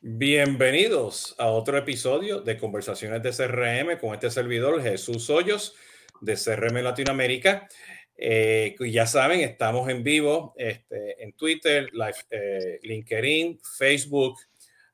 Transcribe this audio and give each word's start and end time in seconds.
Bienvenidos 0.00 1.34
a 1.38 1.48
otro 1.48 1.76
episodio 1.76 2.40
de 2.40 2.56
Conversaciones 2.56 3.20
de 3.20 3.32
CRM 3.32 3.98
con 3.98 4.14
este 4.14 4.30
servidor 4.30 4.80
Jesús 4.80 5.28
Hoyos 5.28 5.74
de 6.20 6.36
CRM 6.36 6.84
Latinoamérica. 6.84 7.66
Eh, 8.16 8.76
ya 8.92 9.08
saben, 9.08 9.40
estamos 9.40 9.88
en 9.88 10.04
vivo 10.04 10.54
este, 10.56 11.20
en 11.20 11.32
Twitter, 11.32 11.90
eh, 12.30 12.78
LinkedIn, 12.80 13.58
Facebook, 13.76 14.36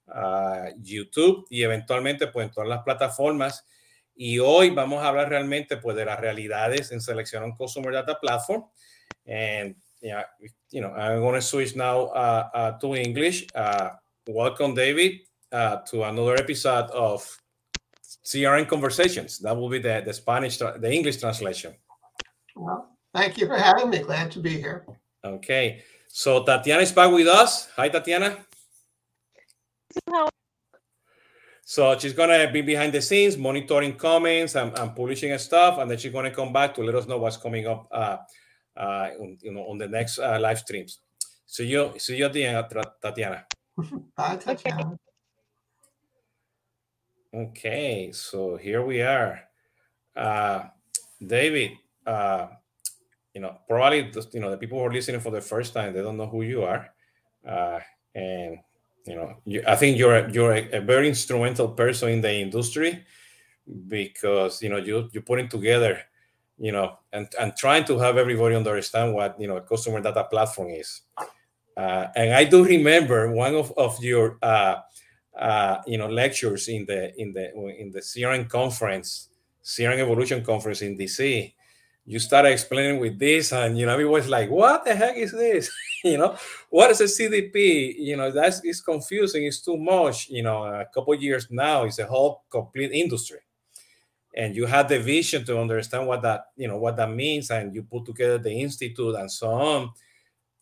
uh, 0.06 0.72
YouTube 0.78 1.46
y 1.50 1.62
eventualmente 1.64 2.28
pues, 2.28 2.46
en 2.46 2.52
todas 2.54 2.70
las 2.70 2.82
plataformas. 2.82 3.66
Y 4.14 4.38
hoy 4.38 4.70
vamos 4.70 5.04
a 5.04 5.08
hablar 5.08 5.28
realmente 5.28 5.76
pues, 5.76 5.96
de 5.96 6.06
las 6.06 6.18
realidades 6.18 6.92
en 6.92 7.02
selección 7.02 7.54
Customer 7.56 7.92
Data 7.92 8.18
Platform. 8.18 8.64
And 9.26 9.76
yeah, 10.00 10.24
you 10.70 10.80
know, 10.80 10.94
I'm 10.94 11.20
going 11.20 11.34
to 11.34 11.42
switch 11.42 11.76
now 11.76 12.06
uh, 12.06 12.48
uh, 12.54 12.78
to 12.78 12.96
English. 12.96 13.46
Welcome, 14.26 14.72
David, 14.74 15.20
uh, 15.52 15.76
to 15.90 16.04
another 16.04 16.36
episode 16.36 16.88
of 16.92 17.20
CRM 18.24 18.66
Conversations. 18.66 19.38
That 19.40 19.54
will 19.54 19.68
be 19.68 19.78
the, 19.78 20.02
the 20.04 20.14
Spanish, 20.14 20.56
the 20.56 20.90
English 20.90 21.18
translation. 21.18 21.74
Well, 22.56 22.88
thank 23.14 23.36
you 23.36 23.46
for 23.46 23.58
having 23.58 23.90
me. 23.90 23.98
Glad 23.98 24.30
to 24.32 24.40
be 24.40 24.56
here. 24.56 24.86
Okay. 25.22 25.82
So 26.08 26.42
Tatiana 26.42 26.82
is 26.82 26.92
back 26.92 27.12
with 27.12 27.26
us. 27.26 27.68
Hi, 27.76 27.90
Tatiana. 27.90 28.38
So 31.66 31.98
she's 31.98 32.14
gonna 32.14 32.50
be 32.50 32.62
behind 32.62 32.94
the 32.94 33.02
scenes, 33.02 33.36
monitoring 33.36 33.94
comments 33.94 34.54
and, 34.54 34.72
and 34.78 34.96
publishing 34.96 35.36
stuff, 35.36 35.76
and 35.78 35.90
then 35.90 35.98
she's 35.98 36.12
gonna 36.12 36.30
come 36.30 36.50
back 36.50 36.74
to 36.76 36.82
let 36.82 36.94
us 36.94 37.06
know 37.06 37.18
what's 37.18 37.36
coming 37.36 37.66
up, 37.66 37.88
uh, 37.92 38.16
uh, 38.74 39.10
you 39.42 39.52
know, 39.52 39.66
on 39.68 39.76
the 39.76 39.88
next 39.88 40.18
uh, 40.18 40.38
live 40.40 40.60
streams. 40.60 41.00
See 41.44 41.66
you, 41.66 41.92
see 41.98 42.16
you, 42.16 42.24
at 42.24 42.32
the 42.32 42.44
end, 42.44 42.66
Tatiana. 43.02 43.44
Bye, 44.16 44.36
Tatiana. 44.36 44.98
Okay, 47.34 48.12
so 48.12 48.56
here 48.56 48.84
we 48.84 49.02
are. 49.02 49.40
Uh, 50.14 50.64
David, 51.24 51.72
uh, 52.06 52.46
you 53.34 53.40
know, 53.40 53.58
probably 53.68 54.12
you 54.32 54.40
know 54.40 54.50
the 54.50 54.56
people 54.56 54.78
who 54.78 54.84
are 54.84 54.92
listening 54.92 55.20
for 55.20 55.30
the 55.30 55.40
first 55.40 55.74
time, 55.74 55.92
they 55.92 56.02
don't 56.02 56.16
know 56.16 56.28
who 56.28 56.42
you 56.42 56.62
are, 56.62 56.88
uh, 57.46 57.80
and 58.14 58.58
you 59.04 59.16
know, 59.16 59.34
you, 59.44 59.62
I 59.66 59.74
think 59.74 59.98
you're 59.98 60.28
you're 60.30 60.52
a, 60.52 60.78
a, 60.78 60.80
very 60.80 61.08
instrumental 61.08 61.68
person 61.68 62.10
in 62.10 62.20
the 62.20 62.32
industry 62.32 63.04
because 63.88 64.62
you 64.62 64.68
know 64.68 64.76
you 64.76 65.08
you're 65.12 65.22
putting 65.22 65.48
together, 65.48 66.00
you 66.56 66.70
know, 66.70 66.98
and 67.12 67.26
and 67.40 67.56
trying 67.56 67.84
to 67.86 67.98
have 67.98 68.16
everybody 68.16 68.54
understand 68.54 69.12
what 69.12 69.38
you 69.40 69.48
know 69.48 69.56
a 69.56 69.60
customer 69.60 70.00
data 70.00 70.24
platform 70.24 70.70
is. 70.70 71.02
Uh, 71.76 72.06
and 72.14 72.32
I 72.34 72.44
do 72.44 72.64
remember 72.64 73.30
one 73.32 73.54
of 73.54 73.72
of 73.76 74.02
your 74.02 74.38
uh, 74.42 74.76
uh, 75.36 75.78
you 75.86 75.98
know 75.98 76.08
lectures 76.08 76.68
in 76.68 76.86
the 76.86 77.18
in 77.20 77.32
the 77.32 77.52
in 77.78 77.90
the 77.90 78.00
CRM 78.00 78.48
conference, 78.48 79.28
CRM 79.64 79.98
Evolution 79.98 80.44
conference 80.44 80.82
in 80.82 80.96
DC. 80.96 81.52
You 82.06 82.18
started 82.18 82.52
explaining 82.52 83.00
with 83.00 83.18
this, 83.18 83.52
and 83.52 83.78
you 83.78 83.86
know, 83.86 83.98
it 83.98 84.04
was 84.04 84.28
like, 84.28 84.50
"What 84.50 84.84
the 84.84 84.94
heck 84.94 85.16
is 85.16 85.32
this?" 85.32 85.70
you 86.04 86.18
know, 86.18 86.36
what 86.68 86.90
is 86.90 87.00
a 87.00 87.04
CDP? 87.04 87.94
You 87.98 88.16
know, 88.16 88.30
that's 88.30 88.60
it's 88.62 88.80
confusing. 88.80 89.44
It's 89.44 89.60
too 89.60 89.76
much. 89.76 90.28
You 90.28 90.42
know, 90.42 90.64
a 90.64 90.84
couple 90.94 91.14
years 91.14 91.48
now, 91.50 91.84
it's 91.84 91.98
a 91.98 92.06
whole 92.06 92.44
complete 92.50 92.92
industry, 92.92 93.40
and 94.36 94.54
you 94.54 94.66
had 94.66 94.88
the 94.88 95.00
vision 95.00 95.44
to 95.46 95.58
understand 95.58 96.06
what 96.06 96.22
that 96.22 96.44
you 96.56 96.68
know 96.68 96.76
what 96.76 96.96
that 96.96 97.10
means, 97.10 97.50
and 97.50 97.74
you 97.74 97.82
put 97.82 98.04
together 98.04 98.38
the 98.38 98.52
institute 98.52 99.16
and 99.16 99.32
so 99.32 99.48
on. 99.50 99.90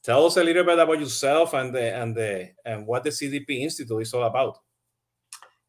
Tell 0.05 0.27
us 0.27 0.36
a 0.36 0.42
little 0.42 0.64
bit 0.64 0.78
about 0.78 0.98
yourself 0.98 1.55
and 1.55 1.72
the 1.72 1.95
and 1.95 2.14
the 2.14 2.50
and 2.64 2.86
what 2.86 3.05
the 3.05 3.11
CDP 3.11 3.61
Institute 3.61 4.03
is 4.03 4.12
all 4.12 4.25
about. 4.25 4.59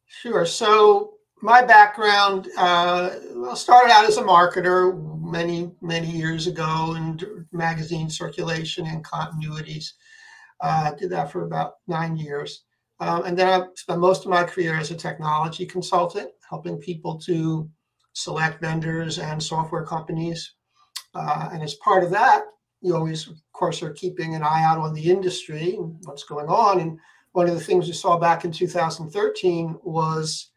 Sure. 0.06 0.44
So 0.44 1.14
my 1.40 1.62
background, 1.62 2.48
uh, 2.58 3.10
I 3.50 3.54
started 3.54 3.92
out 3.92 4.06
as 4.06 4.16
a 4.16 4.22
marketer 4.22 4.98
many 5.22 5.70
many 5.80 6.10
years 6.10 6.48
ago 6.48 6.94
in 6.96 7.46
magazine 7.52 8.10
circulation 8.10 8.86
and 8.86 9.04
continuities. 9.04 9.86
Uh, 10.60 10.92
did 10.94 11.10
that 11.10 11.30
for 11.30 11.44
about 11.44 11.74
nine 11.86 12.16
years, 12.16 12.64
um, 13.00 13.24
and 13.24 13.38
then 13.38 13.48
I 13.48 13.66
spent 13.76 14.00
most 14.00 14.24
of 14.24 14.30
my 14.30 14.44
career 14.44 14.76
as 14.76 14.90
a 14.90 14.96
technology 14.96 15.66
consultant, 15.66 16.30
helping 16.48 16.78
people 16.78 17.18
to 17.20 17.68
select 18.14 18.60
vendors 18.60 19.18
and 19.18 19.42
software 19.42 19.84
companies. 19.84 20.54
Uh, 21.14 21.50
and 21.52 21.62
as 21.62 21.74
part 21.74 22.02
of 22.02 22.10
that, 22.10 22.44
you 22.84 22.94
always, 22.94 23.26
of 23.26 23.40
course, 23.52 23.82
are 23.82 23.94
keeping 23.94 24.34
an 24.34 24.42
eye 24.42 24.62
out 24.62 24.78
on 24.78 24.92
the 24.92 25.10
industry 25.10 25.74
and 25.74 25.96
what's 26.04 26.24
going 26.24 26.48
on. 26.48 26.80
And 26.80 26.98
one 27.32 27.48
of 27.48 27.54
the 27.54 27.60
things 27.60 27.86
we 27.86 27.94
saw 27.94 28.18
back 28.18 28.44
in 28.44 28.52
2013 28.52 29.78
was 29.82 30.50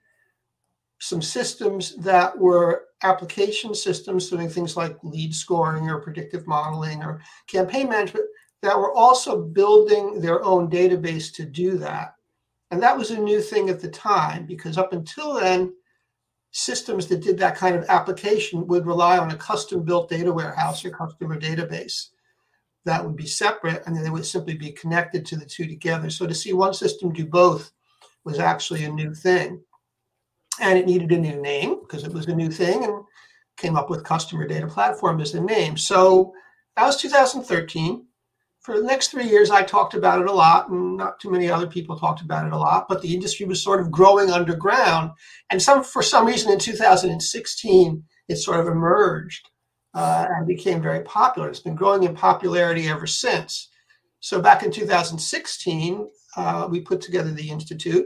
some 1.00 1.22
systems 1.22 1.96
that 1.96 2.38
were 2.38 2.88
application 3.04 3.74
systems 3.74 4.30
doing 4.30 4.50
things 4.50 4.76
like 4.76 4.98
lead 5.04 5.34
scoring 5.34 5.90
or 5.90 6.02
predictive 6.02 6.46
modeling 6.46 7.02
or 7.02 7.22
campaign 7.48 7.88
management 7.88 8.26
that 8.62 8.78
were 8.78 8.94
also 8.94 9.42
building 9.42 10.20
their 10.20 10.44
own 10.44 10.70
database 10.70 11.34
to 11.34 11.46
do 11.46 11.78
that. 11.78 12.16
And 12.72 12.84
that 12.84 12.98
was 12.98 13.12
a 13.12 13.18
new 13.18 13.40
thing 13.40 13.70
at 13.70 13.80
the 13.80 13.90
time 13.90 14.46
because 14.46 14.78
up 14.78 14.92
until 14.92 15.36
then, 15.36 15.74
systems 16.52 17.08
that 17.08 17.22
did 17.22 17.38
that 17.38 17.56
kind 17.56 17.76
of 17.76 17.86
application 17.88 18.68
would 18.68 18.86
rely 18.86 19.18
on 19.18 19.32
a 19.32 19.36
custom 19.38 19.84
built 19.84 20.10
data 20.10 20.34
warehouse 20.34 20.84
or 20.84 20.90
customer 20.90 21.40
database 21.40 22.10
that 22.88 23.06
would 23.06 23.16
be 23.16 23.26
separate 23.26 23.84
and 23.86 23.96
then 23.96 24.04
they 24.04 24.10
would 24.10 24.26
simply 24.26 24.56
be 24.56 24.72
connected 24.72 25.26
to 25.26 25.36
the 25.36 25.46
two 25.46 25.68
together. 25.68 26.10
So 26.10 26.26
to 26.26 26.34
see 26.34 26.54
one 26.54 26.74
system 26.74 27.14
do 27.14 27.26
both 27.26 27.72
was 28.24 28.40
actually 28.40 28.84
a 28.84 28.92
new 28.92 29.14
thing. 29.14 29.62
And 30.60 30.78
it 30.80 30.88
needed 30.88 31.12
a 31.12 31.20
new 31.20 31.40
name 31.40 31.82
because 31.82 32.04
it 32.04 32.14
was 32.14 32.26
a 32.26 32.36
new 32.36 32.50
thing 32.50 32.84
and 32.84 33.04
came 33.58 33.76
up 33.76 33.90
with 33.90 34.04
customer 34.04 34.48
data 34.48 34.68
platform 34.68 35.22
as 35.22 35.32
the 35.32 35.42
name. 35.42 35.78
So 35.78 36.34
that 36.76 36.86
was 36.86 37.00
2013. 37.02 38.06
For 38.62 38.78
the 38.78 38.86
next 38.86 39.10
three 39.10 39.28
years, 39.30 39.50
I 39.50 39.64
talked 39.64 39.94
about 39.94 40.20
it 40.20 40.28
a 40.28 40.34
lot, 40.34 40.70
and 40.70 40.98
not 40.98 41.22
too 41.22 41.32
many 41.32 41.50
other 41.50 41.68
people 41.68 41.98
talked 41.98 42.22
about 42.22 42.46
it 42.46 42.52
a 42.52 42.58
lot. 42.58 42.90
But 42.90 43.02
the 43.02 43.14
industry 43.14 43.46
was 43.46 43.64
sort 43.64 43.80
of 43.80 43.92
growing 43.92 44.30
underground, 44.30 45.12
and 45.50 45.62
some 45.62 45.84
for 45.84 46.02
some 46.02 46.26
reason 46.26 46.52
in 46.52 46.60
2016 46.60 48.04
it 48.28 48.36
sort 48.36 48.60
of 48.60 48.68
emerged 48.68 49.48
uh, 49.94 50.28
and 50.30 50.48
became 50.48 50.82
very 50.82 51.02
popular. 51.04 51.50
It's 51.50 51.60
been 51.60 51.76
growing 51.76 52.04
in 52.04 52.16
popularity 52.16 52.88
ever 52.88 53.08
since. 53.08 53.70
So 54.20 54.42
back 54.42 54.64
in 54.64 54.72
2016, 54.72 56.08
uh, 56.36 56.68
we 56.70 56.82
put 56.82 57.02
together 57.02 57.32
the 57.32 57.50
Institute, 57.50 58.06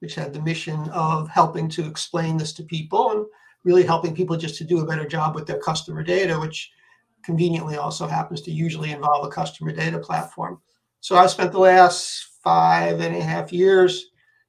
which 0.00 0.14
had 0.14 0.32
the 0.32 0.42
mission 0.42 0.88
of 0.90 1.28
helping 1.28 1.68
to 1.70 1.86
explain 1.86 2.36
this 2.36 2.52
to 2.54 2.64
people 2.64 3.12
and 3.12 3.26
really 3.64 3.84
helping 3.84 4.14
people 4.14 4.36
just 4.36 4.56
to 4.56 4.64
do 4.64 4.80
a 4.80 4.86
better 4.86 5.06
job 5.06 5.34
with 5.34 5.46
their 5.46 5.60
customer 5.60 6.02
data, 6.02 6.38
which 6.38 6.70
conveniently 7.24 7.76
also 7.76 8.06
happens 8.06 8.40
to 8.42 8.50
usually 8.50 8.90
involve 8.90 9.24
a 9.24 9.30
customer 9.30 9.72
data 9.72 9.98
platform. 9.98 10.60
So 11.00 11.16
I've 11.16 11.30
spent 11.30 11.52
the 11.52 11.58
last 11.58 12.26
five 12.42 13.00
and 13.00 13.14
a 13.14 13.22
half 13.22 13.52
years 13.52 14.06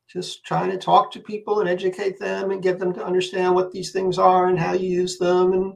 just 0.07 0.43
trying 0.45 0.69
to 0.71 0.77
talk 0.77 1.11
to 1.11 1.19
people 1.19 1.59
and 1.59 1.69
educate 1.69 2.19
them 2.19 2.51
and 2.51 2.61
get 2.61 2.79
them 2.79 2.93
to 2.93 3.05
understand 3.05 3.53
what 3.53 3.71
these 3.71 3.91
things 3.91 4.17
are 4.19 4.47
and 4.47 4.59
how 4.59 4.73
you 4.73 4.89
use 4.89 5.17
them 5.17 5.53
and 5.53 5.73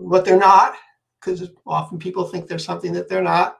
what 0.00 0.24
they're 0.24 0.38
not, 0.38 0.74
because 1.20 1.50
often 1.66 1.98
people 1.98 2.24
think 2.24 2.46
they're 2.46 2.58
something 2.58 2.92
that 2.92 3.08
they're 3.08 3.22
not, 3.22 3.58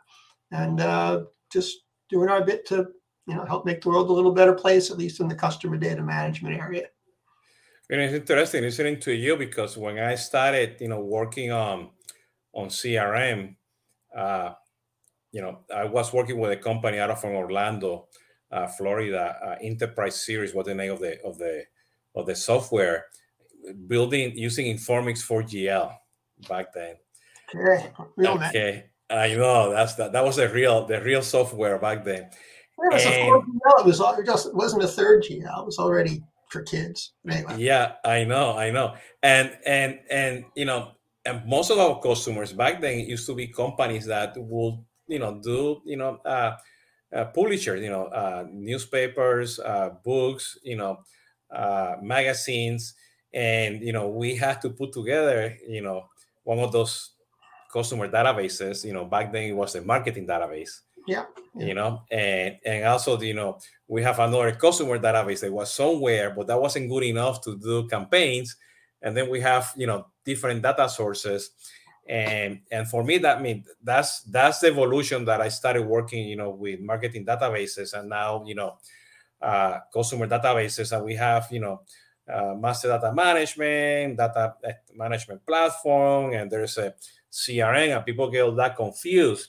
and 0.51 0.81
uh, 0.81 1.25
just 1.53 1.84
doing 2.09 2.28
our 2.28 2.45
bit 2.45 2.67
to 2.67 2.89
you 3.27 3.34
know 3.34 3.45
help 3.45 3.67
make 3.67 3.83
the 3.83 3.89
world 3.89 4.09
a 4.09 4.12
little 4.12 4.33
better 4.33 4.55
place, 4.55 4.91
at 4.91 4.99
least 4.99 5.21
in 5.21 5.28
the 5.28 5.34
customer 5.34 5.77
data 5.77 6.03
management 6.03 6.59
area. 6.59 6.87
And 7.91 8.01
it's 8.01 8.15
interesting 8.15 8.62
listening 8.62 9.01
to 9.01 9.12
you 9.12 9.37
because 9.37 9.77
when 9.77 9.99
I 9.99 10.15
started, 10.15 10.77
you 10.81 10.89
know, 10.89 11.01
working 11.01 11.53
on 11.53 11.91
on 12.53 12.69
CRM, 12.69 13.57
uh, 14.17 14.53
you 15.33 15.43
know, 15.43 15.61
I 15.75 15.84
was 15.84 16.12
working 16.12 16.39
with 16.39 16.53
a 16.53 16.57
company 16.57 16.99
out 16.99 17.11
of 17.11 17.21
from 17.21 17.34
Orlando, 17.34 18.09
uh, 18.51 18.67
Florida. 18.67 19.37
Uh, 19.45 19.57
Enterprise 19.61 20.25
Series 20.25 20.54
was 20.54 20.66
the 20.66 20.75
name 20.75 20.92
of 20.92 21.01
the 21.01 21.21
of 21.22 21.37
the 21.39 21.65
of 22.15 22.27
the 22.27 22.34
software, 22.34 23.07
building 23.87 24.37
using 24.37 24.66
Informix 24.66 25.25
4GL 25.27 26.00
back 26.48 26.72
then. 26.72 26.97
Okay, 27.54 27.91
real 28.16 28.33
okay. 28.33 28.84
I 29.10 29.34
know 29.34 29.71
that's 29.71 29.95
that. 29.95 30.13
That 30.13 30.25
was 30.25 30.37
the 30.37 30.48
real 30.48 30.87
the 30.87 31.01
real 31.03 31.22
software 31.22 31.78
back 31.78 32.04
then. 32.04 32.31
Yeah, 32.78 32.91
it 32.91 32.95
was, 32.95 33.07
and, 33.07 33.15
it 33.15 33.87
was 33.87 34.01
all, 34.01 34.15
it 34.15 34.25
just 34.25 34.47
it 34.47 34.54
wasn't 34.54 34.84
a 34.84 34.89
third 34.89 35.25
GL. 35.25 35.60
It 35.60 35.66
was 35.66 35.78
already 35.78 36.22
for 36.48 36.63
kids. 36.63 37.13
Anyway. 37.28 37.57
Yeah, 37.59 37.92
I 38.04 38.25
know, 38.25 38.57
I 38.57 38.71
know, 38.71 38.95
and 39.22 39.57
and 39.66 39.98
and 40.10 40.45
you 40.54 40.65
know, 40.65 40.92
and 41.25 41.45
most 41.47 41.71
of 41.71 41.78
our 41.78 42.01
customers 42.01 42.53
back 42.53 42.81
then 42.81 43.01
used 43.01 43.27
to 43.27 43.34
be 43.34 43.48
companies 43.48 44.07
that 44.07 44.34
would 44.37 44.75
you 45.09 45.19
know 45.19 45.41
do 45.42 45.81
you 45.84 45.97
know 45.97 46.19
uh, 46.25 46.57
uh 47.15 47.25
publishers, 47.27 47.83
you 47.83 47.91
know, 47.91 48.04
uh, 48.04 48.45
newspapers, 48.53 49.59
uh, 49.59 49.91
books, 50.04 50.57
you 50.63 50.77
know, 50.77 51.01
uh, 51.54 51.97
magazines, 52.01 52.95
and 53.34 53.83
you 53.83 53.92
know 53.92 54.09
we 54.09 54.37
had 54.37 54.60
to 54.63 54.71
put 54.71 54.92
together 54.92 55.57
you 55.69 55.83
know 55.83 56.04
one 56.45 56.59
of 56.59 56.72
those 56.72 57.13
customer 57.72 58.09
databases. 58.09 58.84
You 58.84 58.92
know, 58.92 59.04
back 59.04 59.33
then 59.33 59.45
it 59.45 59.57
was 59.57 59.75
a 59.75 59.83
marketing 59.83 60.27
database. 60.27 60.81
Yeah. 61.07 61.25
yeah. 61.54 61.66
You 61.66 61.75
know, 61.75 62.03
and 62.10 62.59
and 62.65 62.84
also 62.84 63.21
you 63.21 63.34
know 63.34 63.59
we 63.89 64.03
have 64.03 64.19
another 64.19 64.53
customer 64.53 64.98
database 64.98 65.41
that 65.41 65.53
was 65.53 65.72
somewhere, 65.72 66.31
but 66.31 66.47
that 66.47 66.60
wasn't 66.60 66.91
good 66.91 67.04
enough 67.04 67.42
to 67.42 67.59
do 67.59 67.89
campaigns. 67.89 68.57
And 69.03 69.16
then 69.16 69.31
we 69.31 69.41
have 69.41 69.72
you 69.77 69.87
know 69.87 70.07
different 70.25 70.63
data 70.63 70.89
sources 70.89 71.51
and 72.10 72.60
and 72.72 72.89
for 72.89 73.04
me 73.04 73.19
that 73.19 73.41
mean 73.41 73.65
that's 73.83 74.22
that's 74.22 74.59
the 74.59 74.66
evolution 74.66 75.25
that 75.25 75.41
i 75.41 75.48
started 75.48 75.87
working 75.87 76.27
you 76.27 76.37
know 76.37 76.51
with 76.51 76.81
marketing 76.81 77.25
databases 77.25 77.95
and 77.95 78.09
now 78.09 78.42
you 78.45 78.54
know 78.54 78.77
uh, 79.41 79.78
customer 79.95 80.27
databases 80.27 80.95
and 80.95 81.04
we 81.04 81.15
have 81.15 81.47
you 81.51 81.60
know 81.60 81.83
uh, 82.32 82.54
master 82.54 82.88
data 82.88 83.12
management 83.12 84.16
data 84.16 84.54
management 84.94 85.44
platform 85.47 86.32
and 86.32 86.50
there's 86.50 86.78
a 86.78 86.94
crm 87.32 87.97
and 87.97 88.04
people 88.04 88.30
get 88.30 88.42
all 88.42 88.53
that 88.53 88.77
confused 88.77 89.48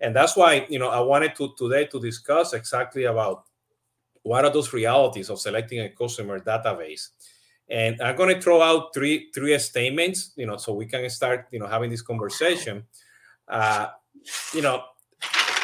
and 0.00 0.14
that's 0.14 0.36
why 0.36 0.66
you 0.68 0.78
know 0.78 0.88
i 0.88 1.00
wanted 1.00 1.34
to 1.34 1.54
today 1.56 1.86
to 1.86 2.00
discuss 2.00 2.52
exactly 2.52 3.04
about 3.04 3.44
what 4.22 4.44
are 4.44 4.52
those 4.52 4.72
realities 4.72 5.30
of 5.30 5.38
selecting 5.38 5.80
a 5.80 5.88
customer 5.90 6.40
database 6.40 7.10
and 7.68 8.00
I'm 8.02 8.16
going 8.16 8.34
to 8.34 8.40
throw 8.40 8.60
out 8.60 8.92
three 8.92 9.30
three 9.34 9.58
statements, 9.58 10.32
you 10.36 10.46
know, 10.46 10.56
so 10.56 10.74
we 10.74 10.86
can 10.86 11.08
start, 11.08 11.46
you 11.50 11.58
know, 11.58 11.66
having 11.66 11.90
this 11.90 12.02
conversation. 12.02 12.84
Uh, 13.48 13.88
you 14.52 14.62
know, 14.62 14.82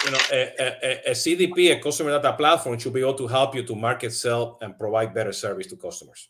you 0.04 0.10
know, 0.10 0.18
a, 0.32 0.54
a, 0.58 1.10
a, 1.10 1.10
CDP, 1.12 1.72
a 1.72 1.80
customer 1.80 2.10
data 2.10 2.32
platform, 2.32 2.78
should 2.78 2.92
be 2.92 3.00
able 3.00 3.14
to 3.14 3.26
help 3.26 3.54
you 3.54 3.62
to 3.64 3.74
market, 3.74 4.12
sell, 4.12 4.58
and 4.60 4.78
provide 4.78 5.14
better 5.14 5.32
service 5.32 5.66
to 5.68 5.76
customers. 5.76 6.28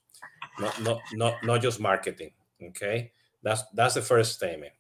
Not 0.59 0.83
not 0.83 0.99
not 1.13 1.35
not 1.45 1.63
just 1.63 1.81
marketing. 1.81 2.33
Okay, 2.63 3.13
that's 3.43 3.63
that's 3.75 3.95
the 3.95 4.03
first 4.03 4.35
statement. 4.35 4.73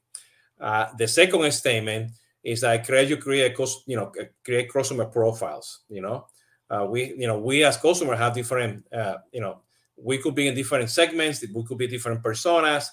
Uh, 0.60 0.86
the 0.98 1.08
second 1.08 1.50
statement 1.52 2.12
is 2.42 2.60
that 2.60 2.84
create 2.84 3.08
you 3.08 3.16
create 3.16 3.56
you 3.86 3.96
know 3.96 4.12
create 4.44 4.72
customer 4.72 5.06
profiles. 5.06 5.80
You 5.88 6.02
know, 6.02 6.26
uh, 6.70 6.86
we 6.88 7.14
you 7.14 7.26
know 7.26 7.38
we 7.38 7.64
as 7.64 7.76
customer 7.76 8.16
have 8.16 8.34
different 8.34 8.84
uh, 8.92 9.18
you 9.32 9.40
know 9.40 9.60
we 9.96 10.18
could 10.18 10.34
be 10.34 10.48
in 10.48 10.54
different 10.54 10.88
segments 10.90 11.44
we 11.54 11.64
could 11.64 11.78
be 11.78 11.86
different 11.86 12.22
personas 12.22 12.86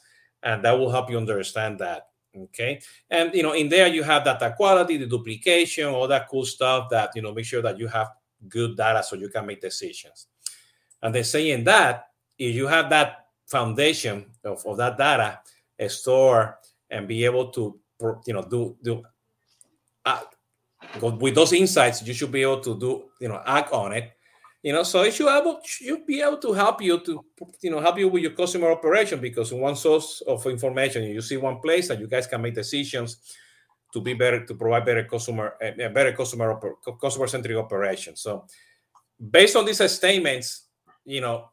and 0.44 0.64
that 0.64 0.78
will 0.78 0.92
help 0.92 1.10
you 1.10 1.18
understand 1.18 1.80
that 1.80 2.08
okay? 2.44 2.82
And 3.10 3.34
you 3.34 3.44
know 3.44 3.54
in 3.54 3.70
there 3.70 3.88
you 3.88 4.04
have 4.04 4.24
data 4.24 4.54
quality 4.56 4.98
the 4.98 5.06
duplication 5.06 5.88
all 5.88 6.08
that 6.08 6.28
cool 6.30 6.46
stuff 6.46 6.90
that 6.90 7.12
you 7.16 7.22
know 7.22 7.34
make 7.34 7.46
sure 7.46 7.62
that 7.62 7.78
you 7.78 7.88
have 7.88 8.10
good 8.48 8.78
data 8.78 9.04
so 9.04 9.16
you 9.16 9.30
can 9.30 9.46
make 9.46 9.62
decisions. 9.62 10.28
And 11.02 11.14
they're 11.14 11.24
saying 11.24 11.64
that 11.66 12.08
if 12.38 12.56
you 12.56 12.68
have 12.68 12.90
that 12.90 13.28
foundation 13.46 14.26
of, 14.44 14.66
of 14.66 14.78
that 14.78 14.98
data 14.98 15.40
store 15.90 16.58
and 16.90 17.08
be 17.08 17.26
able 17.26 17.50
to 17.52 17.80
you 18.26 18.34
know 18.34 18.44
do 18.44 18.76
do 18.84 19.04
uh, 20.06 20.22
with 21.02 21.36
those 21.36 21.54
insights 21.54 22.06
you 22.06 22.14
should 22.14 22.32
be 22.32 22.42
able 22.42 22.60
to 22.60 22.78
do 22.78 23.06
you 23.20 23.28
know 23.28 23.42
act 23.46 23.72
on 23.72 23.94
it 23.94 24.12
you 24.68 24.74
know 24.74 24.84
so 24.84 25.02
it 25.04 25.14
should 25.14 25.30
able 25.30 25.60
should 25.64 26.06
be 26.06 26.22
able 26.22 26.38
to 26.38 26.52
help 26.54 26.82
you 26.82 27.00
to 27.08 27.24
you 27.62 27.72
know 27.72 27.80
help 27.80 27.98
you 27.98 28.08
with 28.10 28.24
your 28.24 28.36
customer 28.42 28.70
operation 28.72 29.20
because 29.20 29.52
in 29.52 29.60
one 29.60 29.76
source 29.76 30.22
of 30.28 30.46
information 30.46 31.04
you 31.04 31.22
see 31.22 31.38
one 31.38 31.60
place 31.60 31.88
that 31.88 32.00
you 32.00 32.08
guys 32.08 32.28
can 32.28 32.42
make 32.42 32.56
decisions 32.56 33.10
to 33.94 34.02
be 34.02 34.14
better 34.14 34.46
to 34.46 34.54
provide 34.56 34.86
better 34.86 35.06
customer 35.06 35.56
eh, 35.62 35.86
a 35.86 35.90
better 35.90 36.12
customer 36.12 36.60
customer 37.00 37.28
centric 37.28 37.58
operation 37.58 38.16
so 38.16 38.46
based 39.32 39.56
on 39.56 39.66
these 39.66 39.82
statements 39.92 40.48
you 41.06 41.22
know 41.22 41.50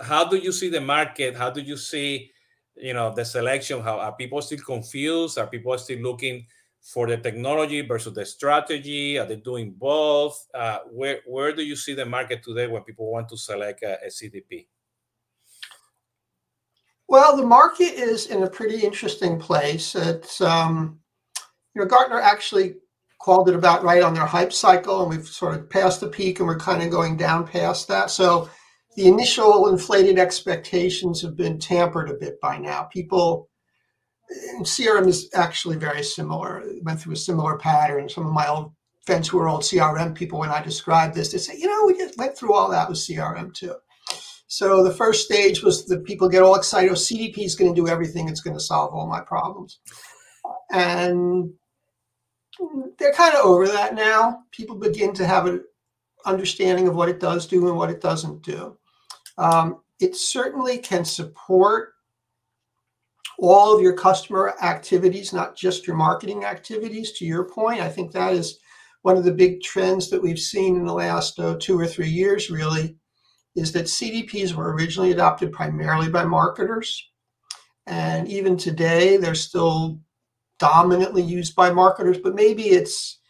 how 0.00 0.24
do 0.24 0.36
you 0.36 0.52
see 0.52 0.68
the 0.68 0.80
market? 0.80 1.36
How 1.36 1.50
do 1.50 1.60
you 1.60 1.76
see 1.76 2.30
you 2.76 2.94
know 2.94 3.12
the 3.14 3.24
selection? 3.24 3.80
How 3.82 3.98
are 3.98 4.12
people 4.12 4.42
still 4.42 4.58
confused? 4.58 5.38
Are 5.38 5.46
people 5.46 5.76
still 5.78 6.00
looking 6.00 6.46
for 6.84 7.06
the 7.06 7.16
technology 7.16 7.80
versus 7.80 8.12
the 8.12 8.26
strategy? 8.26 9.18
Are 9.18 9.26
they 9.26 9.36
doing 9.36 9.74
both? 9.76 10.46
Uh, 10.54 10.80
where 10.90 11.20
where 11.26 11.54
do 11.54 11.62
you 11.64 11.76
see 11.76 11.94
the 11.94 12.04
market 12.04 12.42
today 12.44 12.66
when 12.66 12.82
people 12.82 13.10
want 13.10 13.28
to 13.30 13.36
select 13.36 13.82
a, 13.82 14.04
a 14.04 14.08
CDP? 14.08 14.66
Well, 17.08 17.36
the 17.36 17.46
market 17.46 17.94
is 17.94 18.26
in 18.26 18.42
a 18.42 18.50
pretty 18.50 18.80
interesting 18.80 19.38
place. 19.38 19.94
It's 19.94 20.40
um, 20.40 21.00
you 21.74 21.80
know 21.80 21.88
Gartner 21.88 22.20
actually 22.20 22.74
called 23.20 23.48
it 23.48 23.54
about 23.54 23.82
right 23.82 24.02
on 24.02 24.12
their 24.12 24.26
hype 24.26 24.52
cycle, 24.52 25.00
and 25.00 25.10
we've 25.10 25.26
sort 25.26 25.54
of 25.54 25.70
passed 25.70 26.00
the 26.00 26.08
peak, 26.08 26.38
and 26.38 26.46
we're 26.46 26.58
kind 26.58 26.82
of 26.82 26.90
going 26.90 27.16
down 27.16 27.46
past 27.46 27.88
that. 27.88 28.10
So 28.10 28.50
the 28.96 29.08
initial 29.08 29.68
inflated 29.68 30.18
expectations 30.18 31.22
have 31.22 31.36
been 31.36 31.58
tampered 31.58 32.10
a 32.10 32.14
bit 32.14 32.38
by 32.40 32.58
now. 32.58 32.84
People 32.92 33.48
CRM 34.60 35.06
is 35.06 35.30
actually 35.34 35.76
very 35.76 36.02
similar. 36.02 36.60
It 36.60 36.82
went 36.82 37.00
through 37.00 37.12
a 37.12 37.16
similar 37.16 37.58
pattern. 37.58 38.08
Some 38.08 38.26
of 38.26 38.32
my 38.32 38.48
old 38.48 38.72
friends 39.04 39.28
who 39.28 39.38
are 39.38 39.48
old 39.48 39.62
CRM 39.62 40.14
people, 40.14 40.38
when 40.38 40.50
I 40.50 40.62
describe 40.62 41.14
this, 41.14 41.32
they 41.32 41.38
say, 41.38 41.58
you 41.58 41.66
know, 41.66 41.84
we 41.86 41.98
just 41.98 42.18
went 42.18 42.36
through 42.36 42.54
all 42.54 42.70
that 42.70 42.88
with 42.88 42.98
CRM 42.98 43.52
too. 43.52 43.74
So 44.46 44.84
the 44.84 44.94
first 44.94 45.24
stage 45.24 45.62
was 45.62 45.86
that 45.86 46.04
people 46.04 46.28
get 46.28 46.42
all 46.42 46.54
excited. 46.54 46.90
Oh, 46.90 46.94
CDP 46.94 47.38
is 47.38 47.56
going 47.56 47.74
to 47.74 47.80
do 47.80 47.88
everything. 47.88 48.28
It's 48.28 48.40
going 48.40 48.56
to 48.56 48.62
solve 48.62 48.94
all 48.94 49.06
my 49.08 49.20
problems. 49.20 49.80
And 50.72 51.52
they're 52.98 53.12
kind 53.12 53.34
of 53.34 53.44
over 53.44 53.66
that 53.68 53.94
now. 53.94 54.40
People 54.52 54.76
begin 54.76 55.12
to 55.14 55.26
have 55.26 55.46
an 55.46 55.64
understanding 56.24 56.88
of 56.88 56.94
what 56.94 57.08
it 57.08 57.20
does 57.20 57.46
do 57.46 57.68
and 57.68 57.76
what 57.76 57.90
it 57.90 58.00
doesn't 58.00 58.42
do. 58.42 58.78
Um, 59.38 59.80
it 60.00 60.14
certainly 60.14 60.78
can 60.78 61.04
support 61.04 61.93
all 63.38 63.74
of 63.74 63.82
your 63.82 63.94
customer 63.94 64.54
activities, 64.62 65.32
not 65.32 65.56
just 65.56 65.86
your 65.86 65.96
marketing 65.96 66.44
activities. 66.44 67.12
To 67.12 67.24
your 67.24 67.48
point, 67.48 67.80
I 67.80 67.88
think 67.88 68.12
that 68.12 68.32
is 68.32 68.58
one 69.02 69.16
of 69.16 69.24
the 69.24 69.32
big 69.32 69.60
trends 69.60 70.08
that 70.10 70.22
we've 70.22 70.38
seen 70.38 70.76
in 70.76 70.86
the 70.86 70.94
last 70.94 71.38
uh, 71.38 71.56
two 71.58 71.78
or 71.78 71.86
three 71.86 72.08
years, 72.08 72.50
really, 72.50 72.96
is 73.56 73.72
that 73.72 73.86
CDPs 73.86 74.54
were 74.54 74.72
originally 74.72 75.12
adopted 75.12 75.52
primarily 75.52 76.08
by 76.08 76.24
marketers. 76.24 77.10
And 77.86 78.28
even 78.28 78.56
today, 78.56 79.16
they're 79.16 79.34
still 79.34 80.00
dominantly 80.58 81.22
used 81.22 81.54
by 81.54 81.70
marketers, 81.70 82.18
but 82.18 82.34
maybe 82.34 82.68
it's 82.68 83.20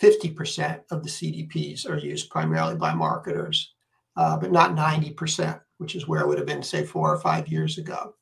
50% 0.00 0.80
of 0.90 1.02
the 1.02 1.10
CDPs 1.10 1.88
are 1.88 1.98
used 1.98 2.30
primarily 2.30 2.76
by 2.76 2.94
marketers, 2.94 3.74
uh, 4.16 4.38
but 4.38 4.50
not 4.50 4.74
90%, 4.74 5.60
which 5.78 5.94
is 5.94 6.08
where 6.08 6.22
it 6.22 6.26
would 6.26 6.38
have 6.38 6.46
been, 6.46 6.62
say, 6.62 6.84
four 6.84 7.12
or 7.12 7.18
five 7.18 7.48
years 7.48 7.76
ago. 7.76 8.14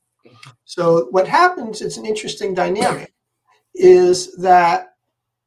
So 0.65 1.09
what 1.11 1.27
happens, 1.29 1.81
it's 1.81 1.97
an 1.97 2.07
interesting 2.07 2.55
dynamic, 2.55 3.15
is 3.75 4.37
that 4.37 4.95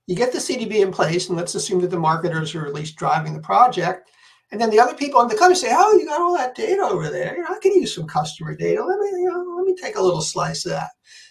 you 0.08 0.16
get 0.16 0.32
the 0.32 0.40
CDP 0.40 0.82
in 0.82 0.92
place, 0.92 1.30
and 1.30 1.38
let's 1.38 1.56
assume 1.56 1.80
that 1.82 1.92
the 1.92 2.00
marketers 2.00 2.56
are 2.56 2.66
at 2.66 2.74
least 2.74 2.96
driving 2.96 3.34
the 3.34 3.42
project. 3.42 4.10
And 4.52 4.60
then 4.60 4.70
the 4.70 4.80
other 4.80 4.96
people 4.96 5.22
in 5.22 5.30
the 5.30 5.38
company 5.38 5.56
say, 5.56 5.72
"Oh, 5.72 5.94
you 5.94 6.06
got 6.06 6.20
all 6.20 6.36
that 6.36 6.56
data 6.56 6.82
over 6.82 7.10
there. 7.10 7.36
You 7.38 7.44
know, 7.44 7.56
I 7.56 7.60
can 7.60 7.74
use 7.74 7.96
some 7.96 8.08
customer 8.08 8.56
data. 8.56 8.84
Let 8.84 9.00
me, 9.00 9.08
you 9.22 9.30
know, 9.30 9.56
let 9.56 9.66
me 9.66 9.76
take 9.82 9.96
a 9.96 10.02
little 10.02 10.22
slice 10.22 10.66
of 10.66 10.72
that." 10.72 10.90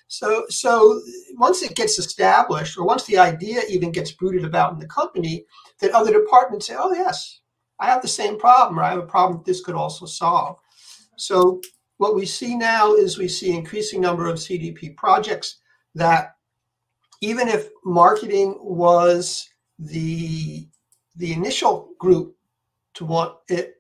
So, 0.09 0.45
so 0.49 1.01
once 1.37 1.63
it 1.63 1.77
gets 1.77 1.99
established, 1.99 2.79
or 2.79 2.85
once 2.85 3.05
the 3.05 3.19
idea 3.19 3.61
even 3.69 3.93
gets 3.93 4.13
bruited 4.13 4.45
about 4.45 4.73
in 4.73 4.79
the 4.79 4.87
company, 4.87 5.45
that 5.81 5.93
other 5.93 6.13
departments 6.13 6.67
say, 6.67 6.77
"Oh, 6.79 6.93
yes, 6.93 7.41
I 7.79 7.87
have 7.87 8.03
the 8.03 8.09
same 8.09 8.39
problem, 8.39 8.79
or 8.79 8.83
I 8.83 8.91
have 8.91 9.01
a 9.01 9.07
problem 9.07 9.39
that 9.39 9.45
this 9.45 9.61
could 9.61 9.75
also 9.75 10.07
solve." 10.07 10.57
So 11.17 11.61
what 12.01 12.15
we 12.15 12.25
see 12.25 12.57
now 12.57 12.95
is 12.95 13.19
we 13.19 13.29
see 13.29 13.55
increasing 13.55 14.01
number 14.01 14.27
of 14.27 14.39
CDP 14.39 14.97
projects 14.97 15.59
that 15.95 16.35
even 17.21 17.47
if 17.47 17.69
marketing 17.85 18.59
was 18.63 19.47
the 19.79 20.67
the 21.17 21.35
initial 21.35 21.91
group 21.99 22.35
to 22.95 23.05
want 23.05 23.35
it, 23.49 23.75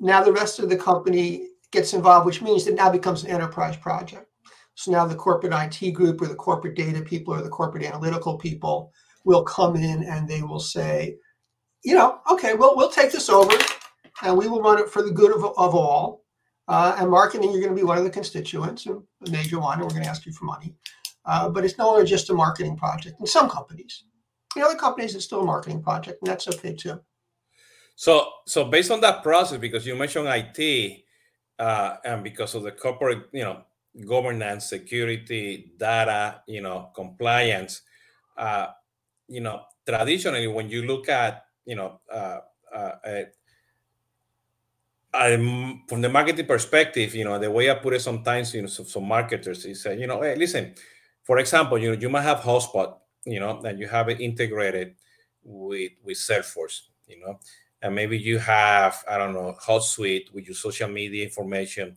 now 0.00 0.24
the 0.24 0.32
rest 0.32 0.58
of 0.58 0.70
the 0.70 0.76
company 0.76 1.48
gets 1.70 1.92
involved, 1.92 2.24
which 2.24 2.40
means 2.40 2.66
it 2.66 2.76
now 2.76 2.90
becomes 2.90 3.24
an 3.24 3.30
enterprise 3.30 3.76
project. 3.76 4.26
So 4.74 4.90
now 4.90 5.04
the 5.04 5.14
corporate 5.14 5.52
IT 5.52 5.90
group 5.90 6.22
or 6.22 6.28
the 6.28 6.34
corporate 6.34 6.76
data 6.76 7.02
people 7.02 7.34
or 7.34 7.42
the 7.42 7.50
corporate 7.50 7.84
analytical 7.84 8.38
people 8.38 8.90
will 9.26 9.44
come 9.44 9.76
in 9.76 10.02
and 10.04 10.26
they 10.26 10.40
will 10.40 10.60
say, 10.60 11.18
you 11.82 11.92
know, 11.92 12.20
okay, 12.30 12.54
well, 12.54 12.74
we'll 12.74 12.88
take 12.88 13.12
this 13.12 13.28
over 13.28 13.52
and 14.22 14.34
we 14.34 14.48
will 14.48 14.62
run 14.62 14.78
it 14.78 14.88
for 14.88 15.02
the 15.02 15.10
good 15.10 15.36
of, 15.36 15.44
of 15.44 15.74
all. 15.74 16.23
Uh, 16.66 16.96
and 16.98 17.10
marketing, 17.10 17.52
you're 17.52 17.60
going 17.60 17.74
to 17.74 17.80
be 17.80 17.84
one 17.84 17.98
of 17.98 18.04
the 18.04 18.10
constituents, 18.10 18.86
a 18.86 19.00
major 19.30 19.60
one, 19.60 19.74
and 19.78 19.82
we're 19.82 19.90
going 19.90 20.02
to 20.02 20.08
ask 20.08 20.24
you 20.24 20.32
for 20.32 20.46
money. 20.46 20.74
Uh, 21.26 21.48
but 21.48 21.64
it's 21.64 21.78
no 21.78 21.86
longer 21.86 22.04
just 22.04 22.30
a 22.30 22.34
marketing 22.34 22.76
project 22.76 23.20
in 23.20 23.26
some 23.26 23.48
companies. 23.48 24.04
In 24.56 24.62
other 24.62 24.76
companies, 24.76 25.14
it's 25.14 25.24
still 25.24 25.40
a 25.40 25.44
marketing 25.44 25.82
project, 25.82 26.18
and 26.22 26.30
that's 26.30 26.48
okay 26.48 26.74
too. 26.74 27.00
So, 27.96 28.28
so 28.46 28.64
based 28.64 28.90
on 28.90 29.00
that 29.00 29.22
process, 29.22 29.58
because 29.58 29.86
you 29.86 29.94
mentioned 29.94 30.26
IT, 30.28 31.04
uh, 31.58 31.96
and 32.04 32.24
because 32.24 32.54
of 32.54 32.62
the 32.62 32.72
corporate, 32.72 33.28
you 33.32 33.42
know, 33.42 33.62
governance, 34.06 34.68
security, 34.68 35.72
data, 35.78 36.42
you 36.46 36.60
know, 36.60 36.90
compliance, 36.94 37.82
uh, 38.36 38.68
you 39.28 39.40
know, 39.40 39.62
traditionally, 39.86 40.46
when 40.48 40.68
you 40.68 40.82
look 40.82 41.08
at, 41.08 41.44
you 41.64 41.76
know, 41.76 42.00
uh, 42.12 42.40
uh, 42.74 43.22
I'm, 45.14 45.82
from 45.86 46.00
the 46.00 46.08
marketing 46.08 46.46
perspective, 46.46 47.14
you 47.14 47.24
know, 47.24 47.38
the 47.38 47.50
way 47.50 47.70
I 47.70 47.74
put 47.74 47.94
it 47.94 48.00
sometimes, 48.00 48.52
you 48.54 48.62
know, 48.62 48.68
some, 48.68 48.86
some 48.86 49.06
marketers 49.06 49.64
is, 49.64 49.86
uh, 49.86 49.90
you 49.92 50.06
know, 50.06 50.20
hey, 50.22 50.34
listen, 50.34 50.74
for 51.22 51.38
example, 51.38 51.78
you 51.78 51.92
know, 51.92 52.00
you 52.00 52.08
might 52.10 52.22
have 52.22 52.40
HubSpot, 52.40 52.96
you 53.24 53.40
know, 53.40 53.60
and 53.60 53.78
you 53.78 53.88
have 53.88 54.08
it 54.08 54.20
integrated 54.20 54.94
with 55.44 55.92
with 56.02 56.16
Salesforce, 56.16 56.80
you 57.06 57.20
know, 57.20 57.38
and 57.82 57.94
maybe 57.94 58.18
you 58.18 58.38
have 58.38 59.04
I 59.08 59.18
don't 59.18 59.34
know 59.34 59.54
Hootsuite 59.62 60.32
with 60.32 60.46
your 60.46 60.54
social 60.54 60.88
media 60.88 61.24
information 61.24 61.96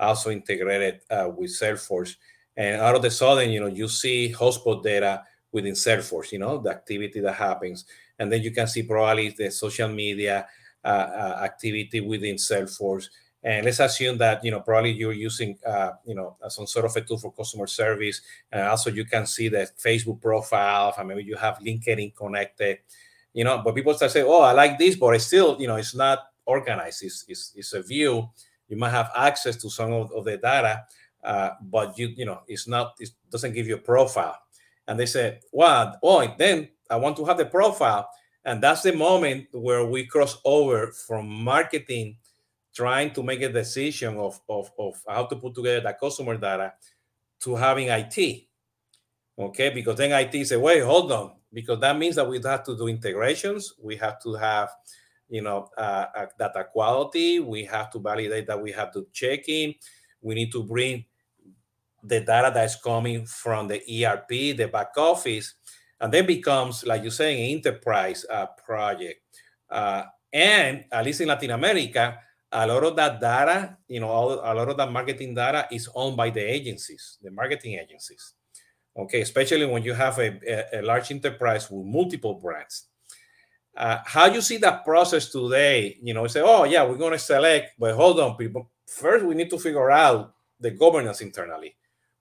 also 0.00 0.30
integrated 0.30 1.00
uh, 1.10 1.28
with 1.34 1.50
Salesforce, 1.50 2.16
and 2.56 2.80
out 2.80 2.94
of 2.94 3.02
the 3.02 3.10
sudden, 3.10 3.50
you 3.50 3.60
know, 3.60 3.66
you 3.66 3.88
see 3.88 4.32
hotspot 4.36 4.82
data 4.82 5.24
within 5.52 5.72
Salesforce, 5.74 6.32
you 6.32 6.38
know, 6.38 6.58
the 6.58 6.70
activity 6.70 7.20
that 7.20 7.34
happens, 7.34 7.84
and 8.18 8.30
then 8.30 8.42
you 8.42 8.50
can 8.50 8.66
see 8.66 8.82
probably 8.82 9.30
the 9.30 9.50
social 9.50 9.88
media 9.88 10.46
activity 10.84 12.00
within 12.00 12.36
Salesforce. 12.36 13.08
And 13.42 13.64
let's 13.64 13.78
assume 13.78 14.18
that 14.18 14.44
you 14.44 14.50
know 14.50 14.60
probably 14.60 14.90
you're 14.90 15.12
using 15.12 15.56
uh, 15.64 15.92
you 16.04 16.14
know 16.14 16.36
some 16.48 16.66
sort 16.66 16.86
of 16.86 16.96
a 16.96 17.00
tool 17.02 17.18
for 17.18 17.32
customer 17.32 17.68
service, 17.68 18.20
and 18.50 18.62
also 18.62 18.90
you 18.90 19.04
can 19.04 19.26
see 19.26 19.48
the 19.48 19.70
Facebook 19.78 20.20
profile, 20.20 20.92
and 20.98 21.08
maybe 21.08 21.22
you 21.22 21.36
have 21.36 21.58
LinkedIn 21.58 22.16
connected, 22.16 22.78
you 23.32 23.44
know. 23.44 23.62
But 23.64 23.76
people 23.76 23.94
start 23.94 24.10
saying, 24.10 24.26
"Oh, 24.28 24.42
I 24.42 24.52
like 24.52 24.76
this," 24.76 24.96
but 24.96 25.14
it's 25.14 25.26
still 25.26 25.56
you 25.60 25.68
know 25.68 25.76
it's 25.76 25.94
not 25.94 26.18
organized. 26.46 27.04
It's 27.04 27.24
it's, 27.28 27.52
it's 27.54 27.72
a 27.74 27.82
view. 27.82 28.28
You 28.68 28.76
might 28.76 28.90
have 28.90 29.10
access 29.14 29.56
to 29.62 29.70
some 29.70 29.92
of, 29.92 30.10
of 30.12 30.24
the 30.24 30.36
data, 30.36 30.84
uh, 31.22 31.50
but 31.62 31.96
you 31.96 32.08
you 32.08 32.24
know 32.24 32.40
it's 32.48 32.66
not. 32.66 32.94
It 32.98 33.10
doesn't 33.30 33.52
give 33.52 33.68
you 33.68 33.76
a 33.76 33.78
profile. 33.78 34.36
And 34.88 34.98
they 34.98 35.06
say, 35.06 35.38
"Well, 35.52 35.96
oh, 36.02 36.34
then 36.36 36.70
I 36.90 36.96
want 36.96 37.16
to 37.18 37.24
have 37.24 37.38
the 37.38 37.46
profile." 37.46 38.10
And 38.48 38.62
that's 38.62 38.80
the 38.80 38.94
moment 38.94 39.48
where 39.52 39.84
we 39.84 40.06
cross 40.06 40.38
over 40.42 40.86
from 41.06 41.28
marketing 41.28 42.16
trying 42.74 43.12
to 43.12 43.22
make 43.22 43.42
a 43.42 43.52
decision 43.52 44.16
of, 44.16 44.40
of, 44.48 44.70
of 44.78 44.94
how 45.06 45.26
to 45.26 45.36
put 45.36 45.54
together 45.54 45.80
the 45.82 45.92
customer 45.92 46.34
data 46.38 46.72
to 47.40 47.54
having 47.54 47.88
IT. 47.88 48.46
Okay, 49.38 49.68
because 49.68 49.96
then 49.96 50.12
IT 50.12 50.46
say, 50.46 50.56
wait, 50.56 50.82
hold 50.82 51.12
on, 51.12 51.32
because 51.52 51.78
that 51.80 51.98
means 51.98 52.16
that 52.16 52.26
we 52.26 52.40
have 52.42 52.64
to 52.64 52.74
do 52.74 52.88
integrations. 52.88 53.74
We 53.82 53.96
have 53.96 54.18
to 54.22 54.32
have, 54.36 54.70
you 55.28 55.42
know, 55.42 55.68
uh, 55.76 56.06
uh, 56.16 56.26
data 56.38 56.66
quality. 56.72 57.40
We 57.40 57.64
have 57.64 57.90
to 57.90 57.98
validate 57.98 58.46
that 58.46 58.62
we 58.62 58.72
have 58.72 58.94
to 58.94 59.06
check 59.12 59.46
in. 59.50 59.74
We 60.22 60.34
need 60.34 60.52
to 60.52 60.62
bring 60.62 61.04
the 62.02 62.20
data 62.20 62.50
that's 62.54 62.80
coming 62.80 63.26
from 63.26 63.68
the 63.68 64.06
ERP, 64.06 64.56
the 64.56 64.70
back 64.72 64.96
office, 64.96 65.54
and 66.00 66.12
then 66.12 66.26
becomes, 66.26 66.84
like 66.86 67.02
you're 67.02 67.10
saying, 67.10 67.38
an 67.38 67.56
enterprise 67.56 68.24
uh, 68.30 68.46
project. 68.64 69.20
Uh, 69.70 70.04
and 70.32 70.84
at 70.92 71.04
least 71.04 71.20
in 71.20 71.28
Latin 71.28 71.50
America, 71.50 72.18
a 72.52 72.66
lot 72.66 72.84
of 72.84 72.96
that 72.96 73.20
data, 73.20 73.76
you 73.88 74.00
know, 74.00 74.08
all, 74.08 74.32
a 74.32 74.54
lot 74.54 74.68
of 74.68 74.76
that 74.76 74.90
marketing 74.90 75.34
data 75.34 75.66
is 75.70 75.88
owned 75.94 76.16
by 76.16 76.30
the 76.30 76.40
agencies, 76.40 77.18
the 77.22 77.30
marketing 77.30 77.74
agencies. 77.74 78.34
Okay, 78.96 79.20
especially 79.20 79.66
when 79.66 79.82
you 79.82 79.94
have 79.94 80.18
a, 80.18 80.40
a, 80.46 80.80
a 80.80 80.82
large 80.82 81.10
enterprise 81.10 81.70
with 81.70 81.84
multiple 81.84 82.34
brands. 82.34 82.86
Uh, 83.76 83.98
how 84.04 84.26
you 84.26 84.40
see 84.40 84.56
that 84.56 84.84
process 84.84 85.30
today? 85.30 85.96
You 86.02 86.14
know, 86.14 86.26
say, 86.26 86.40
oh 86.44 86.64
yeah, 86.64 86.84
we're 86.84 86.96
going 86.96 87.12
to 87.12 87.18
select, 87.18 87.78
but 87.78 87.94
hold 87.94 88.18
on, 88.18 88.36
people. 88.36 88.70
First, 88.88 89.24
we 89.24 89.36
need 89.36 89.50
to 89.50 89.58
figure 89.58 89.90
out 89.90 90.34
the 90.58 90.72
governance 90.72 91.20
internally. 91.20 91.76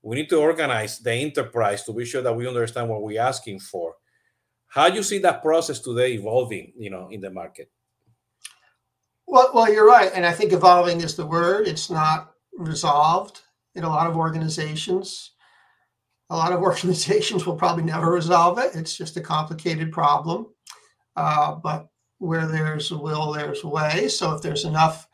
We 0.08 0.16
need 0.16 0.30
to 0.30 0.40
organize 0.40 1.00
the 1.00 1.12
enterprise 1.12 1.84
to 1.84 1.92
be 1.92 2.06
sure 2.06 2.22
that 2.22 2.34
we 2.34 2.48
understand 2.48 2.88
what 2.88 3.04
we're 3.04 3.22
asking 3.22 3.60
for. 3.60 3.96
How 4.68 4.88
do 4.90 4.96
you 4.96 5.04
see 5.04 5.20
that 5.20 5.44
process 5.44 5.82
today 5.82 6.14
evolving? 6.14 6.72
You 6.78 6.92
know, 6.92 7.10
in 7.12 7.20
the 7.20 7.30
market. 7.30 7.70
Well, 9.28 9.52
well, 9.54 9.70
you're 9.70 9.86
right, 9.86 10.10
and 10.16 10.26
I 10.26 10.32
think 10.32 10.54
evolving 10.54 11.02
is 11.02 11.18
the 11.18 11.26
word. 11.26 11.68
It's 11.68 11.90
not 11.90 12.32
resolved 12.54 13.42
in 13.76 13.84
a 13.84 13.90
lot 13.90 14.08
of 14.08 14.16
organizations. 14.16 15.34
A 16.30 16.38
lot 16.38 16.54
of 16.54 16.62
organizations 16.72 17.46
will 17.46 17.58
probably 17.58 17.84
never 17.84 18.10
resolve 18.10 18.60
it. 18.60 18.76
It's 18.76 18.96
just 18.96 19.18
a 19.18 19.22
complicated 19.22 19.92
problem. 19.92 20.48
Uh, 21.18 21.56
but 21.56 21.90
where 22.20 22.48
there's 22.48 22.92
a 22.92 22.98
will, 22.98 23.34
there's 23.34 23.66
a 23.66 23.68
way. 23.68 24.08
So 24.08 24.34
if 24.34 24.42
there's 24.42 24.64
enough 24.64 25.06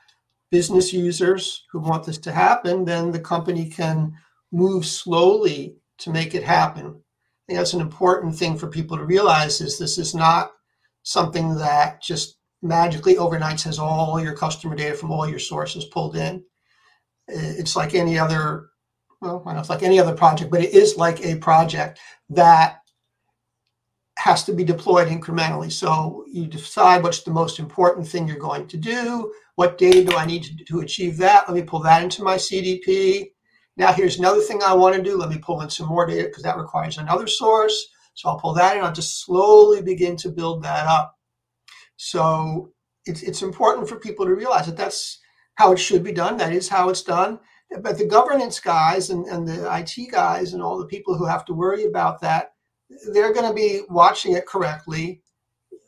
business 0.52 0.94
users 0.94 1.66
who 1.72 1.80
want 1.80 2.06
this 2.06 2.20
to 2.20 2.32
happen, 2.32 2.86
then 2.86 3.12
the 3.12 3.20
company 3.20 3.68
can 3.68 4.14
move 4.54 4.86
slowly 4.86 5.76
to 5.98 6.12
make 6.12 6.36
it 6.36 6.44
happen. 6.44 6.86
I 6.86 7.44
think 7.48 7.60
that's 7.60 7.74
an 7.74 7.82
important 7.82 8.36
thing 8.36 8.58
for 8.58 8.68
people 8.68 8.96
to 8.98 9.04
realize 9.04 9.60
is 9.60 9.78
this 9.78 9.98
is 9.98 10.16
not 10.16 10.52
something 11.02 11.56
that 11.56 12.02
just 12.02 12.38
magically 12.62 13.18
overnight 13.18 13.62
has 13.64 13.80
all 13.80 14.22
your 14.22 14.34
customer 14.34 14.76
data 14.76 14.96
from 14.96 15.12
all 15.12 15.28
your 15.28 15.40
sources 15.40 15.86
pulled 15.86 16.16
in. 16.16 16.42
It's 17.28 17.76
like 17.76 17.96
any 17.96 18.18
other, 18.18 18.70
well, 19.22 19.42
I 19.46 19.50
don't 19.50 19.56
know, 19.56 19.60
it's 19.60 19.70
like 19.70 19.84
any 19.84 20.00
other 20.00 20.16
project, 20.16 20.52
but 20.52 20.62
it 20.62 20.74
is 20.74 20.96
like 20.96 21.20
a 21.26 21.36
project 21.38 22.00
that 22.30 22.78
has 24.18 24.44
to 24.46 24.54
be 24.54 24.64
deployed 24.64 25.10
incrementally. 25.10 25.72
So 25.72 26.24
you 26.32 26.46
decide 26.48 27.04
what's 27.04 27.24
the 27.24 27.32
most 27.32 27.60
important 27.60 28.08
thing 28.08 28.28
you're 28.28 28.38
going 28.38 28.68
to 28.68 28.78
do. 28.78 29.34
What 29.56 29.78
data 29.78 30.06
do 30.06 30.16
I 30.16 30.26
need 30.26 30.44
to, 30.44 30.64
to 30.66 30.80
achieve 30.80 31.18
that? 31.18 31.48
Let 31.48 31.56
me 31.56 31.64
pull 31.64 31.82
that 31.82 32.04
into 32.04 32.24
my 32.24 32.36
CDP. 32.36 33.32
Now 33.78 33.92
here's 33.92 34.20
another 34.20 34.42
thing 34.42 34.62
I 34.62 34.74
want 34.74 34.96
to 34.96 35.02
do. 35.02 35.18
Let 35.18 35.30
me 35.30 35.40
pull 35.40 35.62
in 35.62 35.70
some 35.70 35.88
more 35.88 36.06
data 36.06 36.28
because 36.28 36.44
that 36.44 36.58
requires 36.58 36.98
another 36.98 37.28
source. 37.28 37.90
So 38.14 38.30
I'll 38.30 38.40
pull 38.40 38.54
that 38.54 38.78
in. 38.78 38.84
I'll 38.84 38.94
just 38.94 39.26
slowly 39.26 39.82
begin 39.82 40.16
to 40.18 40.30
build 40.30 40.64
that 40.64 40.86
up. 40.86 41.18
So 41.98 42.72
it's, 43.06 43.24
it's 43.24 43.42
important 43.42 43.90
for 43.90 44.00
people 44.00 44.26
to 44.26 44.36
realize 44.36 44.68
that 44.68 44.78
that's 44.78 45.20
how 45.56 45.72
it 45.72 45.80
should 45.80 46.04
be 46.04 46.12
done. 46.12 46.38
That 46.38 46.54
is 46.54 46.70
how 46.70 46.90
it's 46.90 47.04
done. 47.04 47.40
But 47.82 47.98
the 47.98 48.06
governance 48.06 48.60
guys 48.60 49.10
and, 49.10 49.26
and 49.26 49.48
the 49.48 49.68
IT 49.76 50.12
guys 50.12 50.54
and 50.54 50.62
all 50.62 50.78
the 50.78 50.86
people 50.86 51.18
who 51.18 51.26
have 51.26 51.44
to 51.46 51.54
worry 51.54 51.86
about 51.86 52.22
that, 52.22 52.54
they're 53.12 53.34
going 53.34 53.48
to 53.48 53.54
be 53.54 53.82
watching 53.90 54.34
it 54.34 54.46
correctly 54.46 55.22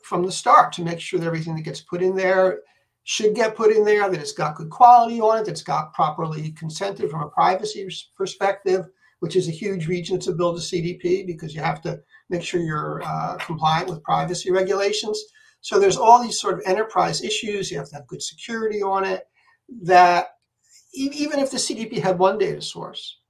from 0.02 0.24
the 0.24 0.32
start 0.32 0.72
to 0.72 0.82
make 0.82 1.00
sure 1.00 1.20
that 1.20 1.26
everything 1.26 1.54
that 1.54 1.62
gets 1.62 1.80
put 1.80 2.02
in 2.02 2.16
there 2.16 2.60
should 3.08 3.36
get 3.36 3.54
put 3.54 3.70
in 3.70 3.84
there, 3.84 4.10
that 4.10 4.20
it's 4.20 4.32
got 4.32 4.56
good 4.56 4.68
quality 4.68 5.20
on 5.20 5.38
it, 5.38 5.44
that 5.44 5.52
it's 5.52 5.62
got 5.62 5.94
properly 5.94 6.50
consented 6.50 7.08
from 7.08 7.22
a 7.22 7.28
privacy 7.28 7.88
perspective, 8.16 8.88
which 9.20 9.36
is 9.36 9.46
a 9.46 9.52
huge 9.52 9.86
reason 9.86 10.18
to 10.18 10.32
build 10.32 10.58
a 10.58 10.60
CDP 10.60 11.24
because 11.24 11.54
you 11.54 11.60
have 11.60 11.80
to 11.82 12.00
make 12.30 12.42
sure 12.42 12.60
you're 12.60 13.00
uh, 13.04 13.36
compliant 13.36 13.88
with 13.88 14.02
privacy 14.02 14.50
regulations. 14.50 15.22
So 15.60 15.78
there's 15.78 15.96
all 15.96 16.20
these 16.20 16.40
sort 16.40 16.54
of 16.54 16.62
enterprise 16.66 17.22
issues. 17.22 17.70
You 17.70 17.78
have 17.78 17.88
to 17.90 17.94
have 17.94 18.08
good 18.08 18.22
security 18.22 18.82
on 18.82 19.04
it. 19.04 19.28
That 19.82 20.30
even 20.92 21.38
if 21.38 21.52
the 21.52 21.58
CDP 21.58 22.02
had 22.02 22.18
one 22.18 22.38
data 22.38 22.60
source, 22.60 23.20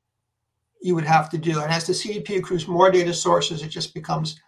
you 0.80 0.94
would 0.94 1.04
have 1.04 1.28
to 1.30 1.38
do. 1.38 1.60
And 1.60 1.70
as 1.70 1.86
the 1.86 1.92
CDP 1.92 2.38
accrues 2.38 2.66
more 2.66 2.90
data 2.90 3.12
sources, 3.12 3.62
it 3.62 3.68
just 3.68 3.92
becomes 3.92 4.40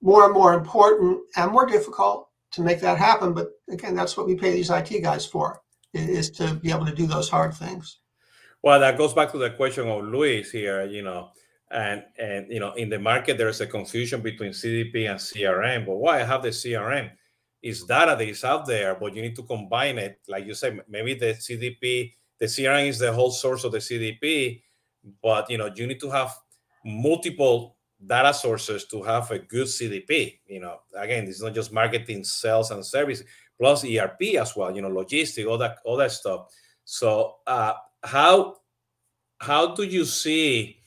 more 0.00 0.24
and 0.24 0.32
more 0.32 0.54
important 0.54 1.20
and 1.36 1.52
more 1.52 1.66
difficult 1.66 2.29
to 2.52 2.62
make 2.62 2.80
that 2.80 2.98
happen. 2.98 3.32
But 3.32 3.48
again, 3.68 3.94
that's 3.94 4.16
what 4.16 4.26
we 4.26 4.34
pay 4.34 4.52
these 4.52 4.70
IT 4.70 5.02
guys 5.02 5.26
for, 5.26 5.62
is 5.94 6.30
to 6.32 6.54
be 6.54 6.70
able 6.70 6.86
to 6.86 6.94
do 6.94 7.06
those 7.06 7.28
hard 7.28 7.54
things. 7.54 7.98
Well, 8.62 8.80
that 8.80 8.98
goes 8.98 9.14
back 9.14 9.32
to 9.32 9.38
the 9.38 9.50
question 9.50 9.88
of 9.88 10.04
Luis 10.04 10.50
here. 10.50 10.84
You 10.84 11.02
know, 11.02 11.30
and 11.70 12.02
and 12.18 12.46
you 12.50 12.60
know, 12.60 12.72
in 12.74 12.88
the 12.88 12.98
market, 12.98 13.38
there's 13.38 13.60
a 13.60 13.66
confusion 13.66 14.20
between 14.20 14.52
CDP 14.52 15.10
and 15.10 15.18
CRM. 15.18 15.86
But 15.86 15.96
why 15.96 16.20
I 16.20 16.24
have 16.24 16.42
the 16.42 16.50
CRM? 16.50 17.10
is 17.62 17.84
data 17.84 18.16
that 18.16 18.26
is 18.26 18.44
out 18.44 18.66
there, 18.66 18.94
but 18.94 19.14
you 19.14 19.22
need 19.22 19.36
to 19.36 19.42
combine 19.42 19.98
it. 19.98 20.20
Like 20.28 20.46
you 20.46 20.54
said, 20.54 20.80
maybe 20.88 21.14
the 21.14 21.34
CDP, 21.34 22.12
the 22.38 22.46
CRM 22.46 22.88
is 22.88 22.98
the 22.98 23.12
whole 23.12 23.30
source 23.30 23.64
of 23.64 23.72
the 23.72 23.78
CDP, 23.78 24.62
but 25.22 25.50
you 25.50 25.58
know, 25.58 25.70
you 25.74 25.86
need 25.86 26.00
to 26.00 26.10
have 26.10 26.34
multiple 26.84 27.76
data 28.04 28.32
sources 28.32 28.84
to 28.86 29.02
have 29.02 29.30
a 29.30 29.38
good 29.38 29.66
CDP. 29.66 30.38
You 30.46 30.60
know, 30.60 30.80
again, 30.96 31.24
it's 31.26 31.42
not 31.42 31.54
just 31.54 31.72
marketing, 31.72 32.24
sales, 32.24 32.70
and 32.70 32.84
service, 32.84 33.22
plus 33.58 33.84
ERP 33.84 34.36
as 34.38 34.56
well. 34.56 34.74
You 34.74 34.82
know, 34.82 34.90
logistic, 34.90 35.48
all 35.48 35.58
that, 35.58 35.78
all 35.84 35.96
that 35.96 36.12
stuff. 36.12 36.46
So, 36.84 37.36
uh, 37.46 37.74
how 38.02 38.56
how 39.38 39.74
do 39.74 39.82
you 39.82 40.04
see? 40.04 40.82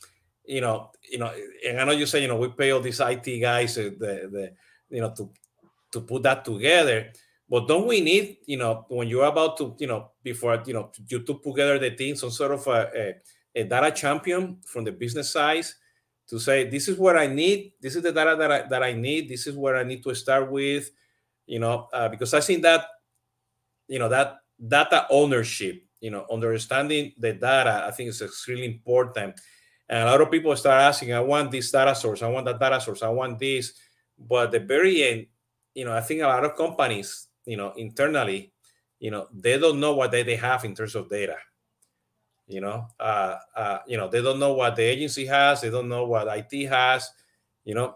You 0.46 0.62
know, 0.62 0.91
you 1.10 1.20
know, 1.20 1.32
and 1.67 1.79
I 1.79 1.86
know 1.86 1.91
you 1.91 2.05
say, 2.05 2.22
you 2.22 2.27
know, 2.27 2.38
we 2.38 2.50
pay 2.50 2.72
all 2.72 2.82
these 2.82 3.00
IT 3.00 3.39
guys 3.39 3.77
uh, 3.77 3.91
the 3.98 4.29
the 4.32 4.53
you 4.89 5.01
know 5.01 5.13
to 5.15 5.29
to 5.91 6.01
put 6.01 6.24
that 6.24 6.43
together. 6.43 7.12
But 7.50 7.67
don't 7.67 7.88
we 7.88 8.01
need, 8.01 8.38
you 8.48 8.58
know, 8.58 8.86
when 8.88 9.08
you're 9.08 9.25
about 9.25 9.58
to, 9.58 9.75
you 9.77 9.86
know, 9.86 10.12
before, 10.24 10.63
you 10.65 10.74
know, 10.74 10.89
you 11.08 11.20
to 11.20 11.34
put 11.36 11.51
together 11.51 11.77
the 11.77 11.91
team, 11.91 12.15
some 12.15 12.32
sort 12.32 12.51
of 12.51 12.65
a, 12.65 12.89
a, 12.96 13.62
a 13.62 13.63
data 13.65 13.91
champion 13.91 14.58
from 14.65 14.86
the 14.86 14.91
business 14.91 15.29
side 15.29 15.65
to 16.33 16.39
say, 16.39 16.67
this 16.67 16.87
is 16.87 16.97
what 16.97 17.15
I 17.15 17.27
need. 17.27 17.73
This 17.79 17.95
is 17.95 18.01
the 18.01 18.11
data 18.11 18.35
that 18.35 18.51
I, 18.51 18.61
that 18.67 18.81
I 18.81 18.93
need. 18.93 19.29
This 19.29 19.45
is 19.45 19.55
where 19.55 19.77
I 19.77 19.83
need 19.83 20.01
to 20.01 20.15
start 20.15 20.49
with, 20.49 20.89
you 21.45 21.59
know, 21.59 21.87
uh, 21.93 22.09
because 22.09 22.33
I 22.33 22.41
think 22.41 22.63
that, 22.63 22.87
you 23.87 23.99
know, 23.99 24.09
that 24.09 24.37
data 24.57 25.05
ownership, 25.11 25.83
you 26.01 26.09
know, 26.09 26.25
understanding 26.31 27.13
the 27.19 27.33
data, 27.33 27.85
I 27.85 27.91
think 27.91 28.09
is 28.09 28.23
extremely 28.23 28.65
important. 28.65 29.39
And 29.87 30.09
a 30.09 30.11
lot 30.11 30.21
of 30.21 30.31
people 30.31 30.55
start 30.55 30.81
asking, 30.81 31.13
I 31.13 31.19
want 31.19 31.51
this 31.51 31.69
data 31.69 31.93
source, 31.93 32.23
I 32.23 32.29
want 32.29 32.47
that 32.47 32.59
data 32.59 32.81
source, 32.81 33.03
I 33.03 33.09
want 33.09 33.37
this. 33.37 33.73
But 34.17 34.45
at 34.45 34.51
the 34.53 34.59
very 34.61 35.03
end, 35.03 35.27
you 35.75 35.85
know, 35.85 35.93
I 35.93 36.01
think 36.01 36.21
a 36.21 36.27
lot 36.27 36.45
of 36.45 36.55
companies, 36.55 37.27
you 37.45 37.57
know, 37.57 37.73
internally, 37.77 38.53
you 38.99 39.11
know, 39.11 39.27
they 39.31 39.59
don't 39.59 39.79
know 39.79 39.93
what 39.93 40.09
they, 40.09 40.23
they 40.23 40.37
have 40.37 40.65
in 40.65 40.73
terms 40.73 40.95
of 40.95 41.11
data. 41.11 41.37
You 42.47 42.62
know, 42.62 42.88
uh, 43.00 43.38
uh, 43.55 43.79
you 43.88 43.97
know, 43.97 44.09
they 44.09 44.21
don't 44.21 44.39
know 44.39 44.53
what 44.53 44.75
the 44.75 44.83
agency 44.83 45.25
has, 45.27 45.62
they 45.62 45.69
don't 45.69 45.88
know 45.88 46.05
what 46.05 46.27
IT 46.27 46.67
has, 46.67 47.09
you 47.63 47.73
know. 47.73 47.95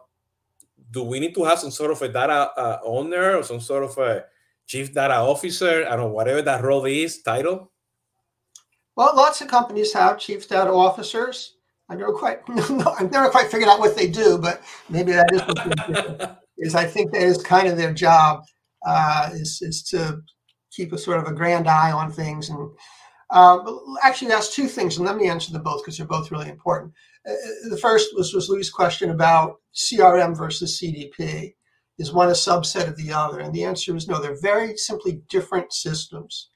do 0.90 1.04
we 1.04 1.20
need 1.20 1.36
to 1.36 1.44
have 1.44 1.60
some 1.60 1.72
sort 1.72 1.92
of 1.92 2.02
a 2.02 2.08
data 2.08 2.52
uh, 2.56 2.80
owner 2.84 3.36
or 3.38 3.44
some 3.44 3.60
sort 3.60 3.84
of 3.84 3.98
a 3.98 4.24
chief 4.66 4.94
data 4.94 5.16
officer? 5.16 5.86
I 5.86 5.98
don't 5.98 6.00
know, 6.00 6.08
whatever 6.08 6.42
that 6.44 6.64
role 6.64 6.86
is, 6.86 7.22
title. 7.22 7.72
Well, 8.96 9.16
lots 9.16 9.42
of 9.42 9.48
companies 9.48 9.94
have 9.94 10.18
chief 10.18 10.48
data 10.48 10.72
officers. 10.72 11.54
I 11.90 11.96
never 11.96 12.14
quite, 12.14 12.40
I've 12.50 13.12
never 13.12 13.30
quite 13.30 13.52
figured 13.52 13.70
out 13.70 13.80
what 13.80 13.96
they 13.96 14.08
do, 14.08 14.38
but 14.38 14.62
maybe 14.90 15.12
that 15.12 15.32
is 15.32 15.42
what 15.42 16.40
is. 16.58 16.76
I 16.76 16.86
think 16.86 17.12
that 17.12 17.22
is 17.22 17.42
kind 17.44 17.68
of 17.68 17.78
their 17.78 17.94
job 17.94 18.44
uh, 18.86 19.30
is 19.34 19.60
is 19.62 19.84
to 19.84 20.22
keep 20.72 20.94
a 20.94 20.98
sort 20.98 21.20
of 21.20 21.28
a 21.28 21.34
grand 21.34 21.68
eye 21.68 21.92
on 21.92 22.12
things. 22.12 22.50
And 22.50 22.70
uh, 23.30 23.60
actually, 24.04 24.30
that's 24.30 24.56
two 24.56 24.68
things, 24.68 24.98
and 24.98 25.06
let 25.06 25.18
me 25.18 25.28
answer 25.28 25.52
them 25.52 25.64
both 25.64 25.84
because 25.84 25.98
they're 25.98 26.08
both 26.08 26.32
really 26.32 26.50
important. 26.50 26.94
Uh, 27.28 27.34
the 27.70 27.78
first 27.78 28.16
was 28.16 28.34
was 28.34 28.50
Louis' 28.50 28.70
question 28.70 29.10
about 29.10 29.58
CRM 29.76 30.38
versus 30.38 30.80
CDP. 30.82 31.54
Is 31.98 32.14
one 32.14 32.30
a 32.30 32.34
subset 32.34 32.88
of 32.88 32.96
the 32.96 33.12
other? 33.12 33.40
And 33.40 33.54
the 33.54 33.64
answer 33.64 33.96
is 33.96 34.08
no. 34.08 34.22
They're 34.22 34.40
very 34.40 34.78
simply 34.78 35.24
different 35.30 35.74
systems. 35.74 36.52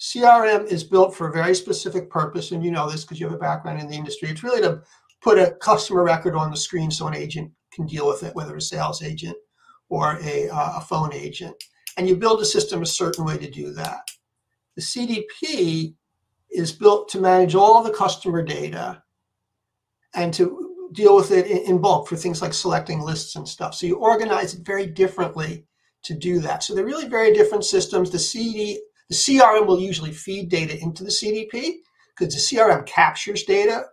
CRM 0.00 0.66
is 0.66 0.82
built 0.82 1.14
for 1.14 1.28
a 1.28 1.32
very 1.32 1.54
specific 1.54 2.10
purpose, 2.10 2.52
and 2.52 2.64
you 2.64 2.70
know 2.70 2.90
this 2.90 3.04
because 3.04 3.20
you 3.20 3.26
have 3.26 3.34
a 3.34 3.38
background 3.38 3.80
in 3.80 3.88
the 3.88 3.96
industry. 3.96 4.28
It's 4.28 4.42
really 4.42 4.62
to 4.62 4.80
put 5.20 5.38
a 5.38 5.52
customer 5.60 6.02
record 6.04 6.34
on 6.34 6.50
the 6.50 6.56
screen 6.56 6.90
so 6.90 7.06
an 7.06 7.14
agent 7.14 7.52
can 7.72 7.86
deal 7.86 8.08
with 8.08 8.22
it, 8.22 8.34
whether 8.34 8.56
a 8.56 8.60
sales 8.60 9.02
agent 9.02 9.36
or 9.88 10.18
a, 10.22 10.48
uh, 10.48 10.78
a 10.78 10.80
phone 10.80 11.12
agent. 11.12 11.54
And 11.96 12.08
you 12.08 12.16
build 12.16 12.40
a 12.40 12.44
system 12.44 12.82
a 12.82 12.86
certain 12.86 13.24
way 13.24 13.38
to 13.38 13.50
do 13.50 13.72
that. 13.72 14.08
The 14.76 14.82
CDP 14.82 15.94
is 16.50 16.72
built 16.72 17.08
to 17.10 17.20
manage 17.20 17.54
all 17.54 17.82
the 17.82 17.92
customer 17.92 18.42
data 18.42 19.02
and 20.14 20.32
to 20.34 20.88
deal 20.92 21.14
with 21.14 21.30
it 21.30 21.46
in, 21.46 21.78
bulk 21.78 22.08
for 22.08 22.16
things 22.16 22.40
like 22.40 22.54
selecting 22.54 23.00
lists 23.00 23.36
and 23.36 23.46
stuff. 23.46 23.74
So 23.74 23.86
you 23.86 23.96
organize 23.96 24.54
it 24.54 24.64
very 24.64 24.86
differently 24.86 25.66
to 26.04 26.14
do 26.14 26.40
that. 26.40 26.62
So 26.62 26.74
they're 26.74 26.84
really 26.84 27.08
very 27.08 27.32
different 27.34 27.64
systems. 27.64 28.10
The 28.10 28.18
CD 28.18 28.80
the 29.08 29.14
CRM 29.14 29.66
will 29.66 29.80
usually 29.80 30.12
feed 30.12 30.50
data 30.50 30.78
into 30.78 31.02
the 31.02 31.10
CDP 31.10 31.76
because 32.16 32.34
the 32.34 32.56
CRM 32.56 32.84
captures 32.84 33.44
data 33.44 33.84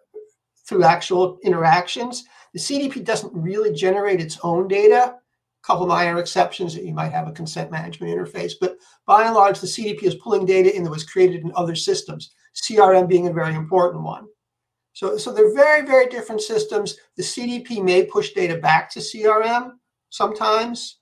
through 0.68 0.84
actual 0.84 1.40
interactions. 1.44 2.26
The 2.54 2.60
CDP 2.60 3.04
doesn't 3.04 3.34
really 3.34 3.72
generate 3.72 4.20
its 4.20 4.38
own 4.44 4.68
data. 4.68 5.16
A 5.16 5.68
couple 5.68 5.88
minor 5.88 6.20
exceptions 6.20 6.76
that 6.76 6.84
you 6.84 6.94
might 6.94 7.14
have 7.14 7.28
a 7.28 7.32
consent 7.32 7.72
management 7.72 8.16
interface, 8.16 8.54
but 8.60 8.78
by 9.08 9.26
and 9.26 9.34
large, 9.34 9.60
the 9.60 9.68
CDP 9.68 10.04
is 10.04 10.16
pulling 10.16 10.46
data 10.46 10.76
in 10.76 10.84
that 10.84 10.92
was 10.92 11.04
created 11.04 11.42
in 11.42 11.52
other 11.56 11.76
systems, 11.76 12.34
CRM 12.56 13.08
being 13.08 13.28
a 13.28 13.34
very 13.34 13.56
important 13.56 14.04
one. 14.04 14.28
So, 14.94 15.18
so 15.18 15.34
they're 15.34 15.54
very, 15.54 15.86
very 15.86 16.08
different 16.08 16.42
systems. 16.42 16.98
The 17.18 17.24
CDP 17.24 17.84
may 17.84 18.06
push 18.06 18.32
data 18.32 18.58
back 18.58 18.90
to 18.92 19.00
CRM 19.00 19.74
sometimes, 20.10 21.00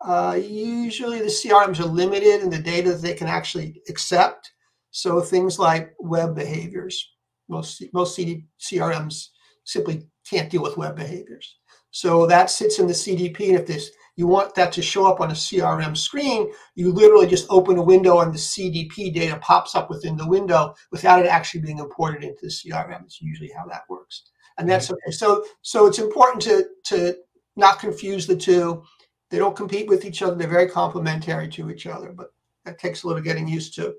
uh, 0.00 0.38
usually 0.40 1.20
the 1.20 1.26
CRMs 1.26 1.80
are 1.80 1.84
limited 1.84 2.42
in 2.42 2.50
the 2.50 2.58
data 2.58 2.92
that 2.92 3.02
they 3.02 3.14
can 3.14 3.26
actually 3.26 3.82
accept. 3.88 4.52
So 4.90 5.20
things 5.20 5.58
like 5.58 5.94
web 5.98 6.34
behaviors, 6.34 7.12
most, 7.48 7.82
most 7.92 8.14
CD, 8.14 8.46
CRMs 8.60 9.28
simply 9.64 10.06
can't 10.28 10.50
deal 10.50 10.62
with 10.62 10.76
web 10.76 10.96
behaviors. 10.96 11.56
So 11.90 12.26
that 12.26 12.50
sits 12.50 12.78
in 12.78 12.86
the 12.86 12.92
CDP. 12.92 13.48
And 13.50 13.58
if 13.58 13.66
this, 13.66 13.90
you 14.16 14.26
want 14.26 14.54
that 14.54 14.72
to 14.72 14.82
show 14.82 15.06
up 15.06 15.20
on 15.20 15.30
a 15.30 15.34
CRM 15.34 15.96
screen, 15.96 16.50
you 16.74 16.92
literally 16.92 17.26
just 17.26 17.46
open 17.50 17.78
a 17.78 17.82
window 17.82 18.20
and 18.20 18.32
the 18.32 18.38
CDP 18.38 19.12
data 19.12 19.36
pops 19.40 19.74
up 19.74 19.90
within 19.90 20.16
the 20.16 20.26
window 20.26 20.74
without 20.92 21.20
it 21.20 21.26
actually 21.26 21.60
being 21.60 21.78
imported 21.78 22.22
into 22.22 22.38
the 22.42 22.48
CRM. 22.48 23.02
It's 23.04 23.20
usually 23.20 23.50
how 23.50 23.66
that 23.66 23.82
works. 23.88 24.22
And 24.58 24.68
that's 24.68 24.90
okay. 24.90 25.10
So, 25.10 25.44
so 25.62 25.86
it's 25.86 25.98
important 25.98 26.42
to, 26.42 26.64
to 26.84 27.16
not 27.56 27.80
confuse 27.80 28.26
the 28.26 28.36
two. 28.36 28.84
They 29.30 29.38
don't 29.38 29.56
compete 29.56 29.88
with 29.88 30.04
each 30.04 30.22
other. 30.22 30.36
They're 30.36 30.46
very 30.46 30.68
complementary 30.68 31.48
to 31.48 31.70
each 31.70 31.86
other, 31.86 32.12
but 32.12 32.28
that 32.64 32.78
takes 32.78 33.02
a 33.02 33.08
little 33.08 33.22
getting 33.22 33.48
used 33.48 33.74
to. 33.76 33.94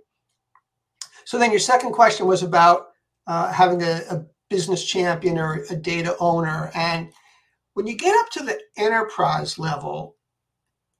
So 1.25 1.37
then 1.37 1.51
your 1.51 1.59
second 1.59 1.91
question 1.91 2.25
was 2.27 2.43
about 2.43 2.87
uh, 3.27 3.51
having 3.51 3.81
a, 3.81 4.01
a, 4.09 4.25
business 4.47 4.85
champion 4.85 5.39
or 5.39 5.65
a 5.71 5.75
data 5.75 6.15
owner. 6.19 6.69
And 6.75 7.11
when 7.73 7.87
you 7.87 7.97
get 7.97 8.15
up 8.19 8.29
to 8.33 8.43
the 8.43 8.59
enterprise 8.77 9.57
level, 9.57 10.14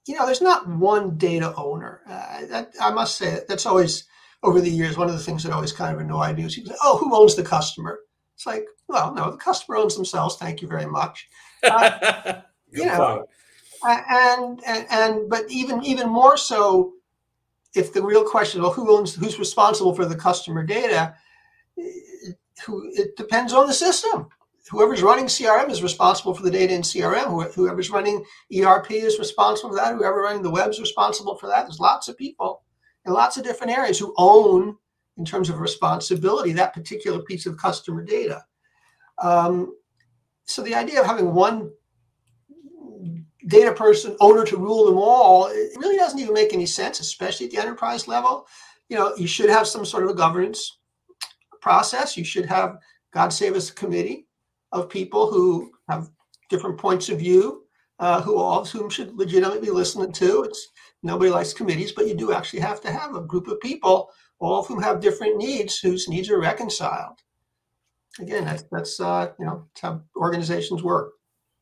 you 0.08 0.16
know, 0.16 0.26
there's 0.26 0.42
not 0.42 0.68
one 0.68 1.18
data 1.18 1.54
owner. 1.56 2.02
Uh, 2.08 2.46
that, 2.46 2.74
I 2.80 2.92
must 2.92 3.18
say 3.18 3.40
that's 3.48 3.66
always 3.66 4.06
over 4.44 4.62
the 4.62 4.70
years 4.70 4.98
one 4.98 5.08
of 5.10 5.16
the 5.16 5.24
things 5.24 5.44
that 5.44 5.52
always 5.52 5.74
kind 5.74 5.94
of 5.94 6.02
annoyed 6.02 6.38
me 6.38 6.44
was 6.44 6.56
say, 6.56 6.64
"Oh, 6.84 6.98
who 6.98 7.16
owns 7.16 7.36
the 7.36 7.44
customer?" 7.44 8.00
It's 8.36 8.46
like, 8.46 8.66
well, 8.88 9.14
no, 9.14 9.32
the 9.32 9.38
customer 9.38 9.78
owns 9.78 9.96
themselves. 9.96 10.36
Thank 10.36 10.62
you 10.62 10.68
very 10.68 10.88
much. 10.88 11.28
Uh, 11.64 12.42
you 12.70 12.86
know, 12.86 13.26
and, 13.84 14.62
and 14.66 14.86
and 14.90 15.30
but 15.30 15.50
even 15.50 15.84
even 15.84 16.10
more 16.10 16.38
so 16.38 16.94
if 17.76 17.94
the 17.94 18.02
real 18.02 18.24
question 18.24 18.62
well 18.62 18.72
who 18.72 18.96
owns 18.96 19.16
who's 19.16 19.40
responsible 19.40 19.94
for 19.94 20.06
the 20.06 20.16
customer 20.16 20.64
data 20.64 21.16
who 22.66 22.90
it 22.94 23.16
depends 23.18 23.54
on 23.54 23.68
the 23.68 23.74
system 23.74 24.28
whoever's 24.70 25.02
running 25.02 25.26
crm 25.26 25.70
is 25.70 25.84
responsible 25.84 26.34
for 26.34 26.44
the 26.44 26.52
data 26.52 26.74
in 26.74 26.82
crm 26.82 27.54
whoever's 27.54 27.90
running 27.90 28.24
erp 28.54 28.90
is 28.92 29.20
responsible 29.20 29.70
for 29.70 29.76
that. 29.76 29.96
Whoever 29.96 30.22
running 30.22 30.44
the 30.44 30.52
web 30.52 30.70
is 30.70 30.80
responsible 30.80 31.38
for 31.38 31.48
that. 31.48 31.64
There's 31.64 31.80
lots 31.80 32.08
of 32.08 32.18
people 32.18 32.64
in 33.06 33.14
lots 33.14 33.38
of 33.38 33.44
different 33.44 33.78
areas 33.78 34.00
who 34.00 34.14
own 34.18 34.78
in 35.18 35.26
terms 35.26 35.50
of 35.50 35.60
responsibility 35.60 36.52
that 36.52 36.74
particular 36.74 37.20
piece 37.20 37.46
of 37.46 37.58
customer 37.58 38.04
data. 38.04 38.44
Um, 39.22 39.76
so 40.46 40.62
the 40.62 40.76
idea 40.76 41.00
of 41.00 41.06
having 41.06 41.34
one 41.34 41.72
data 43.48 43.72
person 43.72 44.18
owner 44.20 44.44
to 44.44 44.58
rule 44.58 44.86
them 44.86 44.98
all 44.98 45.46
it 45.46 45.78
really 45.78 45.98
doesn't 45.98 46.18
even 46.18 46.34
make 46.34 46.52
any 46.52 46.66
sense 46.66 47.00
especially 47.00 47.46
at 47.46 47.52
the 47.52 47.60
enterprise 47.60 48.08
level. 48.08 48.48
You 48.90 48.98
know 48.98 49.16
you 49.16 49.28
should 49.28 49.50
have 49.50 49.68
some 49.68 49.86
sort 49.86 50.04
of 50.04 50.10
a 50.10 50.16
governance 50.16 50.80
process. 51.62 52.18
You 52.18 52.24
should 52.24 52.46
have 52.46 52.78
god 53.14 53.30
save 53.30 53.56
us 53.56 53.70
a 53.70 53.74
committee 53.74 54.25
of 54.76 54.90
people 54.90 55.30
who 55.32 55.72
have 55.90 56.10
different 56.50 56.78
points 56.78 57.10
of 57.10 57.20
view 57.20 57.64
uh, 58.00 58.22
who 58.22 58.38
all 58.38 58.62
of 58.62 58.70
whom 58.70 58.90
should 58.90 59.16
legitimately 59.18 59.60
be 59.60 59.72
listened 59.72 60.14
to 60.14 60.44
it's 60.44 60.68
nobody 61.04 61.32
likes 61.32 61.54
committees 61.54 61.92
but 61.92 62.08
you 62.08 62.16
do 62.16 62.34
actually 62.34 62.60
have 62.60 62.82
to 62.82 62.92
have 62.92 63.16
a 63.16 63.22
group 63.22 63.48
of 63.48 63.60
people 63.60 64.10
all 64.40 64.60
of 64.60 64.68
whom 64.68 64.82
have 64.82 65.00
different 65.00 65.38
needs 65.38 65.80
whose 65.80 66.08
needs 66.08 66.30
are 66.30 66.40
reconciled 66.40 67.18
again 68.20 68.46
that's 68.46 68.64
that's 68.72 69.00
uh, 69.00 69.32
you 69.40 69.46
know 69.46 69.66
how 69.82 70.02
organizations 70.16 70.84
work 70.84 71.14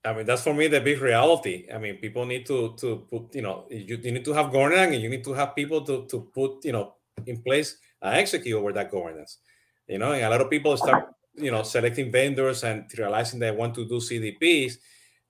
I 0.05 0.13
mean, 0.13 0.25
that's 0.25 0.43
for 0.43 0.53
me 0.53 0.67
the 0.67 0.81
big 0.81 1.01
reality. 1.01 1.65
I 1.73 1.77
mean, 1.77 1.95
people 1.95 2.25
need 2.25 2.45
to 2.47 2.75
to 2.75 3.07
put, 3.09 3.33
you 3.33 3.41
know, 3.41 3.65
you, 3.69 3.97
you 4.03 4.11
need 4.11 4.25
to 4.25 4.33
have 4.33 4.51
governance 4.51 4.93
and 4.93 5.01
you 5.01 5.09
need 5.09 5.23
to 5.23 5.33
have 5.33 5.55
people 5.55 5.79
to 5.85 6.05
to 6.07 6.27
put, 6.35 6.65
you 6.65 6.73
know, 6.73 6.95
in 7.25 7.41
place 7.41 7.77
and 8.01 8.17
execute 8.17 8.57
over 8.57 8.73
that 8.73 8.91
governance. 8.91 9.39
You 9.87 9.99
know, 9.99 10.11
and 10.11 10.25
a 10.25 10.29
lot 10.29 10.41
of 10.41 10.49
people 10.49 10.75
start, 10.75 11.15
you 11.35 11.51
know, 11.51 11.63
selecting 11.63 12.11
vendors 12.11 12.63
and 12.63 12.85
realizing 12.97 13.39
they 13.39 13.51
want 13.51 13.75
to 13.75 13.87
do 13.87 13.95
CDPs 13.95 14.77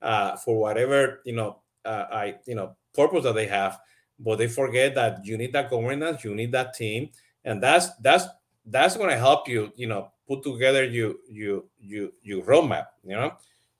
uh, 0.01 0.35
for 0.37 0.59
whatever, 0.59 1.21
you 1.25 1.33
know, 1.33 1.61
uh, 1.85 2.05
I, 2.11 2.35
you 2.45 2.55
know, 2.55 2.75
purpose 2.93 3.23
that 3.23 3.35
they 3.35 3.47
have, 3.47 3.79
but 4.19 4.37
they 4.37 4.47
forget 4.47 4.95
that 4.95 5.25
you 5.25 5.37
need 5.37 5.53
that 5.53 5.69
governance, 5.69 6.23
you 6.23 6.35
need 6.35 6.51
that 6.51 6.73
team, 6.73 7.09
and 7.43 7.61
that's 7.61 7.93
that's 7.97 8.25
that's 8.65 8.95
going 8.95 9.09
to 9.09 9.17
help 9.17 9.47
you, 9.47 9.71
you 9.75 9.87
know, 9.87 10.11
put 10.27 10.43
together 10.43 10.83
you 10.83 11.19
you 11.29 11.69
you 11.79 12.13
you 12.21 12.41
roadmap, 12.41 12.87
you 13.03 13.15
know 13.15 13.33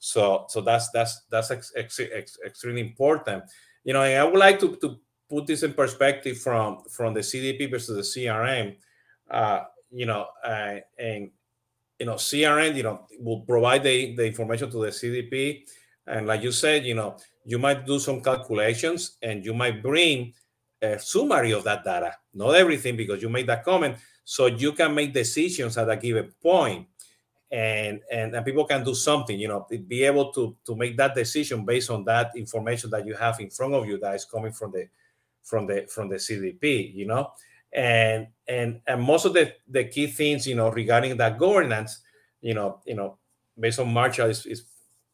so 0.04 0.46
so 0.50 0.60
that's 0.60 0.90
that's 0.90 1.22
that's 1.32 1.50
ex, 1.50 1.72
ex, 1.78 1.98
ex, 1.98 2.38
extremely 2.46 2.82
important. 2.82 3.46
You 3.86 3.94
know, 3.94 4.04
and 4.04 4.20
I 4.20 4.26
would 4.26 4.38
like 4.38 4.60
to, 4.60 4.76
to 4.76 4.98
put 5.30 5.48
this 5.48 5.64
in 5.64 5.74
perspective 5.74 6.40
from 6.40 6.84
from 6.92 7.14
the 7.14 7.22
CDP 7.22 7.72
versus 7.72 8.14
the 8.14 8.26
CRM. 8.26 8.76
Uh, 9.32 9.62
you 9.92 10.06
know, 10.06 10.28
uh, 10.44 10.80
and 11.00 11.32
you 12.00 12.06
know, 12.06 12.16
CRM, 12.16 12.76
you 12.76 12.84
know, 12.84 13.06
will 13.20 13.42
provide 13.42 13.84
the, 13.84 14.16
the 14.16 14.26
information 14.26 14.70
to 14.72 14.78
the 14.78 14.90
CDP. 14.90 15.64
And 16.08 16.28
like 16.28 16.42
you 16.42 16.52
said, 16.52 16.86
you 16.86 16.96
know, 16.96 17.18
you 17.46 17.60
might 17.60 17.86
do 17.86 18.00
some 18.00 18.22
calculations 18.22 19.18
and 19.22 19.46
you 19.46 19.54
might 19.54 19.82
bring 19.82 20.34
a 20.82 21.00
summary 21.00 21.52
of 21.52 21.64
that 21.64 21.84
data, 21.84 22.16
not 22.34 22.56
everything 22.56 22.98
because 22.98 23.22
you 23.22 23.30
made 23.30 23.48
that 23.48 23.64
comment. 23.64 23.98
So 24.26 24.48
you 24.48 24.74
can 24.74 24.94
make 24.94 25.14
decisions 25.14 25.78
at 25.78 25.90
a 25.90 25.96
given 25.96 26.34
point 26.42 26.88
and, 27.54 28.02
and 28.12 28.36
and 28.36 28.46
people 28.46 28.66
can 28.66 28.84
do 28.84 28.96
something 28.96 29.40
you 29.40 29.48
know 29.48 29.68
be 29.88 30.04
able 30.04 30.34
to 30.34 30.58
to 30.66 30.76
make 30.76 30.98
that 30.98 31.14
decision 31.14 31.64
based 31.64 31.92
on 31.92 32.04
that 32.04 32.32
information 32.36 32.90
that 32.90 33.06
you 33.06 33.14
have 33.14 33.40
in 33.40 33.50
front 33.52 33.76
of 33.76 33.86
you 33.86 34.00
that 34.00 34.16
is 34.16 34.26
coming 34.26 34.52
from 34.52 34.72
the 34.72 34.88
from 35.44 35.68
the 35.68 35.86
from 35.88 36.10
the 36.10 36.16
cdp 36.16 36.94
you 36.96 37.06
know 37.06 37.32
and 37.76 38.28
and 38.48 38.82
and 38.88 39.02
most 39.02 39.26
of 39.26 39.34
the 39.34 39.54
the 39.68 39.84
key 39.84 40.08
things 40.08 40.48
you 40.48 40.56
know 40.56 40.70
regarding 40.70 41.18
that 41.18 41.38
governance 41.40 42.00
you 42.42 42.54
know 42.54 42.80
you 42.86 42.96
know 42.96 43.18
based 43.60 43.80
on 43.80 43.92
marshall 43.92 44.30
is, 44.30 44.46
is 44.46 44.66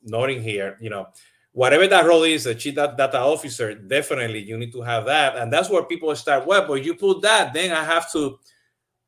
noting 0.04 0.42
here 0.42 0.78
you 0.82 0.90
know 0.90 1.08
whatever 1.52 1.88
that 1.88 2.06
role 2.06 2.24
is 2.24 2.44
the 2.44 2.56
chief 2.56 2.76
data 2.76 3.20
officer 3.20 3.74
definitely 3.76 4.40
you 4.40 4.58
need 4.58 4.72
to 4.72 4.82
have 4.82 5.06
that. 5.06 5.36
And 5.36 5.52
that's 5.52 5.70
where 5.70 5.84
people 5.84 6.14
start 6.16 6.46
well 6.46 6.68
but 6.68 6.84
you 6.84 6.96
put 6.96 7.22
that 7.22 7.54
then 7.54 7.72
i 7.72 7.84
have 7.84 8.12
to 8.12 8.40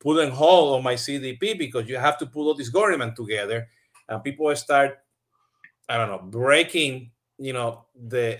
put 0.02 0.20
a 0.20 0.30
hold 0.32 0.76
on 0.76 0.84
my 0.84 0.96
CDP 0.96 1.58
because 1.58 1.88
you 1.88 1.98
have 1.98 2.18
to 2.18 2.26
put 2.26 2.42
all 2.42 2.56
this 2.56 2.70
government 2.70 3.16
together, 3.16 3.70
and 4.10 4.24
people 4.24 4.54
start, 4.56 4.98
I 5.88 5.98
don't 5.98 6.10
know, 6.10 6.24
breaking 6.30 7.12
you 7.38 7.54
know 7.54 7.86
the 7.96 8.40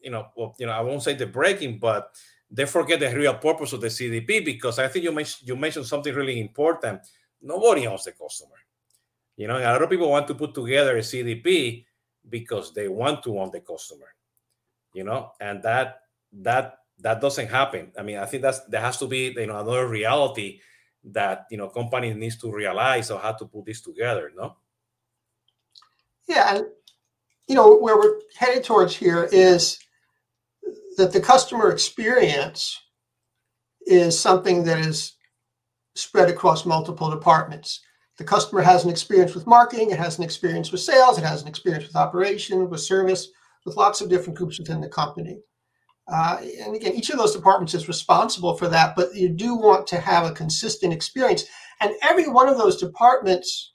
you 0.00 0.10
know 0.10 0.28
well, 0.36 0.54
you 0.58 0.66
know 0.66 0.72
I 0.72 0.80
won't 0.80 1.02
say 1.02 1.14
the 1.14 1.26
breaking, 1.26 1.78
but 1.78 2.14
they 2.50 2.66
forget 2.66 2.98
the 3.00 3.14
real 3.14 3.34
purpose 3.34 3.72
of 3.72 3.80
the 3.80 3.86
CDP 3.86 4.44
because 4.44 4.78
I 4.78 4.88
think 4.88 5.04
you 5.04 5.12
mentioned 5.12 5.48
you 5.48 5.56
mentioned 5.56 5.86
something 5.86 6.14
really 6.14 6.40
important. 6.40 7.00
Nobody 7.40 7.86
owns 7.86 8.04
the 8.04 8.12
customer. 8.12 8.56
You 9.36 9.46
know, 9.46 9.56
a 9.56 9.64
lot 9.64 9.82
of 9.82 9.88
people 9.90 10.10
want 10.10 10.26
to 10.28 10.34
put 10.34 10.54
together 10.54 10.96
a 10.96 11.00
CDP 11.00 11.84
because 12.28 12.74
they 12.74 12.88
want 12.88 13.22
to 13.22 13.38
own 13.38 13.50
the 13.50 13.60
customer. 13.60 14.14
You 14.92 15.04
know, 15.04 15.32
and 15.40 15.62
that 15.62 16.00
that 16.32 16.78
that 16.98 17.20
doesn't 17.20 17.48
happen. 17.48 17.92
I 17.98 18.02
mean, 18.02 18.18
I 18.18 18.26
think 18.26 18.42
that's 18.42 18.60
there 18.64 18.80
has 18.80 18.98
to 18.98 19.06
be 19.06 19.32
you 19.36 19.46
know 19.46 19.58
another 19.60 19.86
reality 19.86 20.60
that 21.04 21.46
you 21.50 21.56
know 21.56 21.68
companies 21.68 22.16
needs 22.16 22.36
to 22.38 22.52
realize 22.52 23.10
or 23.10 23.20
how 23.20 23.32
to 23.32 23.46
put 23.46 23.64
this 23.64 23.80
together. 23.80 24.32
No. 24.36 24.56
Yeah, 26.28 26.56
and 26.56 26.66
you 27.46 27.54
know 27.54 27.76
where 27.78 27.96
we're 27.96 28.20
headed 28.36 28.64
towards 28.64 28.94
here 28.94 29.28
is 29.32 29.78
that 31.00 31.12
the 31.12 31.20
customer 31.20 31.70
experience 31.70 32.78
is 33.86 34.18
something 34.18 34.64
that 34.64 34.78
is 34.78 35.14
spread 35.94 36.28
across 36.28 36.66
multiple 36.66 37.10
departments. 37.10 37.80
The 38.18 38.24
customer 38.24 38.60
has 38.60 38.84
an 38.84 38.90
experience 38.90 39.34
with 39.34 39.46
marketing, 39.46 39.90
it 39.90 39.98
has 39.98 40.18
an 40.18 40.24
experience 40.24 40.70
with 40.70 40.82
sales, 40.82 41.16
it 41.16 41.24
has 41.24 41.40
an 41.40 41.48
experience 41.48 41.86
with 41.86 41.96
operation, 41.96 42.68
with 42.68 42.80
service, 42.80 43.28
with 43.64 43.76
lots 43.76 44.02
of 44.02 44.10
different 44.10 44.36
groups 44.38 44.58
within 44.58 44.82
the 44.82 44.90
company. 44.90 45.40
Uh, 46.06 46.42
and 46.60 46.76
again, 46.76 46.92
each 46.92 47.08
of 47.08 47.16
those 47.16 47.34
departments 47.34 47.72
is 47.72 47.88
responsible 47.88 48.54
for 48.56 48.68
that, 48.68 48.94
but 48.94 49.14
you 49.14 49.30
do 49.30 49.54
want 49.54 49.86
to 49.86 49.98
have 49.98 50.26
a 50.26 50.32
consistent 50.32 50.92
experience. 50.92 51.46
And 51.80 51.94
every 52.02 52.28
one 52.28 52.48
of 52.48 52.58
those 52.58 52.76
departments, 52.76 53.72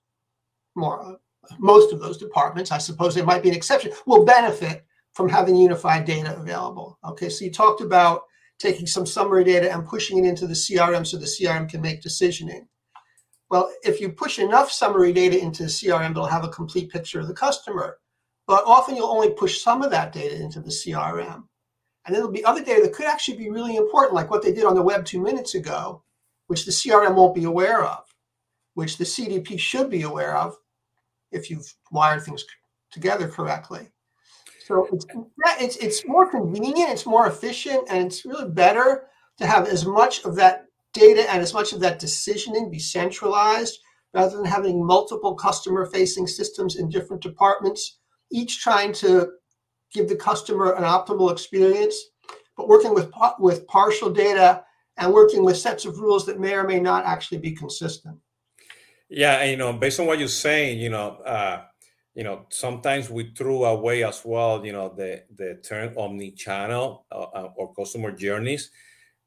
more 0.76 1.18
most 1.58 1.92
of 1.92 2.00
those 2.00 2.18
departments, 2.18 2.72
I 2.72 2.78
suppose 2.78 3.16
there 3.16 3.26
might 3.26 3.42
be 3.42 3.50
an 3.50 3.56
exception, 3.56 3.94
will 4.06 4.26
benefit 4.26 4.86
from 5.16 5.30
having 5.30 5.56
unified 5.56 6.06
data 6.06 6.38
available. 6.38 7.00
Okay, 7.04 7.30
so 7.30 7.46
you 7.46 7.52
talked 7.52 7.82
about 7.82 8.24
taking 8.60 8.86
some 8.86 9.06
summary 9.06 9.44
data 9.44 9.72
and 9.72 9.88
pushing 9.88 10.18
it 10.18 10.28
into 10.28 10.46
the 10.46 10.54
CRM 10.54 11.08
so 11.08 11.18
the 11.18 11.26
CRM 11.26 11.70
can 11.70 11.82
make 11.82 12.02
decisioning. 12.02 12.68
Well, 13.50 13.72
if 13.84 14.02
you 14.02 14.10
push 14.10 14.40
enough 14.40 14.72
summary 14.72 15.14
data 15.14 15.40
into 15.40 15.64
the 15.64 15.70
CRM, 15.70 16.12
it'll 16.12 16.26
have 16.26 16.44
a 16.44 16.50
complete 16.50 16.92
picture 16.92 17.20
of 17.20 17.28
the 17.28 17.34
customer. 17.34 17.98
But 18.48 18.64
often 18.66 18.96
you'll 18.96 19.08
only 19.08 19.32
push 19.32 19.62
some 19.62 19.82
of 19.82 19.92
that 19.92 20.12
data 20.12 20.36
into 20.36 20.62
the 20.62 20.70
CRM. 20.70 21.44
And 22.06 22.16
there'll 22.16 22.32
be 22.32 22.46
other 22.46 22.64
data 22.64 22.84
that 22.84 22.94
could 22.94 23.08
actually 23.08 23.38
be 23.38 23.50
really 23.50 23.78
important, 23.78 24.14
like 24.14 24.30
what 24.30 24.44
they 24.44 24.54
did 24.54 24.66
on 24.66 24.76
the 24.76 24.84
web 24.84 25.06
two 25.06 25.22
minutes 25.22 25.56
ago, 25.56 26.04
which 26.48 26.66
the 26.66 26.72
CRM 26.72 27.16
won't 27.16 27.34
be 27.34 27.46
aware 27.46 27.84
of, 27.84 28.04
which 28.74 28.98
the 28.98 29.06
CDP 29.06 29.60
should 29.60 29.90
be 29.90 30.04
aware 30.04 30.38
of 30.38 30.56
if 31.32 31.50
you've 31.50 31.74
wired 31.92 32.22
things 32.22 32.46
together 32.92 33.28
correctly. 33.28 33.90
So 34.66 34.88
it's, 34.92 35.06
it's, 35.62 35.78
it's 35.78 36.08
more 36.08 36.28
convenient, 36.28 36.90
it's 36.90 37.06
more 37.06 37.28
efficient, 37.28 37.88
and 37.88 38.08
it's 38.08 38.26
really 38.26 38.50
better 38.50 39.04
to 39.38 39.46
have 39.46 39.68
as 39.68 39.86
much 39.86 40.26
of 40.26 40.36
that 40.38 40.66
data 40.92 41.32
and 41.32 41.40
as 41.40 41.54
much 41.54 41.72
of 41.72 41.80
that 41.82 42.02
decisioning 42.02 42.72
be 42.72 42.80
centralized 42.80 43.78
rather 44.16 44.36
than 44.36 44.46
having 44.46 44.84
multiple 44.84 45.36
customer 45.36 45.86
facing 45.86 46.26
systems 46.26 46.78
in 46.78 46.90
different 46.90 47.22
departments, 47.22 48.00
each 48.32 48.60
trying 48.60 48.92
to 48.94 49.34
give 49.94 50.10
the 50.10 50.16
customer 50.16 50.74
an 50.74 50.84
optimal 50.84 51.32
experience, 51.32 51.96
but 52.58 52.68
working 52.68 52.96
with, 52.96 53.12
with 53.38 53.68
partial 53.68 54.10
data 54.10 54.64
and 54.98 55.14
working 55.14 55.46
with 55.46 55.58
sets 55.58 55.86
of 55.86 56.00
rules 56.00 56.26
that 56.26 56.40
may 56.40 56.56
or 56.56 56.64
may 56.64 56.80
not 56.80 57.06
actually 57.06 57.38
be 57.38 57.52
consistent. 57.52 58.18
Yeah, 59.10 59.36
and, 59.42 59.52
you 59.52 59.58
know, 59.58 59.74
based 59.74 60.00
on 60.00 60.08
what 60.08 60.18
you're 60.18 60.28
saying, 60.28 60.80
you 60.80 60.90
know, 60.90 61.18
uh, 61.24 61.62
you 62.16 62.24
know, 62.24 62.46
sometimes 62.50 63.10
we 63.10 63.32
threw 63.36 63.66
away 63.66 64.04
as 64.04 64.22
well, 64.24 64.66
you 64.66 64.72
know, 64.72 64.94
the 64.96 65.24
the 65.36 65.56
term 65.56 65.94
omni-channel 65.98 67.06
uh, 67.12 67.16
uh 67.16 67.50
or 67.58 67.74
customer 67.76 68.12
journeys, 68.12 68.72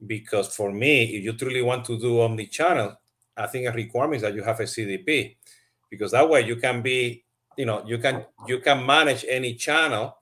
because 0.07 0.57
for 0.57 0.73
me, 0.73 1.05
if 1.17 1.23
you 1.23 1.35
truly 1.35 1.63
want 1.63 1.85
to 1.85 1.99
do 1.99 2.21
omni-channel, 2.21 2.97
I 3.37 3.47
think 3.47 3.67
a 3.67 3.73
requirement 3.73 4.17
is 4.17 4.23
that 4.23 4.35
you 4.35 4.43
have 4.43 4.61
a 4.61 4.65
CDP, 4.65 5.37
because 5.91 6.13
that 6.13 6.29
way 6.29 6.41
you 6.41 6.57
can 6.57 6.81
be, 6.81 7.25
you 7.59 7.67
know, 7.67 7.85
you 7.87 7.99
can 7.99 8.25
you 8.47 8.59
can 8.61 8.85
manage 8.87 9.27
any 9.29 9.55
channel, 9.55 10.17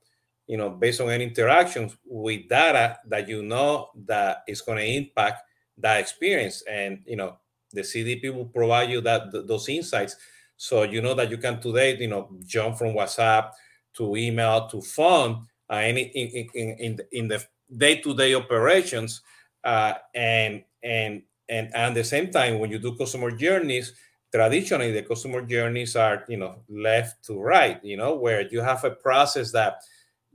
you 0.48 0.57
know, 0.57 0.70
based 0.70 1.00
on 1.00 1.09
any 1.09 1.24
interactions 1.24 1.96
with 2.05 2.48
data 2.48 2.98
that 3.07 3.29
you 3.29 3.44
know 3.44 3.90
that 4.07 4.42
is 4.48 4.61
going 4.61 4.79
to 4.79 4.85
impact 4.85 5.42
that 5.79 6.00
experience, 6.00 6.64
and 6.68 6.98
you 7.07 7.14
know, 7.14 7.37
the 7.72 7.83
CDP 7.83 8.35
will 8.35 8.46
provide 8.46 8.90
you 8.90 9.00
that 9.02 9.31
th- 9.31 9.46
those 9.46 9.68
insights 9.68 10.16
so 10.56 10.82
you 10.82 11.02
know 11.02 11.14
that 11.14 11.30
you 11.30 11.36
can 11.36 11.60
today, 11.60 11.96
you 11.96 12.08
know, 12.08 12.28
jump 12.46 12.78
from 12.78 12.94
WhatsApp 12.94 13.50
to 13.94 14.16
email 14.16 14.66
to 14.68 14.80
phone, 14.80 15.46
uh, 15.70 15.76
any 15.76 16.02
in, 16.02 16.48
in, 16.54 16.76
in, 16.78 16.96
the, 16.96 17.06
in 17.12 17.28
the 17.28 17.44
day-to-day 17.76 18.34
operations, 18.34 19.22
uh, 19.64 19.94
and 20.14 20.62
and 20.82 21.22
and 21.48 21.74
at 21.74 21.94
the 21.94 22.04
same 22.04 22.30
time, 22.30 22.58
when 22.58 22.70
you 22.70 22.78
do 22.78 22.96
customer 22.96 23.30
journeys, 23.30 23.92
traditionally 24.32 24.92
the 24.92 25.02
customer 25.02 25.42
journeys 25.42 25.96
are 25.96 26.24
you 26.28 26.36
know 26.36 26.62
left 26.68 27.24
to 27.24 27.40
right, 27.40 27.84
you 27.84 27.96
know, 27.96 28.14
where 28.14 28.48
you 28.48 28.60
have 28.60 28.84
a 28.84 28.90
process 28.90 29.52
that 29.52 29.78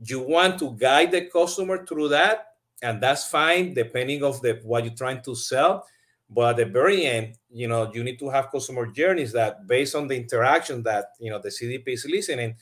you 0.03 0.19
want 0.19 0.59
to 0.59 0.75
guide 0.77 1.11
the 1.11 1.25
customer 1.25 1.85
through 1.85 2.09
that, 2.09 2.47
and 2.81 3.01
that's 3.01 3.27
fine 3.27 3.73
depending 3.73 4.23
of 4.23 4.41
the 4.41 4.59
what 4.63 4.83
you're 4.83 4.93
trying 4.93 5.21
to 5.21 5.35
sell 5.35 5.85
but 6.33 6.51
at 6.51 6.55
the 6.57 6.65
very 6.65 7.05
end, 7.05 7.37
you 7.49 7.67
know, 7.67 7.91
you 7.93 8.03
need 8.03 8.17
to 8.19 8.29
have 8.29 8.51
customer 8.51 8.87
journeys 8.87 9.33
that 9.33 9.67
based 9.67 9.95
on 9.95 10.07
the 10.07 10.15
interaction 10.15 10.81
that 10.83 11.11
you 11.19 11.29
know 11.29 11.39
the 11.39 11.49
CDP 11.49 11.89
is 11.89 12.05
listening, 12.09 12.55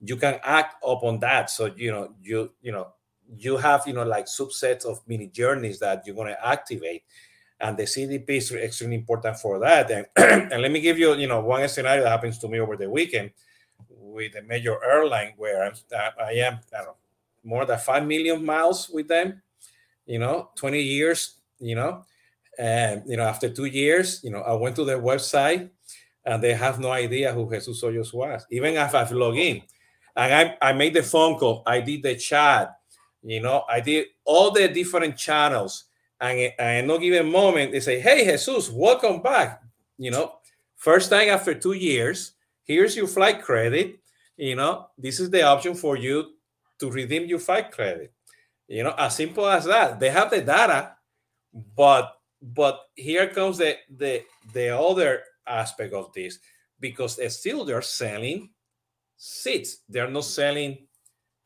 you 0.00 0.16
can 0.16 0.38
act 0.44 0.76
upon 0.84 1.18
that. 1.18 1.50
So 1.50 1.72
you 1.76 1.90
know, 1.90 2.14
you 2.22 2.52
you 2.62 2.70
know, 2.70 2.92
you 3.36 3.56
have 3.56 3.82
you 3.84 3.94
know 3.94 4.04
like 4.04 4.26
subsets 4.26 4.84
of 4.84 5.00
mini 5.08 5.26
journeys 5.26 5.80
that 5.80 6.06
you're 6.06 6.14
going 6.14 6.28
to 6.28 6.46
activate, 6.46 7.02
and 7.58 7.76
the 7.76 7.82
CDP 7.82 8.30
is 8.30 8.52
extremely 8.52 8.96
important 8.96 9.36
for 9.38 9.58
that. 9.58 9.90
And, 9.90 10.06
and 10.52 10.62
let 10.62 10.70
me 10.70 10.80
give 10.80 10.96
you 10.96 11.14
you 11.14 11.26
know 11.26 11.40
one 11.40 11.68
scenario 11.68 12.04
that 12.04 12.10
happens 12.10 12.38
to 12.38 12.48
me 12.48 12.60
over 12.60 12.76
the 12.76 12.88
weekend 12.88 13.32
with 13.90 14.36
a 14.36 14.42
major 14.42 14.78
airline 14.84 15.32
where 15.36 15.64
I'm, 15.64 15.72
I 15.92 16.32
am 16.34 16.60
I 16.72 16.84
know, 16.84 16.94
more 17.42 17.66
than 17.66 17.78
five 17.80 18.06
million 18.06 18.44
miles 18.44 18.88
with 18.88 19.08
them. 19.08 19.42
You 20.06 20.20
know, 20.20 20.50
20 20.54 20.80
years. 20.80 21.32
You 21.58 21.74
know 21.74 22.04
and 22.58 23.02
you 23.06 23.16
know, 23.16 23.24
after 23.24 23.48
two 23.48 23.66
years, 23.66 24.20
you 24.22 24.30
know, 24.30 24.40
I 24.40 24.54
went 24.54 24.76
to 24.76 24.84
their 24.84 25.00
website 25.00 25.70
and 26.24 26.42
they 26.42 26.54
have 26.54 26.80
no 26.80 26.90
idea 26.90 27.32
who 27.32 27.48
Jesus 27.50 27.82
Hoyos 27.82 28.12
was. 28.12 28.44
Even 28.50 28.74
if 28.74 28.94
I've 28.94 29.12
logged 29.12 29.38
in. 29.38 29.62
And 30.16 30.56
I, 30.60 30.70
I 30.70 30.72
made 30.72 30.94
the 30.94 31.02
phone 31.02 31.38
call, 31.38 31.62
I 31.66 31.80
did 31.80 32.02
the 32.02 32.16
chat, 32.16 32.76
you 33.22 33.40
know, 33.40 33.64
I 33.68 33.80
did 33.80 34.06
all 34.24 34.50
the 34.50 34.68
different 34.68 35.16
channels. 35.16 35.84
And, 36.20 36.52
in 36.58 36.86
no 36.86 36.98
given 36.98 37.30
moment, 37.30 37.72
they 37.72 37.80
say, 37.80 38.00
Hey, 38.00 38.24
Jesus, 38.24 38.70
welcome 38.70 39.20
back. 39.20 39.62
You 39.98 40.10
know, 40.10 40.36
first 40.76 41.10
time 41.10 41.28
after 41.28 41.54
two 41.54 41.74
years, 41.74 42.32
here's 42.64 42.96
your 42.96 43.06
flight 43.06 43.42
credit. 43.42 43.98
You 44.36 44.56
know, 44.56 44.88
this 44.96 45.20
is 45.20 45.28
the 45.30 45.42
option 45.42 45.74
for 45.74 45.96
you 45.96 46.32
to 46.78 46.90
redeem 46.90 47.26
your 47.26 47.38
flight 47.38 47.70
credit. 47.70 48.12
You 48.68 48.84
know, 48.84 48.94
as 48.96 49.16
simple 49.16 49.46
as 49.46 49.64
that. 49.66 50.00
They 50.00 50.10
have 50.10 50.30
the 50.30 50.40
data, 50.40 50.92
but 51.52 52.15
but 52.42 52.80
here 52.94 53.28
comes 53.28 53.58
the 53.58 53.76
the 53.96 54.22
the 54.52 54.76
other 54.76 55.22
aspect 55.46 55.92
of 55.92 56.12
this 56.12 56.38
because 56.80 57.18
still 57.34 57.64
they're 57.64 57.82
selling 57.82 58.50
seats. 59.16 59.78
They're 59.88 60.10
not 60.10 60.24
selling 60.24 60.86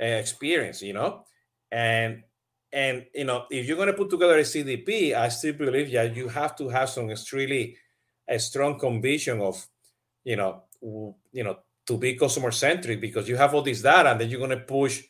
uh, 0.01 0.07
experience 0.07 0.83
you 0.83 0.93
know? 0.93 1.25
And 1.71 2.25
and 2.73 3.07
you 3.15 3.25
know 3.25 3.47
if 3.51 3.67
you're 3.67 3.77
going 3.77 3.89
to 3.89 3.95
put 3.95 4.11
together 4.11 4.39
a 4.39 4.43
cdp 4.43 5.15
i 5.15 5.29
still 5.29 5.55
believe 5.55 5.91
that 5.93 6.15
you 6.15 6.29
have 6.29 6.55
to 6.57 6.69
have 6.69 6.89
some 6.89 7.11
extremely 7.11 7.77
a 8.29 8.39
strong 8.39 8.79
conviction 8.79 9.41
of 9.41 9.67
you 10.25 10.37
know 10.37 10.65
you 11.33 11.45
know 11.45 11.59
to 11.87 11.99
be 11.99 12.15
customer 12.15 12.53
centric 12.53 13.01
because 13.01 13.29
you 13.29 13.37
have 13.37 13.55
all 13.55 13.63
this 13.63 13.83
data 13.83 14.11
and 14.11 14.21
then 14.21 14.31
you're 14.31 14.39
going 14.39 14.51
to 14.51 14.65
push 14.65 15.03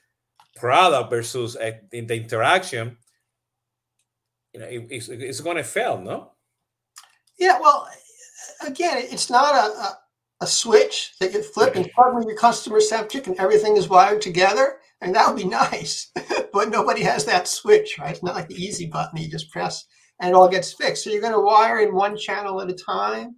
product 0.57 1.11
versus 1.11 1.57
uh, 1.57 1.73
in 1.93 2.07
the 2.07 2.15
interaction 2.15 2.97
you 4.61 4.79
know, 4.79 4.85
it, 4.85 4.87
it's, 4.91 5.09
it's 5.09 5.41
going 5.41 5.57
to 5.57 5.65
fail, 5.65 5.99
no? 5.99 6.33
Yeah, 7.39 7.59
well, 7.61 7.89
again, 8.67 8.97
it's 8.99 9.31
not 9.31 9.55
a, 9.55 9.71
a, 9.71 9.99
a 10.43 10.47
switch 10.47 11.15
that 11.21 11.33
you 11.33 11.43
flip 11.43 11.75
and 11.77 11.91
suddenly 11.97 12.27
your 12.27 12.37
customer 12.37 12.81
centric 12.81 13.27
and 13.27 13.39
everything 13.39 13.77
is 13.77 13.89
wired 13.89 14.21
together. 14.21 14.79
And 15.01 15.15
that 15.15 15.27
would 15.27 15.43
be 15.43 15.49
nice, 15.49 16.11
but 16.53 16.69
nobody 16.69 17.03
has 17.03 17.25
that 17.25 17.49
switch, 17.49 17.99
right? 17.99 18.11
It's 18.11 18.23
not 18.23 18.35
like 18.35 18.49
the 18.49 18.63
easy 18.63 18.87
button 18.87 19.21
you 19.21 19.31
just 19.31 19.51
press 19.51 19.87
and 20.21 20.31
it 20.31 20.35
all 20.35 20.49
gets 20.49 20.75
fixed. 20.75 21.05
So 21.05 21.11
you're 21.11 21.23
going 21.23 21.33
to 21.33 21.41
wire 21.41 21.81
in 21.81 21.95
one 21.95 22.17
channel 22.17 22.61
at 22.61 22.71
a 22.71 22.75
time 22.75 23.37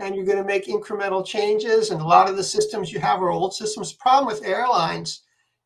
and 0.00 0.14
you're 0.14 0.24
going 0.24 0.38
to 0.38 0.44
make 0.44 0.66
incremental 0.66 1.24
changes. 1.24 1.90
And 1.90 2.00
a 2.00 2.06
lot 2.06 2.28
of 2.28 2.36
the 2.36 2.44
systems 2.44 2.92
you 2.92 2.98
have 2.98 3.20
are 3.20 3.30
old 3.30 3.54
systems. 3.54 3.92
The 3.92 3.98
problem 4.00 4.26
with 4.26 4.44
airlines 4.44 5.22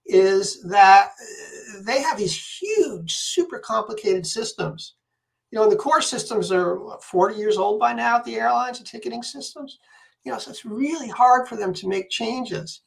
is 0.06 0.62
that 0.64 1.10
uh, 1.10 1.82
they 1.86 2.02
have 2.02 2.18
these 2.18 2.36
huge, 2.60 3.12
super 3.14 3.58
complicated 3.58 4.26
systems. 4.26 4.94
You 5.50 5.58
know, 5.58 5.64
and 5.64 5.72
the 5.72 5.76
core 5.76 6.00
systems 6.02 6.50
are 6.50 6.78
40 7.02 7.36
years 7.36 7.56
old 7.58 7.78
by 7.78 7.92
now, 7.92 8.18
the 8.18 8.36
airlines, 8.36 8.78
the 8.78 8.84
ticketing 8.84 9.22
systems. 9.22 9.78
You 10.24 10.32
know, 10.32 10.38
so 10.38 10.50
it's 10.50 10.64
really 10.64 11.08
hard 11.08 11.48
for 11.48 11.56
them 11.56 11.74
to 11.74 11.88
make 11.88 12.10
changes. 12.10 12.80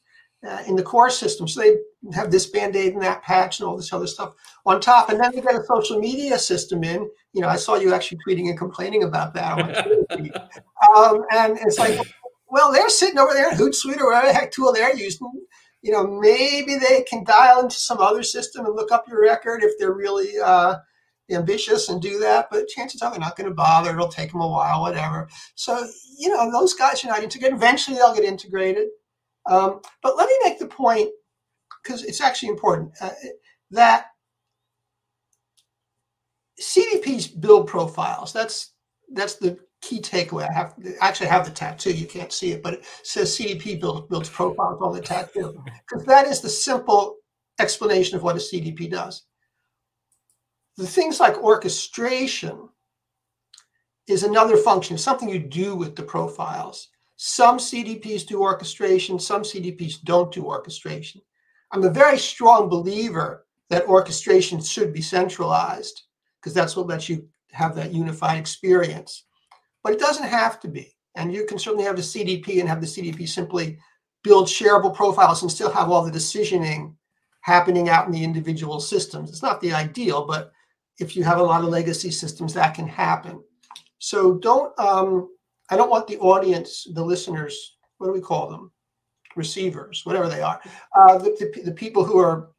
uh, 0.48 0.64
in 0.68 0.76
the 0.76 0.84
core 0.84 1.10
system. 1.10 1.48
So 1.48 1.62
they 1.62 1.76
have 2.14 2.32
this 2.32 2.46
band-aid 2.46 2.94
and 2.94 3.02
that 3.02 3.24
patch 3.24 3.60
and 3.60 3.68
all 3.68 3.76
this 3.78 3.92
other 3.92 4.08
stuff 4.08 4.34
on 4.66 4.80
top. 4.80 5.10
And 5.10 5.20
then 5.20 5.32
they 5.34 5.42
get 5.42 5.56
a 5.56 5.64
social 5.64 6.00
media 6.00 6.38
system 6.38 6.84
in. 6.84 7.10
You 7.34 7.42
know, 7.42 7.48
I 7.48 7.56
saw 7.56 7.76
you 7.76 7.94
actually 7.94 8.20
tweeting 8.28 8.50
and 8.50 8.58
complaining 8.58 9.04
about 9.04 9.34
that. 9.34 9.58
um, 10.96 11.24
and 11.32 11.58
it's 11.62 11.80
like, 11.80 12.00
well, 12.50 12.72
they're 12.72 12.90
sitting 12.90 13.18
over 13.18 13.34
there 13.34 13.52
in 13.52 13.58
Hootsuite 13.58 14.00
or 14.00 14.08
whatever 14.08 14.28
the 14.28 14.34
heck 14.34 14.52
tool 14.52 14.72
they're 14.72 14.96
using. 14.96 15.32
You 15.86 15.92
know, 15.92 16.08
maybe 16.08 16.78
they 16.78 17.04
can 17.04 17.24
dial 17.24 17.62
into 17.62 17.76
some 17.76 18.00
other 18.00 18.24
system 18.24 18.66
and 18.66 18.76
look 18.76 18.92
up 18.92 19.08
your 19.08 19.22
record 19.22 19.62
if 19.62 19.78
they're 19.78 19.94
really 19.94 20.32
uh, 20.44 20.78
ambitious 21.30 21.90
and 21.90 22.02
do 22.02 22.18
that. 22.22 22.48
But 22.50 22.68
chances 22.68 23.04
are 23.04 23.12
they're 23.12 23.20
not 23.20 23.38
going 23.38 23.48
to 23.48 23.54
bother. 23.54 23.92
It'll 23.92 24.08
take 24.08 24.32
them 24.32 24.42
a 24.42 24.48
while, 24.48 24.82
whatever. 24.82 25.30
So, 25.54 25.88
you 26.18 26.30
know, 26.30 26.52
those 26.52 26.74
guys 26.74 27.06
are 27.06 27.10
not 27.10 27.22
integrated. 27.22 27.56
Eventually 27.56 27.98
they'll 27.98 28.16
get 28.16 28.24
integrated. 28.24 28.88
Um, 29.46 29.82
but 30.02 30.18
let 30.18 30.28
me 30.28 30.36
make 30.44 30.58
the 30.58 30.66
point, 30.66 31.12
because 31.84 32.04
it's 32.04 32.20
actually 32.20 32.50
important, 32.50 32.92
uh, 33.00 33.12
that 33.70 34.08
CDPs 36.60 37.40
build 37.40 37.68
profiles. 37.68 38.34
That's 38.34 38.74
that's 39.14 39.36
the 39.36 39.60
key 39.86 40.02
takeaway. 40.02 40.50
I 40.50 40.54
have 40.54 40.74
I 41.02 41.08
actually 41.08 41.28
have 41.28 41.46
the 41.46 41.52
tattoo. 41.52 41.94
You 41.94 42.08
can't 42.08 42.34
see 42.34 42.52
it, 42.52 42.64
but 42.64 42.74
it 42.74 42.86
says 43.04 43.38
CDP 43.38 43.80
builds 43.80 44.08
builds 44.08 44.30
profiles 44.30 44.82
on 44.82 44.94
the 44.94 45.02
tattoo 45.02 45.64
because 45.88 46.06
that 46.08 46.28
is 46.28 46.42
the 46.42 46.50
simple 46.50 47.18
explanation 47.60 48.18
of 48.18 48.24
what 48.24 48.36
a 48.36 48.40
CDP 48.40 48.90
does. 48.90 49.24
The 50.78 50.88
things 50.88 51.20
like 51.20 51.38
orchestration 51.38 52.70
is 54.08 54.24
another 54.24 54.58
function, 54.58 54.98
something 54.98 55.30
you 55.30 55.40
do 55.40 55.76
with 55.76 55.96
the 55.96 56.04
profiles. 56.04 56.90
Some 57.18 57.58
CDPs 57.58 58.26
do 58.26 58.42
orchestration, 58.42 59.20
some 59.20 59.44
CDPs 59.44 60.02
don't 60.04 60.34
do 60.34 60.44
orchestration. 60.44 61.22
I'm 61.72 61.84
a 61.84 61.90
very 61.90 62.18
strong 62.18 62.68
believer 62.68 63.46
that 63.70 63.88
orchestration 63.88 64.62
should 64.62 64.92
be 64.94 65.02
centralized 65.02 66.04
because 66.42 66.54
that's 66.54 66.76
what 66.76 66.88
lets 66.88 67.08
you 67.08 67.28
have 67.52 67.76
that 67.76 67.94
unified 67.94 68.38
experience. 68.38 69.26
But 69.86 69.94
it 69.94 70.00
doesn't 70.00 70.28
have 70.28 70.60
to 70.62 70.68
be. 70.68 70.98
And 71.14 71.32
you 71.32 71.46
can 71.46 71.60
certainly 71.60 71.86
have 71.86 71.96
the 71.96 72.02
CDP 72.02 72.60
and 72.60 72.68
have 72.68 72.82
the 72.82 72.88
CDP 72.88 73.30
simply 73.30 73.78
build 74.24 74.48
shareable 74.48 74.96
profiles 74.96 75.44
and 75.44 75.52
still 75.52 75.72
have 75.72 75.92
all 75.92 76.04
the 76.04 76.12
decisioning 76.12 76.96
happening 77.42 77.88
out 77.88 78.08
in 78.08 78.12
the 78.12 78.24
individual 78.24 78.80
systems. 78.80 79.30
It's 79.30 79.44
not 79.44 79.62
the 79.62 79.74
ideal, 79.74 80.26
but 80.26 80.52
if 81.00 81.16
you 81.16 81.24
have 81.24 81.38
a 81.38 81.44
lot 81.44 81.64
of 81.64 81.70
legacy 81.70 82.10
systems, 82.10 82.52
that 82.56 82.74
can 82.74 82.88
happen. 82.88 83.44
So 84.00 84.40
don't 84.40 84.78
um, 84.80 85.30
I 85.70 85.78
don't 85.78 85.92
want 85.92 86.08
the 86.08 86.18
audience, 86.18 86.88
the 86.92 87.06
listeners, 87.06 87.76
what 88.00 88.08
do 88.08 88.14
we 88.14 88.22
call 88.22 88.50
them? 88.50 88.72
Receivers, 89.36 90.02
whatever 90.04 90.28
they 90.28 90.42
are, 90.42 90.60
uh, 90.96 91.20
the, 91.20 91.36
the, 91.40 91.62
the, 91.62 91.72
people 91.72 92.04
who 92.04 92.18
are 92.18 92.50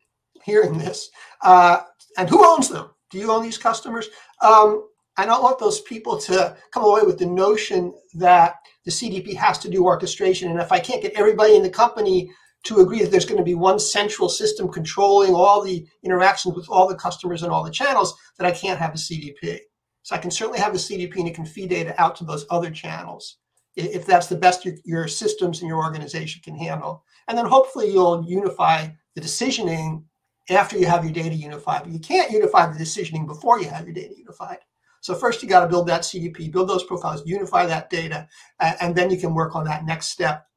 hearing 0.44 0.78
this, 0.78 1.10
uh, 1.42 1.80
and 2.18 2.28
who 2.28 2.46
owns 2.46 2.68
them? 2.68 2.90
Do 3.10 3.18
you 3.18 3.32
own 3.32 3.42
these 3.42 3.58
customers? 3.58 4.08
Um, 4.42 4.84
I 5.16 5.24
don't 5.24 5.42
want 5.42 5.58
those 5.58 5.80
people 5.80 6.18
to 6.18 6.56
come 6.72 6.84
away 6.84 7.02
with 7.02 7.18
the 7.18 7.26
notion 7.26 7.94
that 8.14 8.56
the 8.84 8.90
CDP 8.90 9.34
has 9.34 9.58
to 9.58 9.70
do 9.70 9.84
orchestration. 9.84 10.50
And 10.50 10.60
if 10.60 10.72
I 10.72 10.78
can't 10.78 11.02
get 11.02 11.14
everybody 11.14 11.56
in 11.56 11.62
the 11.62 11.70
company 11.70 12.30
to 12.64 12.80
agree 12.80 13.00
that 13.02 13.10
there's 13.10 13.24
going 13.24 13.38
to 13.38 13.44
be 13.44 13.54
one 13.54 13.78
central 13.78 14.28
system 14.28 14.68
controlling 14.68 15.34
all 15.34 15.62
the 15.62 15.86
interactions 16.02 16.54
with 16.54 16.68
all 16.68 16.88
the 16.88 16.94
customers 16.94 17.42
and 17.42 17.52
all 17.52 17.64
the 17.64 17.70
channels, 17.70 18.14
that 18.38 18.46
I 18.46 18.50
can't 18.50 18.78
have 18.78 18.94
a 18.94 18.98
CDP. 18.98 19.58
So 20.02 20.14
I 20.14 20.18
can 20.18 20.30
certainly 20.30 20.60
have 20.60 20.74
a 20.74 20.78
CDP 20.78 21.16
and 21.16 21.28
it 21.28 21.34
can 21.34 21.46
feed 21.46 21.70
data 21.70 21.94
out 22.00 22.16
to 22.16 22.24
those 22.24 22.46
other 22.50 22.70
channels 22.70 23.38
if 23.76 24.06
that's 24.06 24.26
the 24.26 24.36
best 24.36 24.64
your, 24.64 24.74
your 24.84 25.08
systems 25.08 25.60
and 25.60 25.68
your 25.68 25.78
organization 25.78 26.40
can 26.42 26.56
handle. 26.56 27.04
And 27.28 27.36
then 27.36 27.46
hopefully 27.46 27.90
you'll 27.90 28.24
unify 28.26 28.88
the 29.14 29.20
decisioning 29.20 30.04
after 30.48 30.78
you 30.78 30.86
have 30.86 31.04
your 31.04 31.12
data 31.12 31.34
unified. 31.34 31.82
But 31.82 31.92
you 31.92 31.98
can't 31.98 32.30
unify 32.30 32.72
the 32.72 32.78
decisioning 32.78 33.26
before 33.26 33.60
you 33.60 33.68
have 33.68 33.84
your 33.84 33.94
data 33.94 34.14
unified. 34.16 34.58
So 35.06 35.14
first 35.14 35.40
you 35.40 35.48
got 35.48 35.60
to 35.60 35.68
build 35.68 35.86
that 35.86 36.00
CDP, 36.00 36.50
build 36.50 36.68
those 36.68 36.82
profiles, 36.82 37.24
unify 37.24 37.64
that 37.66 37.90
data, 37.90 38.26
and 38.58 38.92
then 38.92 39.08
you 39.08 39.16
can 39.16 39.34
work 39.34 39.54
on 39.54 39.62
that 39.66 39.86
next 39.86 40.08
step 40.08 40.48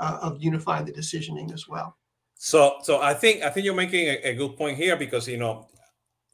uh, 0.00 0.18
of 0.22 0.42
unifying 0.42 0.86
the 0.86 0.92
decisioning 0.92 1.52
as 1.52 1.68
well. 1.68 1.94
So, 2.34 2.76
so 2.80 3.02
I 3.02 3.12
think 3.12 3.42
I 3.42 3.50
think 3.50 3.66
you're 3.66 3.74
making 3.74 4.06
a, 4.06 4.30
a 4.30 4.34
good 4.34 4.56
point 4.56 4.78
here 4.78 4.96
because 4.96 5.28
you 5.28 5.36
know, 5.36 5.68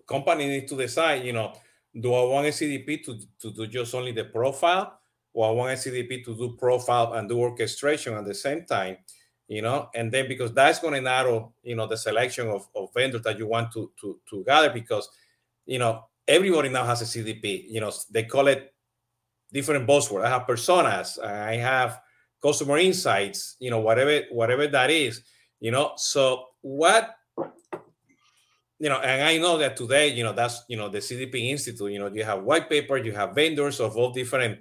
company 0.07 0.47
needs 0.47 0.71
to 0.71 0.77
decide. 0.77 1.25
You 1.25 1.33
know, 1.33 1.53
do 2.01 2.15
I 2.15 2.23
want 2.23 2.47
a 2.47 2.51
CDP 2.51 3.05
to, 3.07 3.19
to 3.41 3.51
do 3.51 3.67
just 3.67 3.93
only 3.93 4.13
the 4.13 4.27
profile 4.27 5.01
or 5.33 5.49
I 5.49 5.51
want 5.51 5.73
a 5.73 5.75
CDP 5.75 6.25
to 6.27 6.37
do 6.37 6.57
profile 6.57 7.15
and 7.15 7.29
do 7.29 7.41
orchestration 7.41 8.15
at 8.15 8.25
the 8.25 8.35
same 8.35 8.67
time, 8.67 8.99
you 9.49 9.63
know, 9.63 9.89
and 9.97 10.13
then 10.13 10.29
because 10.29 10.53
that's 10.53 10.79
going 10.79 10.95
to 10.95 11.01
narrow, 11.01 11.53
you 11.65 11.75
know, 11.75 11.89
the 11.89 11.97
selection 11.97 12.47
of, 12.51 12.69
of 12.77 12.91
vendors 12.95 13.23
that 13.23 13.37
you 13.37 13.49
want 13.49 13.73
to, 13.73 13.91
to, 14.01 14.21
to 14.31 14.45
gather 14.45 14.71
because, 14.71 15.09
you 15.67 15.81
know, 15.81 16.05
everybody 16.27 16.69
now 16.69 16.85
has 16.85 17.03
a 17.03 17.05
CDP, 17.05 17.65
you 17.69 17.81
know, 17.81 17.93
they 18.11 18.25
call 18.25 18.49
it 18.49 18.73
different 19.53 19.87
buzzword. 19.87 20.25
I 20.25 20.31
have 20.31 20.47
personas, 20.47 21.23
I 21.23 21.57
have 21.57 22.01
customer 22.43 22.79
insights, 22.79 23.57
you 23.59 23.71
know, 23.71 23.81
whatever, 23.81 24.25
whatever 24.31 24.67
that 24.67 24.91
is, 24.91 25.23
you 25.61 25.71
know, 25.71 25.93
so 25.97 26.47
what 26.61 27.17
you 28.81 28.89
know, 28.89 28.99
and 28.99 29.23
I 29.23 29.39
know 29.39 29.57
that 29.59 29.77
today, 29.77 30.09
you 30.09 30.25
know, 30.25 30.33
that's 30.33 30.65
you 30.69 30.77
know 30.77 30.89
the 30.89 30.99
CDP 30.99 31.49
Institute. 31.51 31.93
You 31.93 32.01
know, 32.01 32.11
you 32.13 32.25
have 32.25 32.43
white 32.43 32.69
paper, 32.69 32.97
you 32.97 33.13
have 33.13 33.35
vendors 33.35 33.81
of 33.81 33.97
all 33.97 34.13
different, 34.13 34.61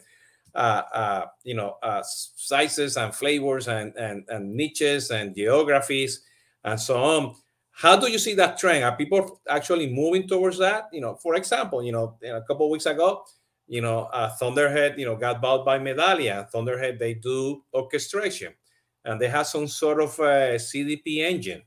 uh, 0.55 0.83
uh, 0.93 1.25
you 1.43 1.55
know, 1.55 1.77
uh, 1.81 2.01
sizes 2.05 2.95
and 2.95 3.13
flavors 3.13 3.67
and, 3.67 3.93
and 3.97 4.23
and 4.29 4.55
niches 4.55 5.09
and 5.11 5.35
geographies 5.35 6.23
and 6.63 6.79
so 6.79 7.03
on. 7.03 7.35
How 7.73 7.97
do 7.97 8.09
you 8.09 8.19
see 8.19 8.35
that 8.35 8.57
trend? 8.57 8.83
Are 8.83 8.95
people 8.95 9.41
actually 9.49 9.91
moving 9.91 10.27
towards 10.27 10.57
that? 10.59 10.85
You 10.93 11.01
know, 11.01 11.15
for 11.15 11.35
example, 11.35 11.83
you 11.83 11.91
know, 11.91 12.17
a 12.23 12.41
couple 12.43 12.69
weeks 12.69 12.85
ago, 12.85 13.23
you 13.67 13.81
know, 13.81 14.09
uh, 14.13 14.29
Thunderhead, 14.39 14.99
you 14.99 15.05
know, 15.05 15.15
got 15.15 15.41
bought 15.41 15.65
by 15.65 15.79
Medallia. 15.79 16.49
Thunderhead, 16.51 16.99
they 16.99 17.15
do 17.15 17.63
orchestration, 17.73 18.53
and 19.05 19.19
they 19.19 19.27
have 19.27 19.47
some 19.47 19.67
sort 19.67 20.01
of 20.01 20.17
a 20.19 20.55
CDP 20.59 21.19
engine, 21.19 21.63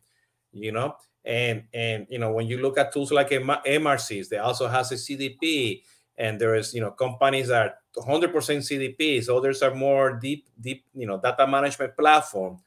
you 0.53 0.73
know 0.73 0.95
and 1.25 1.65
and 1.75 2.07
you 2.09 2.19
know 2.19 2.33
when 2.33 2.47
you 2.47 2.59
look 2.59 2.79
at 2.79 2.93
tools 2.93 3.11
like 3.13 3.31
Emarsys, 3.31 4.29
they 4.29 4.39
also 4.39 4.69
has 4.69 4.93
a 4.93 4.95
CDP, 4.95 5.83
and 6.17 6.41
there 6.41 6.55
is 6.55 6.73
you 6.73 6.81
know 6.81 6.93
companies 6.93 7.49
that 7.49 7.79
are 7.99 8.03
100% 8.07 8.33
CDPs. 8.63 9.29
Others 9.29 9.63
are 9.63 9.75
more 9.75 10.13
deep 10.17 10.47
deep 10.61 10.85
you 10.95 11.07
know 11.07 11.19
data 11.21 11.47
management 11.47 11.97
platform. 11.97 12.59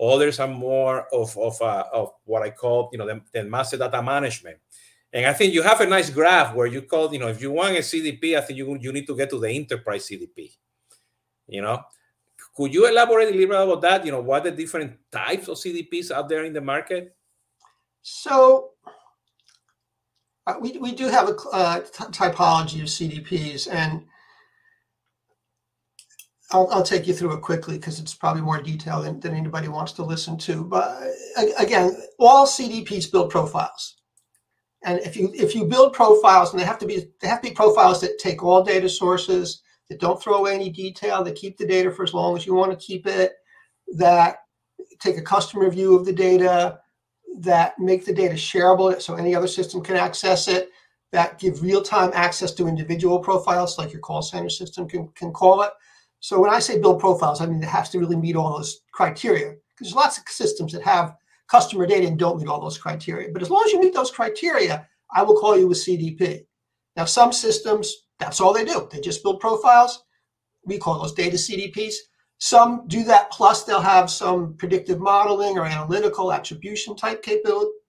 Others 0.00 0.40
are 0.40 0.48
more 0.48 1.06
of 1.12 1.36
of 1.36 1.60
uh, 1.60 1.84
of 1.92 2.12
what 2.24 2.42
I 2.42 2.50
call 2.50 2.90
you 2.92 2.98
know 2.98 3.06
the, 3.06 3.20
the 3.32 3.44
master 3.44 3.76
data 3.76 4.02
management. 4.02 4.58
And 5.12 5.26
I 5.26 5.34
think 5.34 5.52
you 5.52 5.62
have 5.62 5.80
a 5.80 5.86
nice 5.86 6.08
graph 6.08 6.54
where 6.54 6.66
you 6.66 6.80
call, 6.82 7.12
you 7.12 7.18
know, 7.18 7.28
if 7.28 7.42
you 7.42 7.52
want 7.52 7.76
a 7.76 7.80
CDP, 7.80 8.34
I 8.36 8.40
think 8.40 8.56
you, 8.56 8.78
you 8.80 8.92
need 8.92 9.06
to 9.06 9.14
get 9.14 9.28
to 9.28 9.38
the 9.38 9.50
enterprise 9.50 10.08
CDP. 10.08 10.56
You 11.46 11.60
know, 11.60 11.82
could 12.56 12.72
you 12.72 12.88
elaborate 12.88 13.28
a 13.28 13.32
little 13.32 13.48
bit 13.48 13.62
about 13.62 13.82
that? 13.82 14.06
You 14.06 14.12
know, 14.12 14.22
what 14.22 14.44
the 14.44 14.50
different 14.50 14.96
types 15.10 15.48
of 15.48 15.58
CDPs 15.58 16.10
out 16.10 16.30
there 16.30 16.44
in 16.44 16.54
the 16.54 16.62
market? 16.62 17.14
So 18.00 18.70
uh, 20.46 20.54
we, 20.60 20.78
we 20.78 20.92
do 20.92 21.08
have 21.08 21.28
a 21.28 21.34
uh, 21.52 21.80
typology 21.82 22.80
of 22.80 22.88
CDPs, 22.88 23.68
and 23.70 24.04
I'll, 26.52 26.68
I'll 26.70 26.82
take 26.82 27.06
you 27.06 27.14
through 27.14 27.32
it 27.32 27.40
quickly 27.40 27.78
because 27.78 27.98
it's 27.98 28.14
probably 28.14 28.42
more 28.42 28.60
detailed 28.60 29.06
than, 29.06 29.20
than 29.20 29.34
anybody 29.34 29.68
wants 29.68 29.92
to 29.92 30.04
listen 30.04 30.36
to. 30.38 30.64
But 30.64 31.02
again, 31.58 31.96
all 32.18 32.46
CDPs 32.46 33.10
build 33.10 33.30
profiles. 33.30 33.96
And 34.84 35.00
if 35.00 35.16
you 35.16 35.30
if 35.34 35.54
you 35.54 35.64
build 35.64 35.92
profiles, 35.92 36.52
and 36.52 36.60
they 36.60 36.64
have 36.64 36.78
to 36.80 36.86
be 36.86 37.06
they 37.20 37.28
have 37.28 37.40
to 37.40 37.48
be 37.48 37.54
profiles 37.54 38.00
that 38.00 38.18
take 38.18 38.42
all 38.42 38.64
data 38.64 38.88
sources, 38.88 39.62
that 39.88 40.00
don't 40.00 40.20
throw 40.20 40.34
away 40.34 40.54
any 40.54 40.70
detail, 40.70 41.22
that 41.22 41.36
keep 41.36 41.56
the 41.56 41.66
data 41.66 41.90
for 41.90 42.02
as 42.02 42.12
long 42.12 42.36
as 42.36 42.46
you 42.46 42.54
want 42.54 42.72
to 42.72 42.84
keep 42.84 43.06
it, 43.06 43.32
that 43.96 44.38
take 45.00 45.16
a 45.18 45.22
customer 45.22 45.70
view 45.70 45.96
of 45.96 46.04
the 46.04 46.12
data, 46.12 46.80
that 47.38 47.78
make 47.78 48.04
the 48.04 48.12
data 48.12 48.34
shareable 48.34 49.00
so 49.00 49.14
any 49.14 49.34
other 49.34 49.46
system 49.46 49.82
can 49.82 49.96
access 49.96 50.48
it, 50.48 50.70
that 51.12 51.38
give 51.38 51.62
real-time 51.62 52.10
access 52.14 52.52
to 52.52 52.66
individual 52.66 53.20
profiles 53.20 53.78
like 53.78 53.92
your 53.92 54.00
call 54.00 54.22
center 54.22 54.50
system 54.50 54.88
can, 54.88 55.08
can 55.14 55.32
call 55.32 55.62
it. 55.62 55.70
So 56.22 56.38
when 56.38 56.50
I 56.50 56.60
say 56.60 56.78
build 56.78 57.00
profiles, 57.00 57.40
I 57.40 57.46
mean 57.46 57.60
it 57.60 57.68
has 57.68 57.90
to 57.90 57.98
really 57.98 58.14
meet 58.14 58.36
all 58.36 58.56
those 58.56 58.82
criteria 58.92 59.50
because 59.50 59.88
there's 59.88 59.94
lots 59.94 60.18
of 60.18 60.24
systems 60.28 60.72
that 60.72 60.82
have 60.82 61.16
customer 61.48 61.84
data 61.84 62.06
and 62.06 62.16
don't 62.16 62.38
meet 62.38 62.46
all 62.46 62.60
those 62.60 62.78
criteria. 62.78 63.30
But 63.32 63.42
as 63.42 63.50
long 63.50 63.64
as 63.66 63.72
you 63.72 63.80
meet 63.80 63.92
those 63.92 64.12
criteria, 64.12 64.86
I 65.12 65.24
will 65.24 65.36
call 65.36 65.58
you 65.58 65.68
a 65.72 65.74
CDP. 65.74 66.46
Now, 66.94 67.06
some 67.06 67.32
systems, 67.32 67.92
that's 68.20 68.40
all 68.40 68.52
they 68.52 68.64
do. 68.64 68.88
They 68.92 69.00
just 69.00 69.24
build 69.24 69.40
profiles. 69.40 70.04
We 70.64 70.78
call 70.78 71.02
those 71.02 71.12
data 71.12 71.36
CDPs. 71.36 71.94
Some 72.38 72.84
do 72.86 73.02
that, 73.04 73.32
plus 73.32 73.64
they'll 73.64 73.80
have 73.80 74.08
some 74.08 74.54
predictive 74.54 75.00
modeling 75.00 75.58
or 75.58 75.66
analytical 75.66 76.32
attribution 76.32 76.94
type 76.94 77.24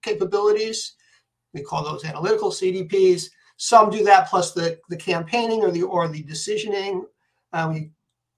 capabilities. 0.02 0.96
We 1.52 1.62
call 1.62 1.84
those 1.84 2.04
analytical 2.04 2.50
CDPs. 2.50 3.26
Some 3.58 3.90
do 3.90 4.02
that 4.04 4.28
plus 4.28 4.54
the, 4.54 4.80
the 4.88 4.96
campaigning 4.96 5.62
or 5.62 5.70
the 5.70 5.84
or 5.84 6.08
the 6.08 6.24
decisioning. 6.24 7.02
Uh, 7.52 7.70
we 7.72 7.90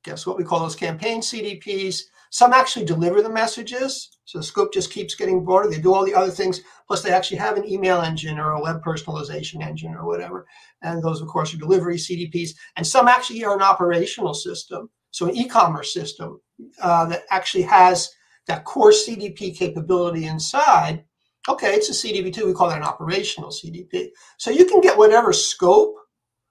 guess 0.06 0.26
what 0.26 0.38
we 0.38 0.44
call 0.44 0.60
those 0.60 0.76
campaign 0.76 1.20
CDPs. 1.20 2.02
Some 2.30 2.52
actually 2.52 2.86
deliver 2.86 3.22
the 3.22 3.30
messages. 3.30 4.18
So 4.24 4.38
the 4.38 4.44
scope 4.44 4.72
just 4.72 4.92
keeps 4.92 5.14
getting 5.14 5.44
broader. 5.44 5.68
They 5.68 5.80
do 5.80 5.92
all 5.92 6.04
the 6.04 6.14
other 6.14 6.30
things. 6.30 6.60
Plus, 6.86 7.02
they 7.02 7.12
actually 7.12 7.38
have 7.38 7.56
an 7.56 7.68
email 7.68 8.00
engine 8.00 8.38
or 8.38 8.52
a 8.52 8.60
web 8.60 8.82
personalization 8.82 9.62
engine 9.62 9.94
or 9.94 10.06
whatever. 10.06 10.46
And 10.82 11.02
those, 11.02 11.20
of 11.20 11.28
course, 11.28 11.52
are 11.52 11.58
delivery 11.58 11.96
CDPs. 11.96 12.50
And 12.76 12.86
some 12.86 13.08
actually 13.08 13.44
are 13.44 13.54
an 13.54 13.62
operational 13.62 14.34
system. 14.34 14.90
So 15.10 15.26
an 15.26 15.36
e-commerce 15.36 15.92
system 15.92 16.40
uh, 16.82 17.06
that 17.06 17.22
actually 17.30 17.62
has 17.62 18.10
that 18.46 18.64
core 18.64 18.92
CDP 18.92 19.56
capability 19.56 20.26
inside. 20.26 21.04
Okay, 21.48 21.74
it's 21.74 21.88
a 21.88 21.92
CDP 21.92 22.32
too. 22.34 22.46
We 22.46 22.52
call 22.52 22.68
that 22.68 22.78
an 22.78 22.84
operational 22.84 23.50
CDP. 23.50 24.08
So 24.38 24.50
you 24.50 24.66
can 24.66 24.80
get 24.80 24.98
whatever 24.98 25.32
scope 25.32 25.94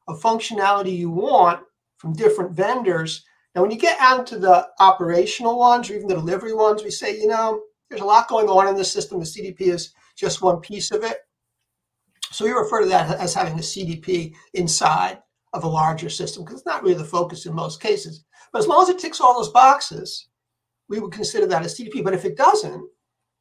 of 0.08 0.22
functionality 0.22 0.98
you 0.98 1.10
want 1.10 1.62
from 1.98 2.14
different 2.14 2.52
vendors 2.52 3.24
now, 3.56 3.62
when 3.62 3.72
you 3.72 3.78
get 3.78 3.98
out 4.02 4.28
to 4.28 4.38
the 4.38 4.68
operational 4.80 5.58
ones 5.58 5.90
or 5.90 5.94
even 5.94 6.08
the 6.08 6.16
delivery 6.16 6.54
ones, 6.54 6.84
we 6.84 6.92
say, 6.92 7.18
you 7.18 7.28
know, 7.28 7.62
there's 7.90 8.02
a 8.02 8.06
lot 8.06 8.28
going 8.28 8.50
on 8.50 8.68
in 8.68 8.76
the 8.76 8.84
system. 8.84 9.20
The 9.20 9.26
CDP 9.26 9.62
is 9.62 9.94
just 10.18 10.42
one 10.42 10.60
piece 10.60 10.92
of 10.92 11.04
it. 11.04 11.20
So 12.32 12.44
we 12.44 12.52
refer 12.52 12.82
to 12.82 12.90
that 12.90 13.18
as 13.18 13.34
having 13.34 13.54
a 13.54 13.62
CDP 13.62 14.34
inside 14.54 15.20
of 15.54 15.64
a 15.64 15.70
larger 15.70 16.10
system 16.10 16.44
because 16.44 16.60
it's 16.60 16.66
not 16.66 16.84
really 16.84 16.96
the 16.96 17.06
focus 17.06 17.46
in 17.46 17.56
most 17.56 17.82
cases. 17.82 18.26
But 18.52 18.60
as 18.60 18.68
long 18.68 18.84
as 18.84 18.90
it 18.90 19.00
ticks 19.00 19.22
all 19.22 19.36
those 19.36 19.54
boxes, 19.54 20.28
we 20.90 21.00
would 21.00 21.14
consider 21.14 21.48
that 21.48 21.62
a 21.62 21.68
CDP. 21.68 22.04
But 22.04 22.14
if 22.14 22.26
it 22.26 22.36
doesn't, 22.36 22.86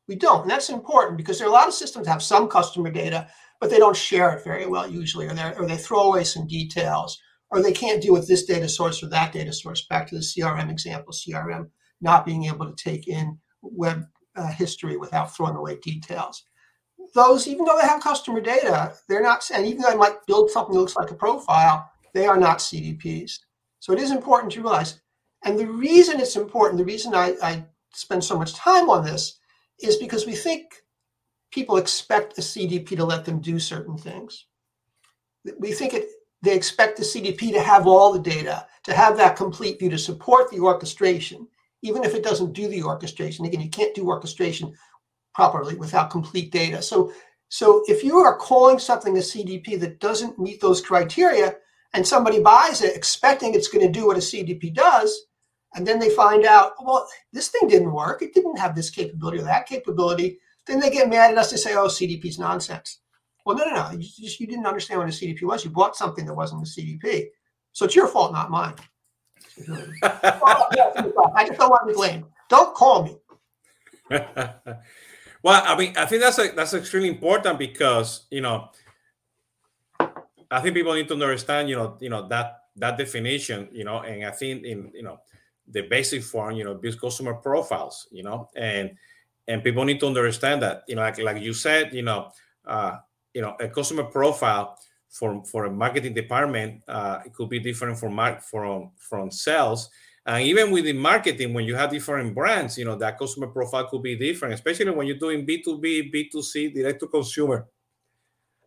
we 0.06 0.14
don't. 0.14 0.42
And 0.42 0.50
that's 0.50 0.70
important 0.70 1.16
because 1.16 1.38
there 1.38 1.48
are 1.48 1.50
a 1.50 1.54
lot 1.54 1.66
of 1.66 1.74
systems 1.74 2.06
that 2.06 2.12
have 2.12 2.22
some 2.22 2.48
customer 2.48 2.90
data, 2.90 3.26
but 3.60 3.68
they 3.68 3.78
don't 3.78 3.96
share 3.96 4.32
it 4.36 4.44
very 4.44 4.66
well 4.66 4.88
usually, 4.88 5.26
or, 5.26 5.54
or 5.58 5.66
they 5.66 5.76
throw 5.76 6.02
away 6.02 6.22
some 6.22 6.46
details, 6.46 7.18
or 7.50 7.62
they 7.62 7.72
can't 7.72 8.02
deal 8.02 8.12
with 8.12 8.26
this 8.26 8.44
data 8.44 8.68
source 8.68 9.02
or 9.02 9.06
that 9.08 9.32
data 9.32 9.52
source. 9.52 9.86
Back 9.86 10.08
to 10.08 10.16
the 10.16 10.20
CRM 10.20 10.70
example, 10.70 11.12
CRM 11.12 11.68
not 12.00 12.26
being 12.26 12.44
able 12.44 12.66
to 12.66 12.74
take 12.82 13.08
in 13.08 13.38
web 13.62 14.04
uh, 14.36 14.48
history 14.48 14.96
without 14.96 15.34
throwing 15.34 15.56
away 15.56 15.78
details. 15.82 16.44
Those, 17.14 17.46
even 17.46 17.64
though 17.64 17.78
they 17.80 17.86
have 17.86 18.02
customer 18.02 18.40
data, 18.40 18.94
they're 19.08 19.22
not, 19.22 19.48
and 19.52 19.66
even 19.66 19.82
though 19.82 19.90
I 19.90 19.94
might 19.94 20.26
build 20.26 20.50
something 20.50 20.74
that 20.74 20.80
looks 20.80 20.96
like 20.96 21.10
a 21.10 21.14
profile, 21.14 21.88
they 22.12 22.26
are 22.26 22.38
not 22.38 22.58
CDPs. 22.58 23.38
So 23.80 23.92
it 23.92 24.00
is 24.00 24.10
important 24.10 24.52
to 24.52 24.62
realize. 24.62 25.00
And 25.44 25.58
the 25.58 25.66
reason 25.66 26.20
it's 26.20 26.36
important, 26.36 26.78
the 26.78 26.84
reason 26.84 27.14
I, 27.14 27.34
I 27.42 27.64
spend 27.92 28.24
so 28.24 28.38
much 28.38 28.54
time 28.54 28.88
on 28.88 29.04
this, 29.04 29.38
is 29.80 29.96
because 29.96 30.26
we 30.26 30.34
think 30.34 30.64
people 31.52 31.76
expect 31.76 32.38
a 32.38 32.40
CDP 32.40 32.96
to 32.96 33.04
let 33.04 33.24
them 33.24 33.40
do 33.40 33.58
certain 33.58 33.96
things. 33.96 34.46
We 35.58 35.72
think 35.72 35.94
it 35.94 36.08
they 36.44 36.54
expect 36.54 36.96
the 36.96 37.02
CDP 37.02 37.52
to 37.52 37.60
have 37.60 37.86
all 37.86 38.12
the 38.12 38.20
data, 38.20 38.66
to 38.84 38.94
have 38.94 39.16
that 39.16 39.36
complete 39.36 39.78
view 39.78 39.90
to 39.90 39.98
support 39.98 40.50
the 40.50 40.60
orchestration, 40.60 41.48
even 41.82 42.04
if 42.04 42.14
it 42.14 42.22
doesn't 42.22 42.52
do 42.52 42.68
the 42.68 42.82
orchestration. 42.82 43.44
Again, 43.44 43.60
you 43.60 43.70
can't 43.70 43.94
do 43.94 44.08
orchestration 44.08 44.74
properly 45.34 45.74
without 45.74 46.10
complete 46.10 46.52
data. 46.52 46.82
So, 46.82 47.12
so 47.48 47.82
if 47.86 48.04
you 48.04 48.18
are 48.18 48.36
calling 48.36 48.78
something 48.78 49.16
a 49.16 49.20
CDP 49.20 49.80
that 49.80 50.00
doesn't 50.00 50.38
meet 50.38 50.60
those 50.60 50.80
criteria, 50.80 51.56
and 51.94 52.06
somebody 52.06 52.40
buys 52.40 52.82
it 52.82 52.96
expecting 52.96 53.54
it's 53.54 53.68
going 53.68 53.86
to 53.86 53.92
do 53.92 54.06
what 54.06 54.16
a 54.16 54.20
CDP 54.20 54.74
does, 54.74 55.26
and 55.74 55.86
then 55.86 55.98
they 55.98 56.10
find 56.10 56.44
out, 56.44 56.72
well, 56.84 57.06
this 57.32 57.48
thing 57.48 57.68
didn't 57.68 57.92
work. 57.92 58.22
It 58.22 58.34
didn't 58.34 58.58
have 58.58 58.74
this 58.74 58.90
capability 58.90 59.38
or 59.38 59.44
that 59.44 59.66
capability. 59.66 60.38
Then 60.66 60.80
they 60.80 60.90
get 60.90 61.08
mad 61.08 61.32
at 61.32 61.38
us. 61.38 61.50
They 61.50 61.56
say, 61.56 61.74
oh, 61.74 61.86
CDP's 61.86 62.38
nonsense. 62.38 63.00
Well, 63.44 63.56
no, 63.56 63.64
no, 63.64 63.74
no. 63.74 63.90
You, 63.92 63.98
just, 63.98 64.40
you 64.40 64.46
didn't 64.46 64.66
understand 64.66 65.00
what 65.00 65.08
a 65.08 65.12
CDP 65.12 65.42
was. 65.42 65.64
You 65.64 65.70
bought 65.70 65.96
something 65.96 66.24
that 66.26 66.34
wasn't 66.34 66.62
a 66.62 66.70
CDP. 66.70 67.26
So 67.72 67.84
it's 67.84 67.94
your 67.94 68.08
fault, 68.08 68.32
not 68.32 68.50
mine. 68.50 68.74
I 70.02 71.44
just 71.46 71.58
don't 71.58 71.70
want 71.70 71.82
to 71.82 71.86
be 71.88 71.94
blamed. 71.94 72.24
Don't 72.48 72.74
call 72.74 73.04
me. 73.04 73.16
well, 74.10 75.62
I 75.66 75.76
mean, 75.76 75.94
I 75.96 76.06
think 76.06 76.22
that's 76.22 76.38
a, 76.38 76.52
that's 76.54 76.74
extremely 76.74 77.08
important 77.08 77.58
because 77.58 78.26
you 78.30 78.40
know, 78.40 78.70
I 80.50 80.60
think 80.60 80.74
people 80.74 80.94
need 80.94 81.08
to 81.08 81.14
understand, 81.14 81.68
you 81.68 81.76
know, 81.76 81.96
you 82.00 82.10
know 82.10 82.28
that 82.28 82.60
that 82.76 82.98
definition, 82.98 83.68
you 83.72 83.84
know, 83.84 84.00
and 84.00 84.24
I 84.24 84.30
think 84.30 84.64
in 84.64 84.90
you 84.94 85.02
know 85.02 85.20
the 85.66 85.82
basic 85.82 86.22
form, 86.22 86.56
you 86.56 86.64
know, 86.64 86.74
build 86.74 87.00
customer 87.00 87.34
profiles, 87.34 88.08
you 88.10 88.22
know, 88.22 88.48
and 88.56 88.96
and 89.48 89.62
people 89.62 89.84
need 89.84 90.00
to 90.00 90.06
understand 90.06 90.62
that, 90.62 90.84
you 90.88 90.96
know, 90.96 91.02
like 91.02 91.18
like 91.18 91.42
you 91.42 91.54
said, 91.54 91.94
you 91.94 92.02
know, 92.02 92.30
uh, 92.66 92.96
you 93.34 93.42
know 93.42 93.56
a 93.60 93.68
customer 93.68 94.04
profile 94.04 94.78
for 95.10 95.44
for 95.44 95.66
a 95.66 95.70
marketing 95.70 96.14
department 96.14 96.82
uh, 96.88 97.20
it 97.26 97.32
could 97.34 97.48
be 97.48 97.58
different 97.60 97.98
from 97.98 98.18
from 98.40 98.90
from 98.98 99.30
sales. 99.30 99.90
And 100.26 100.42
even 100.44 100.70
within 100.70 100.96
marketing 100.96 101.52
when 101.52 101.66
you 101.66 101.74
have 101.74 101.90
different 101.90 102.34
brands 102.34 102.78
you 102.78 102.86
know 102.86 102.96
that 102.96 103.18
customer 103.18 103.48
profile 103.48 103.86
could 103.88 104.02
be 104.02 104.16
different 104.16 104.54
especially 104.54 104.90
when 104.90 105.06
you're 105.06 105.18
doing 105.18 105.46
b2b 105.46 106.10
b2c 106.14 106.72
direct 106.72 107.00
to 107.00 107.08
consumer 107.08 107.68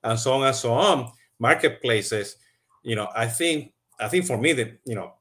and 0.04 0.20
so 0.20 0.34
on 0.34 0.46
and 0.46 0.56
so 0.56 0.74
on 0.74 1.12
marketplaces. 1.40 2.36
You 2.84 2.96
know 2.96 3.10
i 3.16 3.26
think 3.26 3.74
i 4.00 4.08
think 4.08 4.26
for 4.26 4.38
me 4.38 4.54
that 4.54 4.80
you 4.86 4.96
know 4.96 5.14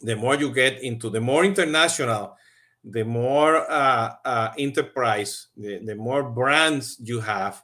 the 0.00 0.16
more 0.16 0.34
you 0.34 0.52
get 0.52 0.82
into 0.82 1.08
the 1.10 1.20
more 1.20 1.44
international 1.44 2.36
the 2.84 3.04
more 3.04 3.70
uh, 3.70 4.14
uh, 4.24 4.52
enterprise 4.58 5.48
the, 5.56 5.78
the 5.78 5.94
more 5.94 6.22
brands 6.22 6.98
you 7.02 7.20
have 7.20 7.62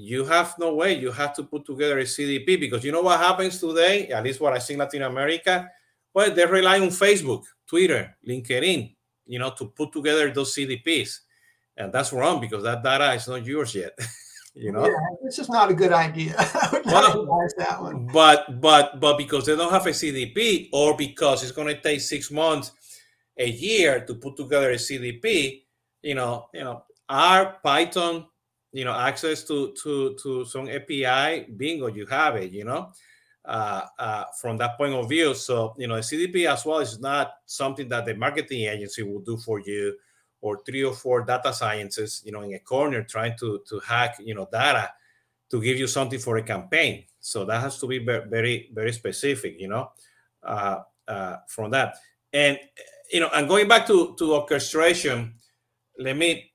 you 0.00 0.24
have 0.24 0.54
no 0.58 0.74
way. 0.74 0.94
You 0.94 1.10
have 1.12 1.34
to 1.34 1.44
put 1.44 1.64
together 1.64 1.98
a 1.98 2.04
CDP 2.04 2.58
because 2.58 2.84
you 2.84 2.92
know 2.92 3.02
what 3.02 3.18
happens 3.18 3.58
today, 3.58 4.08
at 4.08 4.22
least 4.22 4.40
what 4.40 4.52
I 4.52 4.58
see 4.58 4.74
in 4.74 4.78
Latin 4.78 5.02
America. 5.02 5.68
Well, 6.14 6.30
they 6.34 6.46
rely 6.46 6.80
on 6.80 6.88
Facebook, 6.88 7.42
Twitter, 7.66 8.16
LinkedIn, 8.26 8.94
you 9.26 9.38
know, 9.38 9.50
to 9.58 9.66
put 9.66 9.92
together 9.92 10.30
those 10.30 10.54
CDPs. 10.54 11.20
And 11.76 11.92
that's 11.92 12.12
wrong 12.12 12.40
because 12.40 12.62
that 12.64 12.82
data 12.82 13.12
is 13.14 13.26
not 13.28 13.44
yours 13.44 13.74
yet. 13.74 13.98
you 14.54 14.72
know, 14.72 14.84
yeah, 14.84 14.92
this 15.24 15.38
is 15.38 15.48
not 15.48 15.70
a 15.70 15.74
good 15.74 15.92
idea. 15.92 16.34
I 16.38 16.68
would 16.72 16.86
not 16.86 17.16
advise 17.16 17.54
that 17.56 17.80
one. 17.80 18.06
But 18.12 18.60
but 18.60 19.00
but 19.00 19.16
because 19.16 19.46
they 19.46 19.56
don't 19.56 19.72
have 19.72 19.86
a 19.86 19.90
CDP, 19.90 20.68
or 20.72 20.96
because 20.96 21.42
it's 21.42 21.52
going 21.52 21.68
to 21.68 21.80
take 21.80 22.02
six 22.02 22.30
months, 22.30 22.72
a 23.38 23.48
year 23.48 24.04
to 24.04 24.14
put 24.14 24.36
together 24.36 24.70
a 24.70 24.76
CDP, 24.76 25.62
you 26.02 26.14
know, 26.14 26.48
you 26.52 26.64
know, 26.64 26.84
R 27.08 27.56
Python 27.62 28.26
you 28.72 28.84
know 28.84 28.94
access 28.94 29.44
to 29.44 29.74
to 29.82 30.16
to 30.22 30.44
some 30.44 30.68
api 30.68 31.46
bingo 31.56 31.86
you 31.86 32.06
have 32.06 32.36
it 32.36 32.52
you 32.52 32.64
know? 32.64 32.90
Uh, 33.44 33.82
uh, 33.98 34.24
from 34.40 34.56
that 34.56 34.78
point 34.78 34.94
of 34.94 35.08
view 35.08 35.34
so 35.34 35.74
you 35.76 35.88
know 35.88 35.96
the 35.96 36.00
cdp 36.00 36.48
as 36.48 36.64
well 36.64 36.78
is 36.78 37.00
not 37.00 37.32
something 37.44 37.88
that 37.88 38.06
the 38.06 38.14
marketing 38.14 38.62
agency 38.68 39.02
will 39.02 39.18
do 39.20 39.36
for 39.36 39.58
you 39.58 39.96
or 40.42 40.60
three 40.64 40.84
or 40.84 40.92
four 40.92 41.22
data 41.22 41.52
scientists 41.52 42.22
you 42.24 42.30
know 42.30 42.42
in 42.42 42.54
a 42.54 42.60
corner 42.60 43.02
trying 43.02 43.36
to 43.36 43.60
to 43.68 43.80
hack 43.80 44.16
you 44.20 44.34
know 44.34 44.48
data 44.52 44.92
to 45.52 45.60
give 45.60 45.78
you 45.78 45.86
something 45.86 46.18
for 46.18 46.38
a 46.38 46.42
campaign. 46.42 47.04
So 47.20 47.44
that 47.44 47.60
has 47.60 47.78
to 47.80 47.86
be 47.86 47.98
very 47.98 48.70
very 48.72 48.92
specific 48.92 49.60
you 49.60 49.68
know? 49.68 49.90
Uh, 50.42 50.80
uh, 51.06 51.36
from 51.46 51.70
that. 51.70 51.96
And 52.32 52.58
you 53.12 53.20
know 53.20 53.28
and 53.34 53.46
going 53.46 53.68
back 53.68 53.86
to 53.86 54.16
to 54.18 54.34
orchestration 54.34 55.34
let 55.98 56.16
me 56.16 56.51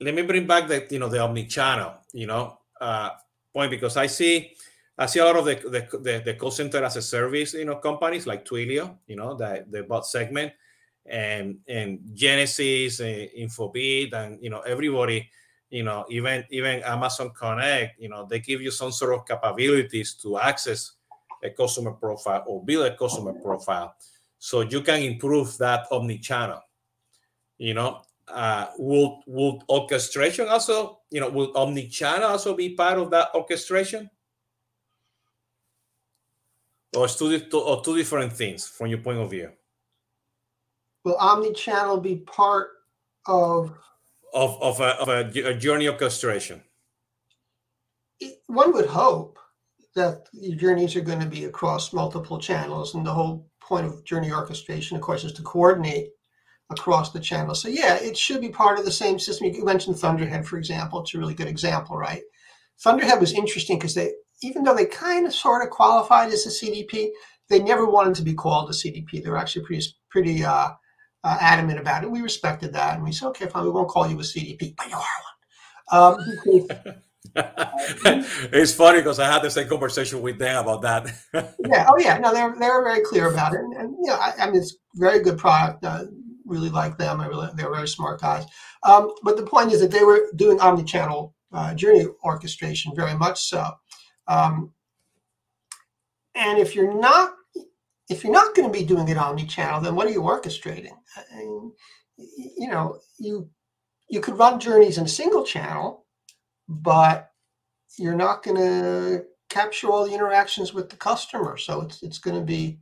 let 0.00 0.14
me 0.14 0.22
bring 0.22 0.46
back 0.46 0.68
the 0.68 0.86
you 0.90 0.98
know 0.98 1.08
the 1.08 1.20
omni-channel 1.20 1.94
you 2.12 2.26
know 2.26 2.58
uh, 2.80 3.10
point 3.52 3.70
because 3.70 3.96
I 3.96 4.06
see 4.06 4.52
I 4.96 5.06
see 5.06 5.20
a 5.20 5.24
lot 5.24 5.36
of 5.36 5.44
the 5.44 5.54
the, 5.56 5.98
the, 5.98 6.22
the 6.24 6.34
call 6.34 6.50
center 6.50 6.82
as 6.84 6.96
a 6.96 7.02
service 7.02 7.54
you 7.54 7.64
know 7.64 7.76
companies 7.76 8.26
like 8.26 8.44
Twilio 8.44 8.98
you 9.06 9.16
know 9.16 9.34
that 9.36 9.70
the 9.70 9.82
bot 9.82 10.06
segment 10.06 10.52
and 11.06 11.58
and 11.68 12.00
Genesys 12.14 13.00
and 13.00 13.30
Infobip 13.50 14.12
and 14.12 14.38
you 14.42 14.50
know 14.50 14.60
everybody 14.60 15.28
you 15.70 15.82
know 15.82 16.04
even 16.08 16.44
even 16.50 16.82
Amazon 16.82 17.30
Connect 17.30 18.00
you 18.00 18.08
know 18.08 18.26
they 18.26 18.40
give 18.40 18.60
you 18.60 18.70
some 18.70 18.92
sort 18.92 19.14
of 19.14 19.26
capabilities 19.26 20.14
to 20.22 20.38
access 20.38 20.92
a 21.42 21.50
customer 21.50 21.92
profile 21.92 22.44
or 22.46 22.64
build 22.64 22.84
a 22.86 22.96
customer 22.96 23.32
profile. 23.32 23.94
So 24.40 24.62
you 24.62 24.80
can 24.82 25.02
improve 25.02 25.56
that 25.58 25.86
omni-channel 25.90 26.60
you 27.58 27.74
know 27.74 28.02
uh, 28.30 28.66
will 28.78 29.22
will 29.26 29.62
orchestration 29.68 30.48
also 30.48 31.00
you 31.10 31.20
know 31.20 31.28
will 31.28 31.52
omnichannel 31.54 32.28
also 32.28 32.54
be 32.54 32.70
part 32.70 32.98
of 32.98 33.10
that 33.10 33.28
orchestration? 33.34 34.10
Or 36.96 37.06
two, 37.06 37.38
or 37.52 37.82
two 37.82 37.96
different 37.96 38.32
things 38.32 38.66
from 38.66 38.86
your 38.86 38.98
point 38.98 39.18
of 39.18 39.30
view? 39.30 39.52
Will 41.04 41.16
omnichannel 41.16 42.02
be 42.02 42.16
part 42.16 42.70
of 43.26 43.76
of, 44.32 44.60
of, 44.62 44.80
a, 44.80 45.00
of 45.00 45.08
a, 45.08 45.48
a 45.48 45.54
journey 45.54 45.88
orchestration? 45.88 46.62
One 48.46 48.72
would 48.72 48.86
hope 48.86 49.38
that 49.94 50.28
your 50.32 50.56
journeys 50.56 50.96
are 50.96 51.00
going 51.02 51.20
to 51.20 51.26
be 51.26 51.44
across 51.44 51.92
multiple 51.92 52.38
channels 52.38 52.94
and 52.94 53.06
the 53.06 53.12
whole 53.12 53.48
point 53.60 53.86
of 53.86 54.04
journey 54.04 54.32
orchestration 54.32 54.96
of 54.96 55.02
course 55.02 55.24
is 55.24 55.32
to 55.32 55.42
coordinate 55.42 56.10
across 56.70 57.12
the 57.12 57.20
channel. 57.20 57.54
So 57.54 57.68
yeah, 57.68 57.96
it 57.96 58.16
should 58.16 58.40
be 58.40 58.50
part 58.50 58.78
of 58.78 58.84
the 58.84 58.90
same 58.90 59.18
system. 59.18 59.52
You 59.52 59.64
mentioned 59.64 59.98
Thunderhead, 59.98 60.46
for 60.46 60.58
example. 60.58 61.00
It's 61.00 61.14
a 61.14 61.18
really 61.18 61.34
good 61.34 61.48
example, 61.48 61.96
right? 61.96 62.22
Thunderhead 62.80 63.20
was 63.20 63.32
interesting 63.32 63.78
because 63.78 63.94
they, 63.94 64.12
even 64.42 64.62
though 64.62 64.74
they 64.74 64.86
kind 64.86 65.26
of 65.26 65.34
sort 65.34 65.62
of 65.62 65.70
qualified 65.70 66.32
as 66.32 66.46
a 66.46 66.50
CDP, 66.50 67.08
they 67.48 67.60
never 67.60 67.86
wanted 67.86 68.14
to 68.16 68.22
be 68.22 68.34
called 68.34 68.68
a 68.70 68.72
CDP. 68.72 69.22
They 69.22 69.30
were 69.30 69.38
actually 69.38 69.64
pretty, 69.64 69.86
pretty 70.10 70.44
uh, 70.44 70.68
uh, 71.24 71.38
adamant 71.40 71.80
about 71.80 72.04
it. 72.04 72.10
We 72.10 72.20
respected 72.20 72.72
that, 72.74 72.94
and 72.94 73.04
we 73.04 73.12
said, 73.12 73.28
okay, 73.28 73.46
fine, 73.46 73.64
we 73.64 73.70
won't 73.70 73.88
call 73.88 74.08
you 74.08 74.18
a 74.18 74.22
CDP, 74.22 74.76
but 74.76 74.88
you 74.88 74.96
are 74.96 75.04
one. 75.24 75.34
Um, 75.90 76.16
it's 77.34 78.74
funny 78.74 78.98
because 78.98 79.18
I 79.18 79.32
had 79.32 79.42
the 79.42 79.50
same 79.50 79.68
conversation 79.68 80.20
with 80.22 80.38
them 80.38 80.62
about 80.62 80.82
that. 80.82 81.06
yeah. 81.66 81.86
Oh, 81.88 81.98
yeah. 81.98 82.18
No, 82.18 82.32
they're 82.32 82.54
they're 82.58 82.84
very 82.84 83.02
clear 83.02 83.30
about 83.30 83.54
it, 83.54 83.60
and, 83.60 83.72
and 83.74 83.96
you 84.02 84.10
know, 84.10 84.14
I, 84.14 84.34
I, 84.40 84.46
mean, 84.46 84.56
it's 84.56 84.76
very 84.94 85.20
good 85.20 85.38
product. 85.38 85.84
Uh, 85.84 86.04
really 86.48 86.70
like 86.70 86.98
them. 86.98 87.20
I 87.20 87.26
really, 87.26 87.48
they're 87.54 87.72
very 87.72 87.88
smart 87.88 88.20
guys. 88.20 88.44
Um, 88.82 89.12
but 89.22 89.36
the 89.36 89.46
point 89.46 89.72
is 89.72 89.80
that 89.80 89.90
they 89.90 90.04
were 90.04 90.28
doing 90.36 90.60
omni-channel 90.60 91.34
uh, 91.52 91.74
journey 91.74 92.06
orchestration 92.24 92.94
very 92.96 93.14
much 93.14 93.42
so. 93.44 93.70
Um, 94.26 94.72
and 96.34 96.58
if 96.58 96.74
you're 96.74 96.98
not 96.98 97.34
if 98.10 98.24
you're 98.24 98.32
not 98.32 98.54
going 98.54 98.66
to 98.66 98.78
be 98.78 98.86
doing 98.86 99.06
it 99.08 99.18
omni-channel, 99.18 99.82
then 99.82 99.94
what 99.94 100.06
are 100.06 100.10
you 100.10 100.22
orchestrating? 100.22 100.96
I 101.16 101.36
mean, 101.36 101.72
you 102.16 102.68
know, 102.68 102.98
you 103.18 103.50
you 104.08 104.20
could 104.20 104.38
run 104.38 104.58
journeys 104.60 104.98
in 104.98 105.04
a 105.04 105.08
single 105.08 105.44
channel, 105.44 106.06
but 106.68 107.30
you're 107.98 108.16
not 108.16 108.42
going 108.42 108.56
to 108.56 109.24
capture 109.50 109.88
all 109.88 110.06
the 110.06 110.14
interactions 110.14 110.72
with 110.72 110.88
the 110.88 110.96
customer. 110.96 111.56
So 111.56 111.82
it's 111.82 112.02
it's 112.02 112.18
going 112.18 112.36
to 112.36 112.44
be 112.44 112.78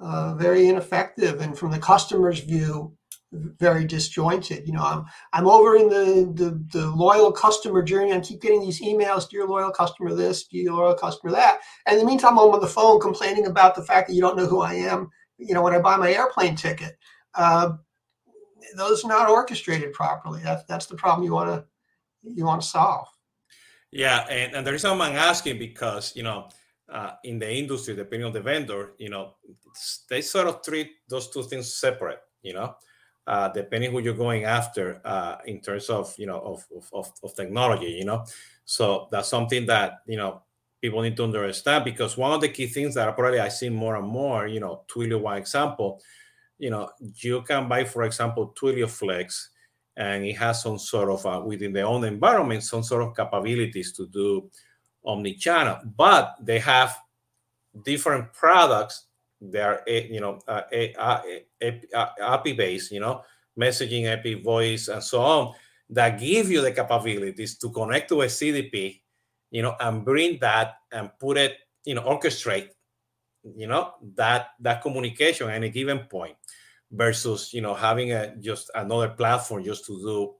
uh, 0.00 0.34
very 0.34 0.68
ineffective, 0.68 1.40
and 1.40 1.56
from 1.56 1.70
the 1.70 1.78
customer's 1.78 2.40
view, 2.40 2.96
very 3.32 3.84
disjointed. 3.84 4.66
You 4.66 4.74
know, 4.74 4.82
I'm 4.82 5.04
I'm 5.32 5.46
over 5.46 5.76
in 5.76 5.88
the, 5.88 6.32
the 6.34 6.78
the 6.78 6.86
loyal 6.90 7.32
customer 7.32 7.82
journey. 7.82 8.12
I 8.12 8.20
keep 8.20 8.42
getting 8.42 8.60
these 8.60 8.82
emails, 8.82 9.28
dear 9.28 9.46
loyal 9.46 9.70
customer 9.70 10.14
this, 10.14 10.46
dear 10.46 10.72
loyal 10.72 10.94
customer 10.94 11.32
that. 11.32 11.60
And 11.86 11.94
in 11.94 12.00
the 12.00 12.06
meantime, 12.06 12.38
I'm 12.38 12.50
on 12.50 12.60
the 12.60 12.66
phone 12.66 13.00
complaining 13.00 13.46
about 13.46 13.74
the 13.74 13.82
fact 13.82 14.08
that 14.08 14.14
you 14.14 14.20
don't 14.20 14.36
know 14.36 14.46
who 14.46 14.60
I 14.60 14.74
am. 14.74 15.10
You 15.38 15.54
know, 15.54 15.62
when 15.62 15.74
I 15.74 15.78
buy 15.78 15.96
my 15.96 16.12
airplane 16.12 16.56
ticket, 16.56 16.98
uh, 17.34 17.72
those 18.76 19.04
are 19.04 19.08
not 19.08 19.30
orchestrated 19.30 19.92
properly. 19.92 20.42
That's 20.42 20.64
that's 20.64 20.86
the 20.86 20.96
problem 20.96 21.24
you 21.24 21.32
want 21.32 21.50
to 21.50 21.64
you 22.22 22.44
want 22.44 22.60
to 22.60 22.68
solve. 22.68 23.08
Yeah, 23.90 24.26
and, 24.28 24.54
and 24.54 24.66
the 24.66 24.72
reason 24.72 24.90
I'm 24.90 25.00
asking 25.00 25.58
because 25.58 26.14
you 26.16 26.22
know. 26.22 26.48
Uh, 26.92 27.14
in 27.24 27.38
the 27.38 27.50
industry, 27.50 27.96
depending 27.96 28.26
on 28.26 28.32
the 28.32 28.40
vendor, 28.40 28.92
you 28.98 29.08
know, 29.08 29.34
they 30.10 30.20
sort 30.20 30.46
of 30.46 30.62
treat 30.62 30.90
those 31.08 31.30
two 31.30 31.42
things 31.42 31.74
separate. 31.74 32.20
You 32.42 32.52
know, 32.52 32.74
uh, 33.26 33.48
depending 33.48 33.92
who 33.92 34.00
you're 34.00 34.14
going 34.14 34.44
after 34.44 35.00
uh, 35.04 35.36
in 35.46 35.60
terms 35.60 35.88
of 35.88 36.14
you 36.18 36.26
know 36.26 36.38
of, 36.40 36.66
of, 36.92 37.12
of 37.22 37.34
technology 37.34 37.86
you 37.86 38.04
know 38.04 38.24
so 38.64 39.08
that's 39.10 39.28
something 39.28 39.66
that 39.66 40.00
you 40.06 40.16
know 40.16 40.42
people 40.80 41.02
need 41.02 41.16
to 41.16 41.24
understand 41.24 41.84
because 41.84 42.16
one 42.16 42.32
of 42.32 42.40
the 42.40 42.48
key 42.48 42.66
things 42.66 42.94
that 42.94 43.08
I 43.08 43.12
probably 43.12 43.40
i 43.40 43.48
see 43.48 43.68
more 43.68 43.96
and 43.96 44.06
more 44.06 44.46
you 44.46 44.60
know 44.60 44.82
twilio 44.92 45.20
one 45.20 45.38
example 45.38 46.00
you 46.58 46.70
know 46.70 46.90
you 47.16 47.42
can 47.42 47.68
buy 47.68 47.84
for 47.84 48.02
example 48.02 48.52
twilio 48.60 48.88
flex 48.88 49.50
and 49.96 50.24
it 50.24 50.34
has 50.34 50.62
some 50.62 50.78
sort 50.78 51.10
of 51.10 51.24
uh, 51.26 51.40
within 51.44 51.72
their 51.72 51.86
own 51.86 52.04
environment 52.04 52.62
some 52.64 52.82
sort 52.82 53.02
of 53.02 53.16
capabilities 53.16 53.92
to 53.92 54.08
do 54.08 54.50
omni-channel 55.04 55.78
but 55.96 56.36
they 56.40 56.58
have 56.58 56.96
different 57.84 58.32
products 58.32 59.06
they 59.42 59.60
are 59.60 59.82
eh, 59.88 60.06
you 60.10 60.20
know 60.20 60.38
uh, 60.46 60.62
eh, 60.70 60.92
uh, 60.96 61.20
eh, 61.60 61.80
uh 61.94 62.06
API 62.20 62.52
based, 62.52 62.92
you 62.92 63.00
know, 63.00 63.22
messaging, 63.58 64.06
API 64.06 64.34
voice, 64.34 64.88
and 64.88 65.02
so 65.02 65.20
on 65.20 65.54
that 65.90 66.18
give 66.18 66.50
you 66.50 66.60
the 66.62 66.72
capabilities 66.72 67.58
to 67.58 67.70
connect 67.70 68.08
to 68.08 68.22
a 68.22 68.26
CDP, 68.26 69.00
you 69.50 69.62
know, 69.62 69.74
and 69.80 70.04
bring 70.04 70.38
that 70.38 70.76
and 70.90 71.10
put 71.18 71.36
it, 71.36 71.56
you 71.84 71.94
know, 71.94 72.02
orchestrate, 72.02 72.68
you 73.56 73.66
know, 73.66 73.94
that 74.14 74.50
that 74.60 74.80
communication 74.80 75.50
at 75.50 75.62
a 75.62 75.68
given 75.68 75.98
point 76.00 76.36
versus 76.90 77.52
you 77.52 77.60
know 77.60 77.74
having 77.74 78.12
a 78.12 78.36
just 78.36 78.70
another 78.74 79.08
platform 79.08 79.64
just 79.64 79.84
to 79.86 79.98
do 79.98 80.34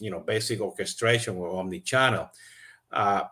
you 0.00 0.10
know 0.10 0.20
basic 0.20 0.60
orchestration 0.60 1.36
or 1.36 1.56
omni-channel. 1.56 2.28
Uh, 2.90 3.22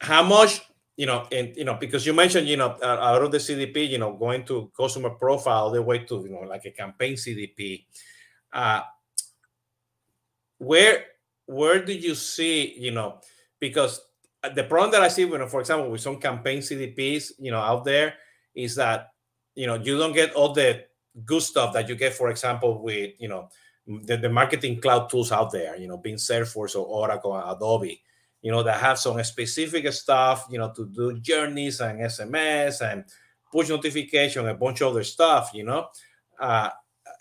how 0.00 0.22
much 0.22 0.62
you 1.00 1.06
know, 1.06 1.26
and 1.32 1.56
you 1.56 1.64
know, 1.64 1.78
because 1.80 2.04
you 2.04 2.12
mentioned, 2.12 2.46
you 2.46 2.58
know, 2.58 2.76
out 2.82 3.22
of 3.22 3.32
the 3.32 3.38
CDP, 3.38 3.88
you 3.88 3.96
know, 3.96 4.12
going 4.12 4.44
to 4.44 4.70
customer 4.76 5.08
profile 5.08 5.70
the 5.70 5.80
way 5.80 6.00
to, 6.00 6.16
you 6.16 6.28
know, 6.28 6.40
like 6.40 6.66
a 6.66 6.70
campaign 6.70 7.14
CDP. 7.14 7.86
Uh, 8.52 8.82
where 10.58 11.04
where 11.46 11.82
do 11.82 11.94
you 11.94 12.14
see, 12.14 12.74
you 12.78 12.90
know, 12.90 13.18
because 13.58 14.02
the 14.54 14.64
problem 14.64 14.90
that 14.90 15.02
I 15.02 15.08
see, 15.08 15.22
you 15.22 15.38
know, 15.38 15.46
for 15.46 15.60
example, 15.60 15.90
with 15.90 16.02
some 16.02 16.18
campaign 16.18 16.58
CDPs, 16.58 17.32
you 17.38 17.50
know, 17.50 17.60
out 17.60 17.86
there, 17.86 18.16
is 18.54 18.74
that 18.74 19.12
you 19.54 19.66
know 19.66 19.76
you 19.76 19.96
don't 19.96 20.12
get 20.12 20.34
all 20.34 20.52
the 20.52 20.84
good 21.24 21.40
stuff 21.40 21.72
that 21.72 21.88
you 21.88 21.94
get, 21.94 22.12
for 22.12 22.28
example, 22.28 22.82
with 22.82 23.14
you 23.18 23.28
know 23.28 23.48
the, 23.86 24.18
the 24.18 24.28
marketing 24.28 24.82
cloud 24.82 25.08
tools 25.08 25.32
out 25.32 25.50
there, 25.50 25.76
you 25.78 25.88
know, 25.88 25.96
being 25.96 26.16
Salesforce 26.16 26.76
or 26.76 26.84
Oracle 26.84 27.34
Adobe 27.34 28.02
you 28.42 28.50
know, 28.50 28.62
that 28.62 28.80
have 28.80 28.98
some 28.98 29.22
specific 29.22 29.90
stuff, 29.92 30.46
you 30.50 30.58
know, 30.58 30.72
to 30.74 30.86
do 30.86 31.18
journeys 31.20 31.80
and 31.80 32.00
SMS 32.00 32.80
and 32.80 33.04
push 33.52 33.68
notification, 33.68 34.48
a 34.48 34.54
bunch 34.54 34.80
of 34.80 34.88
other 34.88 35.04
stuff, 35.04 35.50
you 35.52 35.64
know, 35.64 35.88
uh, 36.38 36.70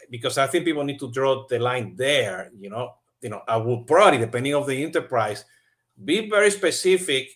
because 0.10 0.38
I 0.38 0.48
think 0.48 0.66
people 0.66 0.84
need 0.84 1.00
to 1.00 1.12
draw 1.12 1.46
the 1.48 1.60
line 1.60 1.96
there, 1.96 2.52
you 2.58 2.70
know. 2.70 2.94
You 3.22 3.30
know, 3.30 3.42
I 3.50 3.58
would 3.58 3.86
probably, 3.86 4.20
depending 4.20 4.56
of 4.56 4.66
the 4.66 4.82
enterprise, 4.82 5.44
be 6.06 6.30
very 6.30 6.50
specific 6.52 7.30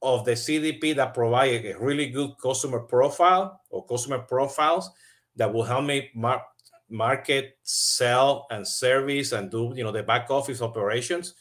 of 0.00 0.24
the 0.24 0.32
CDP 0.32 0.96
that 0.96 1.12
provide 1.12 1.64
a 1.66 1.78
really 1.78 2.08
good 2.08 2.30
customer 2.42 2.80
profile 2.80 3.60
or 3.68 3.84
customer 3.86 4.20
profiles 4.20 4.90
that 5.36 5.52
will 5.52 5.62
help 5.64 5.84
me 5.84 6.10
mar- 6.14 6.44
market, 6.88 7.58
sell, 7.62 8.46
and 8.50 8.66
service 8.66 9.32
and 9.32 9.50
do 9.50 9.72
you 9.74 9.82
know 9.84 9.92
the 9.92 10.02
back 10.02 10.30
office 10.30 10.62
operations 10.62 11.34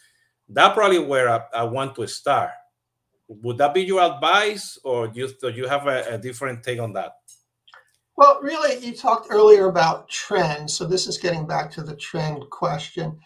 that 0.50 0.74
probably 0.74 1.00
where 1.00 1.30
I, 1.30 1.42
I, 1.54 1.64
want 1.64 1.96
to 1.96 2.08
start. 2.08 2.52
Would 3.28 3.58
that 3.58 3.74
be 3.74 3.82
your 3.82 4.02
advice, 4.02 4.78
or 4.84 5.08
do 5.08 5.22
you, 5.22 5.30
do 5.42 5.50
you 5.50 5.68
have 5.68 5.88
a, 5.88 6.16
a 6.16 6.18
different 6.18 6.64
take 6.64 6.80
on 6.80 6.94
that? 6.94 7.14
Well, 8.16 8.40
really, 8.42 8.86
you 8.86 8.94
talked 8.94 9.28
earlier 9.30 9.68
about 9.68 10.10
trends. 10.10 10.74
So 10.74 10.86
this 10.86 11.08
is 11.08 11.18
getting 11.18 11.48
back 11.48 11.72
to 11.72 11.82
the 11.82 11.96
trend 11.96 12.48
question. 12.52 13.20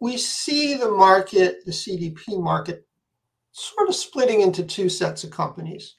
We 0.00 0.16
see 0.16 0.74
the 0.74 0.90
market, 0.90 1.64
the 1.64 1.72
CDP 1.72 2.40
market, 2.40 2.86
sort 3.52 3.88
of 3.88 3.94
splitting 3.94 4.40
into 4.40 4.62
two 4.62 4.88
sets 4.88 5.24
of 5.24 5.30
companies. 5.30 5.96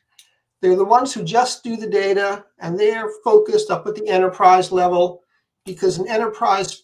They're 0.62 0.76
the 0.78 0.86
ones 0.86 1.14
who 1.14 1.24
just 1.24 1.64
do 1.64 1.76
the 1.76 1.90
data 1.90 2.46
and 2.60 2.80
they're 2.80 3.10
focused 3.24 3.70
up 3.70 3.86
at 3.86 3.96
the 3.96 4.08
enterprise 4.08 4.72
level 4.72 5.24
because 5.66 5.98
an 5.98 6.08
enterprise 6.08 6.84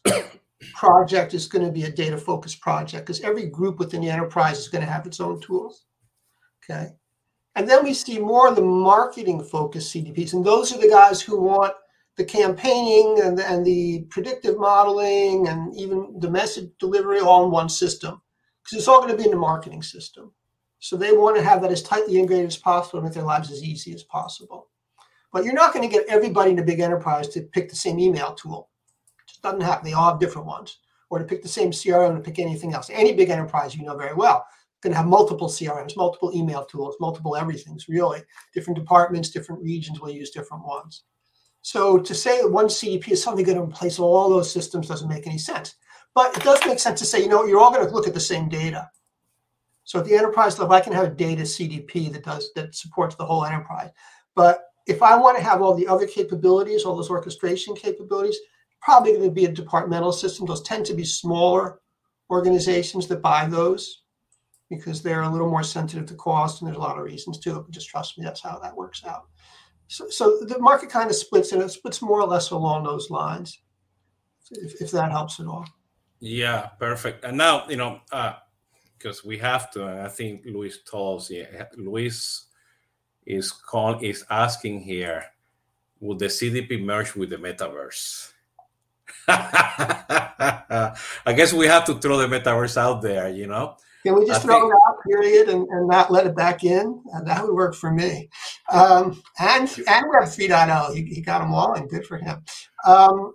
project 0.74 1.34
is 1.34 1.48
going 1.48 1.66
to 1.66 1.72
be 1.72 1.84
a 1.84 1.92
data 1.92 2.18
focused 2.18 2.62
project 2.62 3.06
because 3.06 3.22
every 3.22 3.46
group 3.48 3.80
within 3.80 4.02
the 4.02 4.10
enterprise 4.10 4.60
is 4.60 4.68
going 4.68 4.84
to 4.84 4.92
have 4.92 5.06
its 5.06 5.20
own 5.20 5.40
tools. 5.40 5.86
Okay. 6.64 6.90
And 7.56 7.68
then 7.68 7.84
we 7.84 7.94
see 7.94 8.20
more 8.20 8.48
of 8.48 8.56
the 8.56 8.62
marketing 8.62 9.44
focused 9.44 9.94
CDPs. 9.94 10.34
And 10.34 10.46
those 10.46 10.74
are 10.74 10.80
the 10.80 10.90
guys 10.90 11.22
who 11.22 11.40
want 11.40 11.74
the 12.18 12.26
campaigning 12.26 13.20
and, 13.24 13.40
and 13.40 13.66
the 13.66 14.06
predictive 14.10 14.58
modeling 14.58 15.48
and 15.48 15.76
even 15.76 16.20
the 16.20 16.30
message 16.30 16.70
delivery 16.80 17.20
all 17.20 17.46
in 17.46 17.52
one 17.52 17.70
system 17.70 18.22
because 18.64 18.78
it's 18.78 18.88
all 18.88 19.00
going 19.00 19.12
to 19.12 19.18
be 19.18 19.26
in 19.26 19.32
the 19.32 19.38
marketing 19.38 19.82
system. 19.82 20.34
So 20.80 20.96
they 20.96 21.12
want 21.12 21.36
to 21.38 21.44
have 21.44 21.62
that 21.62 21.72
as 21.72 21.82
tightly 21.82 22.18
integrated 22.18 22.48
as 22.48 22.58
possible 22.58 23.00
and 23.00 23.06
make 23.06 23.14
their 23.14 23.24
lives 23.24 23.52
as 23.52 23.64
easy 23.64 23.94
as 23.94 24.04
possible. 24.04 24.70
But 25.32 25.44
you're 25.44 25.54
not 25.54 25.74
going 25.74 25.88
to 25.88 25.94
get 25.94 26.08
everybody 26.08 26.52
in 26.52 26.60
a 26.60 26.64
big 26.64 26.80
enterprise 26.80 27.28
to 27.30 27.42
pick 27.42 27.70
the 27.70 27.76
same 27.76 28.00
email 28.00 28.34
tool 28.34 28.69
doesn't 29.42 29.62
happen. 29.62 29.86
They 29.86 29.94
all 29.94 30.12
have 30.12 30.20
different 30.20 30.48
ones. 30.48 30.80
Or 31.10 31.18
to 31.18 31.26
pick 31.26 31.42
the 31.42 31.50
same 31.50 31.72
CRM 31.72 32.16
to 32.16 32.22
pick 32.22 32.38
anything 32.38 32.74
else. 32.74 32.90
Any 32.92 33.14
big 33.14 33.30
enterprise 33.30 33.76
you 33.76 33.84
know 33.84 33.98
very 33.98 34.14
well 34.14 34.46
going 34.82 34.92
to 34.92 34.98
have 34.98 35.08
multiple 35.08 35.50
CRMs, 35.50 35.98
multiple 35.98 36.32
email 36.34 36.64
tools, 36.66 36.96
multiple 37.00 37.36
everything's 37.36 37.90
really. 37.90 38.22
Different 38.54 38.80
departments, 38.80 39.30
different 39.30 39.62
regions 39.62 40.00
will 40.00 40.10
use 40.10 40.32
different 40.32 40.66
ones. 40.66 41.04
So 41.62 42.00
to 42.00 42.16
say 42.16 42.44
one 42.44 42.68
CDP 42.68 43.10
is 43.10 43.22
suddenly 43.22 43.44
going 43.44 43.58
to 43.58 43.64
replace 43.64 44.00
all 44.00 44.30
those 44.30 44.52
systems 44.52 44.88
doesn't 44.88 45.10
make 45.10 45.28
any 45.28 45.38
sense. 45.38 45.76
But 46.16 46.36
it 46.36 46.44
does 46.44 46.66
make 46.66 46.80
sense 46.80 47.00
to 47.00 47.06
say, 47.06 47.22
you 47.22 47.28
know, 47.28 47.46
you're 47.46 47.60
all 47.60 47.72
going 47.72 47.86
to 47.86 47.94
look 47.94 48.08
at 48.08 48.14
the 48.14 48.20
same 48.20 48.48
data. 48.48 48.90
So 49.84 50.00
at 50.00 50.06
the 50.06 50.16
enterprise 50.16 50.58
level, 50.58 50.74
I 50.74 50.82
can 50.82 50.94
have 50.94 51.06
a 51.06 51.10
data 51.10 51.42
CDP 51.42 52.12
that 52.14 52.24
does 52.24 52.52
that 52.56 52.76
supports 52.76 53.16
the 53.16 53.26
whole 53.26 53.44
enterprise. 53.44 53.90
But 54.36 54.64
if 54.88 55.04
I 55.04 55.18
want 55.18 55.38
to 55.38 55.44
have 55.44 55.62
all 55.62 55.76
the 55.76 55.88
other 55.88 56.08
capabilities, 56.08 56.84
all 56.84 56.96
those 56.96 57.10
orchestration 57.10 57.76
capabilities, 57.76 58.38
probably 58.82 59.12
going 59.12 59.24
to 59.24 59.32
be 59.32 59.46
a 59.46 59.52
departmental 59.52 60.12
system. 60.12 60.46
Those 60.46 60.64
tend 60.64 60.86
to 60.88 60.94
be 60.94 61.04
smaller 61.04 61.80
organizations 62.30 63.08
that 63.08 63.22
buy 63.22 63.46
those 63.46 64.04
because 64.70 65.02
they're 65.02 65.24
a 65.24 65.30
little 65.30 65.50
more 65.50 65.64
sensitive 65.64 66.06
to 66.08 66.14
cost, 66.16 66.62
and 66.62 66.68
there's 66.68 66.78
a 66.78 66.82
lot 66.82 66.98
of 66.98 67.04
reasons 67.04 67.40
to 67.40 67.58
it. 67.58 67.64
But 67.64 67.72
just 67.72 67.90
trust 67.90 68.18
me, 68.18 68.24
that's 68.24 68.42
how 68.42 68.60
that 68.60 68.76
works 68.76 69.04
out. 69.06 69.26
So, 69.88 70.10
so 70.10 70.38
the 70.42 70.60
market 70.60 70.90
kind 70.90 71.10
of 71.10 71.16
splits, 71.16 71.52
and 71.52 71.62
it 71.62 71.72
splits 71.72 72.02
more 72.02 72.22
or 72.22 72.28
less 72.28 72.52
along 72.52 72.84
those 72.84 73.10
lines, 73.10 73.60
if, 74.52 74.80
if 74.80 74.92
that 74.92 75.12
helps 75.12 75.40
at 75.40 75.48
all. 75.48 75.66
Yeah, 76.20 76.68
perfect. 76.80 77.24
And 77.24 77.38
now, 77.38 77.68
you 77.68 77.78
know, 77.78 78.02
because 78.98 79.20
uh, 79.20 79.28
we 79.28 79.38
have 79.40 79.72
to, 79.72 79.88
and 79.88 80.02
I 80.02 80.10
think 80.10 80.44
Luis 80.46 80.80
told 80.84 81.22
us, 81.22 81.32
yeah, 81.32 81.66
Luis 81.76 82.46
is 83.26 83.52
call, 83.52 84.00
is 84.00 84.26
asking 84.30 84.82
here, 84.82 85.26
would 86.00 86.20
the 86.20 86.26
CDP 86.26 86.84
merge 86.84 87.16
with 87.16 87.32
the 87.32 87.38
metaverse? 87.38 88.34
I 91.26 91.34
guess 91.36 91.54
we 91.54 91.68
have 91.68 91.86
to 91.86 91.96
throw 91.96 92.18
the 92.18 92.28
metaverse 92.28 92.78
out 92.78 93.02
there, 93.02 93.30
you 93.30 93.48
know. 93.48 93.76
Can 94.04 94.16
we 94.16 94.26
just 94.26 94.42
I 94.42 94.44
throw 94.44 94.60
think... 94.62 94.74
it 94.74 94.80
out, 94.88 94.96
period, 95.08 95.50
and, 95.50 95.68
and 95.68 95.88
not 95.88 96.12
let 96.12 96.26
it 96.26 96.36
back 96.36 96.64
in? 96.64 97.02
And 97.14 97.28
that 97.28 97.44
would 97.44 97.54
work 97.54 97.76
for 97.76 97.92
me. 97.92 98.30
Um, 98.72 99.22
and 99.40 99.70
and 99.88 100.06
Web 100.10 100.24
3.0, 100.24 100.96
he, 100.96 101.04
he 101.04 101.22
got 101.22 101.40
them 101.40 101.54
all, 101.54 101.74
and 101.74 101.90
good 101.90 102.06
for 102.06 102.18
him. 102.18 102.44
Um, 102.86 103.34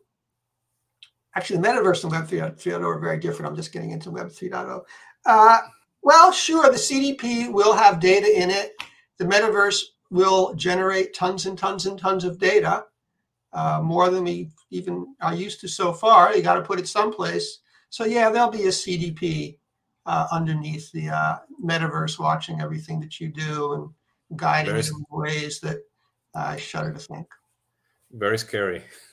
actually, 1.36 1.58
the 1.60 1.68
metaverse 1.68 2.02
and 2.02 2.12
Web 2.12 2.26
3.0 2.28 2.82
are 2.82 2.98
very 2.98 3.18
different. 3.18 3.50
I'm 3.50 3.56
just 3.56 3.72
getting 3.72 3.90
into 3.90 4.10
Web 4.10 4.28
3.0. 4.28 4.82
Uh, 5.26 5.58
well, 6.02 6.32
sure, 6.32 6.70
the 6.70 6.76
CDP 6.76 7.52
will 7.52 7.74
have 7.74 8.00
data 8.00 8.26
in 8.26 8.50
it. 8.50 8.72
The 9.18 9.24
metaverse 9.24 9.80
will 10.10 10.54
generate 10.54 11.14
tons 11.14 11.46
and 11.46 11.58
tons 11.58 11.86
and 11.86 11.98
tons 11.98 12.24
of 12.24 12.38
data, 12.38 12.84
uh, 13.54 13.80
more 13.82 14.10
than 14.10 14.24
we 14.24 14.50
even 14.70 15.14
are 15.22 15.34
used 15.34 15.60
to 15.60 15.68
so 15.68 15.92
far. 15.92 16.34
You 16.34 16.42
got 16.42 16.54
to 16.56 16.62
put 16.62 16.80
it 16.80 16.88
someplace. 16.88 17.60
So 17.90 18.04
yeah, 18.04 18.28
there'll 18.28 18.50
be 18.50 18.64
a 18.64 18.68
CDP 18.68 19.58
uh, 20.06 20.26
underneath 20.32 20.90
the 20.92 21.08
uh, 21.08 21.36
metaverse, 21.62 22.18
watching 22.18 22.60
everything 22.60 23.00
that 23.00 23.20
you 23.20 23.28
do 23.28 23.72
and 23.72 24.38
guiding 24.38 24.74
Very, 24.74 24.84
you 24.84 24.96
in 24.96 25.04
ways 25.10 25.60
that 25.60 25.78
I 26.34 26.56
shudder 26.56 26.92
to 26.92 26.98
think. 26.98 27.26
Very 28.10 28.38
scary. 28.38 28.82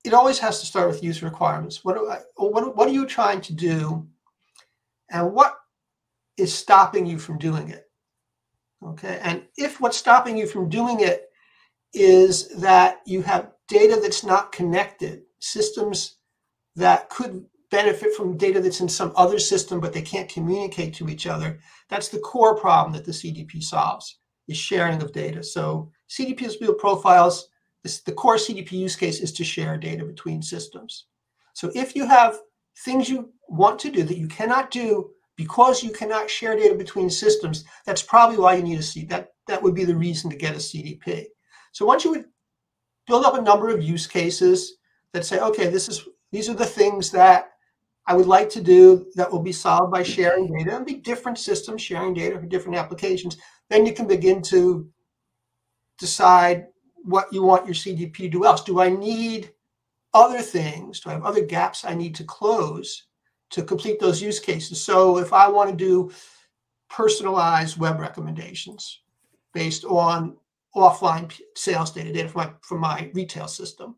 it 0.04 0.14
always 0.14 0.40
has 0.40 0.60
to 0.60 0.66
start 0.66 0.90
with 0.90 1.04
user 1.04 1.26
requirements. 1.26 1.84
What, 1.84 1.98
I, 1.98 2.20
what, 2.36 2.76
what 2.76 2.88
are 2.88 2.94
you 2.94 3.06
trying 3.06 3.42
to 3.42 3.54
do? 3.54 4.08
And 5.10 5.34
what 5.34 5.56
is 6.38 6.54
stopping 6.54 7.06
you 7.06 7.18
from 7.18 7.38
doing 7.38 7.70
it? 7.70 7.86
Okay. 8.86 9.20
And 9.24 9.44
if 9.56 9.80
what's 9.80 9.98
stopping 9.98 10.38
you 10.38 10.46
from 10.46 10.68
doing 10.68 11.00
it 11.00 11.30
is 11.94 12.50
that 12.60 13.02
you 13.06 13.22
have 13.22 13.52
data 13.70 13.98
that's 14.02 14.26
not 14.26 14.52
connected, 14.52 15.22
systems 15.40 16.18
that 16.76 17.10
could 17.10 17.46
benefit 17.74 18.14
from 18.14 18.38
data 18.38 18.62
that's 18.62 18.82
in 18.82 18.88
some 18.88 19.12
other 19.16 19.40
system, 19.40 19.80
but 19.80 19.94
they 19.94 20.02
can't 20.04 20.30
communicate 20.30 20.94
to 20.94 21.10
each 21.10 21.26
other, 21.26 21.60
that's 21.90 22.08
the 22.08 22.20
core 22.20 22.56
problem 22.56 22.94
that 22.94 23.04
the 23.04 23.12
CDP 23.12 23.64
solves, 23.64 24.20
is 24.48 24.58
sharing 24.58 25.02
of 25.02 25.12
data. 25.12 25.42
So 25.42 25.92
CDP 26.08 26.60
build 26.60 26.78
profiles 26.78 27.50
this, 27.82 28.02
the 28.02 28.12
core 28.12 28.36
CDP 28.36 28.74
use 28.74 28.96
case 28.96 29.20
is 29.22 29.34
to 29.34 29.44
share 29.44 29.76
data 29.78 30.06
between 30.06 30.44
systems. 30.44 31.08
So 31.54 31.72
if 31.74 31.96
you 31.96 32.06
have 32.06 32.38
things 32.86 33.10
you 33.10 33.34
want 33.50 33.80
to 33.80 33.90
do 33.90 34.04
that 34.04 34.20
you 34.20 34.28
cannot 34.28 34.70
do 34.70 35.10
because 35.36 35.84
you 35.84 35.90
cannot 35.92 36.30
share 36.30 36.56
data 36.56 36.76
between 36.76 37.10
systems, 37.10 37.66
that's 37.88 38.04
probably 38.04 38.38
why 38.38 38.54
you 38.54 38.64
need 38.64 38.80
a 38.80 38.84
C. 38.84 39.04
That 39.06 39.30
that 39.48 39.62
would 39.64 39.74
be 39.74 39.84
the 39.84 39.96
reason 39.96 40.30
to 40.30 40.38
get 40.38 40.54
a 40.54 40.60
CDP. 40.60 41.26
So 41.72 41.88
once 41.88 42.06
you 42.06 42.12
would 42.12 42.26
build 43.08 43.26
up 43.26 43.34
a 43.34 43.42
number 43.42 43.70
of 43.70 43.82
use 43.82 44.06
cases 44.06 44.78
that 45.12 45.26
say, 45.26 45.40
okay, 45.40 45.70
this 45.70 45.90
is 45.90 46.08
these 46.32 46.50
are 46.50 46.54
the 46.54 46.66
things 46.66 47.10
that 47.12 47.53
I 48.06 48.14
would 48.16 48.26
like 48.26 48.50
to 48.52 48.62
do 48.62 49.08
that 49.16 49.32
will 49.32 49.42
be 49.42 49.54
solved 49.54 49.92
by 49.92 50.04
sharing 50.04 50.52
data 50.54 50.76
and 50.76 50.86
be 50.86 50.96
different 50.96 51.38
systems 51.38 51.82
sharing 51.82 52.14
data 52.14 52.38
for 52.38 52.46
different 52.46 52.78
applications. 52.78 53.38
Then 53.70 53.86
you 53.86 53.94
can 53.94 54.08
begin 54.08 54.42
to 54.44 54.90
decide 56.00 56.68
what 57.04 57.32
you 57.32 57.44
want 57.44 57.66
your 57.66 57.76
CDP 57.76 58.16
to 58.18 58.30
do 58.30 58.46
else. 58.46 58.64
Do 58.64 58.82
I 58.82 58.90
need 58.90 59.52
other 60.14 60.42
things? 60.42 61.00
Do 61.00 61.10
I 61.10 61.14
have 61.14 61.26
other 61.26 61.46
gaps 61.46 61.86
I 61.86 61.94
need 61.96 62.16
to 62.16 62.24
close 62.24 63.08
to 63.52 63.64
complete 63.64 64.00
those 64.00 64.22
use 64.22 64.40
cases? 64.40 64.84
So 64.84 65.18
if 65.18 65.32
I 65.32 65.48
want 65.48 65.70
to 65.70 65.76
do 65.76 66.12
personalized 66.90 67.78
web 67.78 68.00
recommendations 68.00 69.00
based 69.54 69.86
on 69.86 70.38
offline 70.76 71.32
sales 71.56 71.92
data, 71.92 72.12
data 72.12 72.30
from 72.30 72.42
my, 72.42 72.54
from 72.62 72.80
my 72.80 73.12
retail 73.14 73.48
system. 73.48 73.96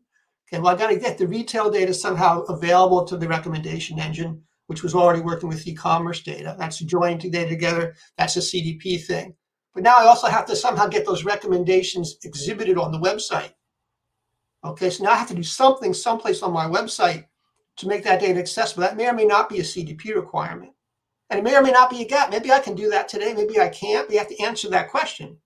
Okay, 0.48 0.60
well, 0.62 0.74
I 0.74 0.78
got 0.78 0.90
to 0.90 0.98
get 0.98 1.18
the 1.18 1.26
retail 1.26 1.70
data 1.70 1.92
somehow 1.92 2.42
available 2.42 3.04
to 3.04 3.16
the 3.16 3.26
recommendation 3.26 3.98
engine, 3.98 4.42
which 4.68 4.82
was 4.82 4.94
already 4.94 5.20
working 5.20 5.48
with 5.48 5.66
e-commerce 5.66 6.22
data. 6.22 6.54
That's 6.58 6.78
joining 6.78 7.18
data 7.18 7.48
together. 7.48 7.96
That's 8.16 8.36
a 8.36 8.40
CDP 8.40 9.04
thing. 9.04 9.34
But 9.74 9.82
now 9.82 9.96
I 9.98 10.06
also 10.06 10.28
have 10.28 10.46
to 10.46 10.56
somehow 10.56 10.86
get 10.86 11.04
those 11.04 11.24
recommendations 11.24 12.16
exhibited 12.24 12.78
on 12.78 12.92
the 12.92 12.98
website. 12.98 13.52
Okay, 14.64 14.88
so 14.88 15.04
now 15.04 15.10
I 15.10 15.16
have 15.16 15.28
to 15.28 15.34
do 15.34 15.42
something 15.42 15.92
someplace 15.92 16.42
on 16.42 16.52
my 16.52 16.66
website 16.66 17.26
to 17.76 17.88
make 17.88 18.04
that 18.04 18.20
data 18.20 18.38
accessible. 18.38 18.82
That 18.82 18.96
may 18.96 19.08
or 19.08 19.12
may 19.12 19.24
not 19.24 19.48
be 19.48 19.58
a 19.58 19.62
CDP 19.62 20.14
requirement. 20.14 20.72
And 21.28 21.40
it 21.40 21.42
may 21.42 21.56
or 21.56 21.62
may 21.62 21.72
not 21.72 21.90
be 21.90 22.02
a 22.02 22.08
gap. 22.08 22.30
Maybe 22.30 22.52
I 22.52 22.60
can 22.60 22.74
do 22.74 22.88
that 22.90 23.08
today, 23.08 23.34
maybe 23.34 23.60
I 23.60 23.68
can't, 23.68 24.08
you 24.10 24.18
have 24.18 24.28
to 24.28 24.42
answer 24.42 24.68
that 24.70 24.90
question. 24.90 25.36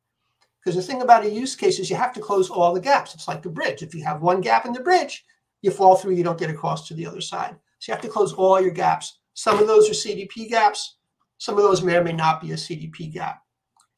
Because 0.62 0.76
the 0.76 0.82
thing 0.82 1.02
about 1.02 1.24
a 1.24 1.30
use 1.30 1.56
case 1.56 1.78
is 1.78 1.88
you 1.88 1.96
have 1.96 2.12
to 2.12 2.20
close 2.20 2.50
all 2.50 2.74
the 2.74 2.80
gaps. 2.80 3.14
It's 3.14 3.28
like 3.28 3.44
a 3.46 3.50
bridge. 3.50 3.82
If 3.82 3.94
you 3.94 4.04
have 4.04 4.20
one 4.20 4.40
gap 4.40 4.66
in 4.66 4.72
the 4.72 4.80
bridge, 4.80 5.24
you 5.62 5.70
fall 5.70 5.96
through, 5.96 6.14
you 6.14 6.24
don't 6.24 6.38
get 6.38 6.50
across 6.50 6.86
to 6.88 6.94
the 6.94 7.06
other 7.06 7.20
side. 7.20 7.56
So 7.78 7.90
you 7.90 7.94
have 7.94 8.02
to 8.02 8.08
close 8.08 8.34
all 8.34 8.60
your 8.60 8.72
gaps. 8.72 9.20
Some 9.34 9.58
of 9.58 9.66
those 9.66 9.88
are 9.88 9.94
CDP 9.94 10.48
gaps. 10.48 10.96
Some 11.38 11.56
of 11.56 11.62
those 11.62 11.82
may 11.82 11.96
or 11.96 12.04
may 12.04 12.12
not 12.12 12.42
be 12.42 12.52
a 12.52 12.56
CDP 12.56 13.10
gap. 13.10 13.42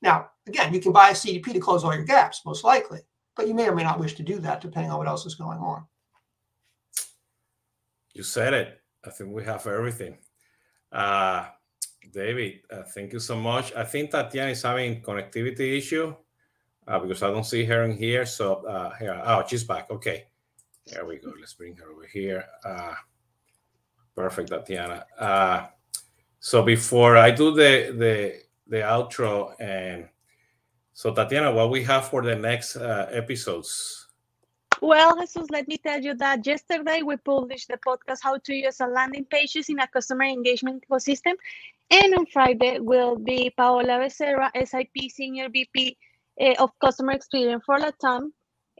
Now, 0.00 0.30
again, 0.46 0.72
you 0.72 0.80
can 0.80 0.92
buy 0.92 1.10
a 1.10 1.14
CDP 1.14 1.52
to 1.52 1.58
close 1.58 1.82
all 1.82 1.94
your 1.94 2.04
gaps, 2.04 2.42
most 2.46 2.62
likely, 2.62 3.00
but 3.36 3.48
you 3.48 3.54
may 3.54 3.68
or 3.68 3.74
may 3.74 3.82
not 3.82 3.98
wish 3.98 4.14
to 4.14 4.22
do 4.22 4.38
that 4.38 4.60
depending 4.60 4.92
on 4.92 4.98
what 4.98 5.08
else 5.08 5.26
is 5.26 5.34
going 5.34 5.58
on. 5.58 5.84
You 8.14 8.22
said 8.22 8.54
it. 8.54 8.80
I 9.04 9.10
think 9.10 9.30
we 9.30 9.42
have 9.44 9.66
everything. 9.66 10.18
Uh, 10.92 11.46
David, 12.12 12.60
uh, 12.70 12.82
thank 12.82 13.12
you 13.12 13.18
so 13.18 13.36
much. 13.36 13.74
I 13.74 13.84
think 13.84 14.10
Tatiana 14.10 14.50
is 14.50 14.62
having 14.62 15.02
connectivity 15.02 15.78
issue 15.78 16.14
uh, 16.86 16.98
because 16.98 17.22
I 17.22 17.30
don't 17.30 17.46
see 17.46 17.64
her 17.64 17.84
in 17.84 17.96
here. 17.96 18.26
So 18.26 18.66
uh, 18.66 18.94
here, 18.96 19.20
oh, 19.24 19.44
she's 19.46 19.64
back. 19.64 19.90
Okay, 19.90 20.26
there 20.86 21.04
we 21.06 21.16
go. 21.16 21.32
Let's 21.38 21.54
bring 21.54 21.76
her 21.76 21.90
over 21.90 22.06
here. 22.06 22.44
Uh, 22.64 22.94
perfect, 24.14 24.50
Tatiana. 24.50 25.06
Uh, 25.18 25.66
so 26.40 26.62
before 26.62 27.16
I 27.16 27.30
do 27.30 27.54
the 27.54 27.94
the 27.96 28.42
the 28.72 28.78
outro. 28.78 29.54
And 29.60 30.08
so, 30.92 31.12
Tatiana, 31.12 31.52
what 31.52 31.70
we 31.70 31.84
have 31.84 32.08
for 32.08 32.22
the 32.22 32.34
next 32.34 32.76
uh, 32.76 33.06
episodes? 33.12 34.08
Well, 34.80 35.14
Jesus, 35.20 35.48
let 35.50 35.68
me 35.68 35.76
tell 35.78 36.00
you 36.00 36.14
that 36.14 36.44
yesterday 36.44 37.02
we 37.02 37.16
published 37.18 37.68
the 37.68 37.78
podcast 37.78 38.18
How 38.22 38.38
to 38.38 38.52
Use 38.52 38.80
a 38.80 38.86
Landing 38.86 39.26
Pages 39.26 39.68
in 39.68 39.78
a 39.78 39.86
Customer 39.86 40.24
Engagement 40.24 40.84
Ecosystem. 40.88 41.34
And 41.90 42.14
on 42.14 42.26
Friday 42.26 42.80
will 42.80 43.16
be 43.16 43.52
Paola 43.56 44.00
Becerra, 44.00 44.50
SIP 44.56 45.10
Senior 45.10 45.50
VP 45.50 45.96
of 46.58 46.70
Customer 46.84 47.12
Experience 47.12 47.62
for 47.64 47.78
Latam 47.78 48.22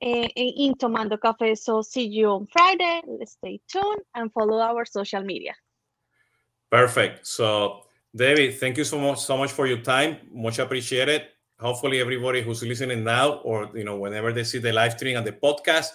uh, 0.03 0.29
in 0.37 0.75
Tomando 0.75 1.17
Cafe. 1.21 1.55
So 1.55 1.83
see 1.83 2.07
you 2.07 2.29
on 2.29 2.47
Friday. 2.53 3.03
Stay 3.25 3.61
tuned 3.71 4.03
and 4.15 4.33
follow 4.33 4.59
our 4.61 4.85
social 4.85 5.23
media. 5.23 5.55
Perfect. 6.71 7.27
So 7.27 7.87
David, 8.15 8.59
thank 8.61 8.77
you 8.77 8.85
so 8.85 8.99
much 8.99 9.21
so 9.21 9.37
much 9.37 9.53
for 9.53 9.67
your 9.67 9.83
time. 9.83 10.19
Much 10.33 10.59
appreciated. 10.59 11.23
Hopefully, 11.59 12.01
everybody 12.01 12.43
who's 12.43 12.63
listening 12.63 13.05
now, 13.05 13.27
or 13.49 13.71
you 13.75 13.85
know, 13.85 13.97
whenever 13.97 14.33
they 14.33 14.45
see 14.45 14.59
the 14.59 14.73
live 14.73 14.93
stream 14.93 15.17
and 15.17 15.27
the 15.27 15.33
podcast, 15.33 15.91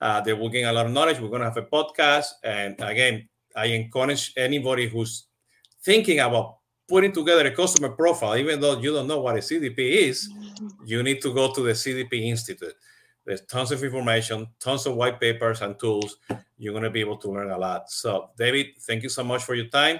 Uh, 0.00 0.20
they 0.20 0.34
will 0.34 0.50
gain 0.50 0.66
a 0.66 0.72
lot 0.72 0.86
of 0.86 0.92
knowledge. 0.92 1.20
We're 1.20 1.38
to 1.38 1.44
have 1.44 1.56
a 1.56 1.62
podcast. 1.62 2.28
And 2.42 2.74
again, 2.82 3.28
I 3.54 3.66
encourage 3.66 4.34
anybody 4.36 4.88
who's 4.92 5.30
thinking 5.86 6.18
about 6.18 6.58
putting 6.88 7.12
together 7.12 7.46
a 7.46 7.50
customer 7.50 7.90
profile, 7.90 8.36
even 8.36 8.60
though 8.60 8.78
you 8.78 8.92
don't 8.92 9.06
know 9.06 9.20
what 9.20 9.36
a 9.36 9.40
CDP 9.40 9.78
is, 9.78 10.28
you 10.84 11.02
need 11.02 11.20
to 11.22 11.32
go 11.32 11.52
to 11.52 11.62
the 11.62 11.72
CDP 11.72 12.24
Institute. 12.24 12.74
There's 13.24 13.40
tons 13.42 13.72
of 13.72 13.82
information, 13.82 14.46
tons 14.60 14.86
of 14.86 14.96
white 14.96 15.18
papers 15.18 15.62
and 15.62 15.78
tools. 15.78 16.18
You're 16.58 16.74
going 16.74 16.84
to 16.84 16.90
be 16.90 17.00
able 17.00 17.16
to 17.18 17.30
learn 17.30 17.50
a 17.50 17.58
lot. 17.58 17.90
So, 17.90 18.30
David, 18.36 18.66
thank 18.80 19.02
you 19.02 19.08
so 19.08 19.24
much 19.24 19.42
for 19.44 19.54
your 19.54 19.68
time. 19.68 19.98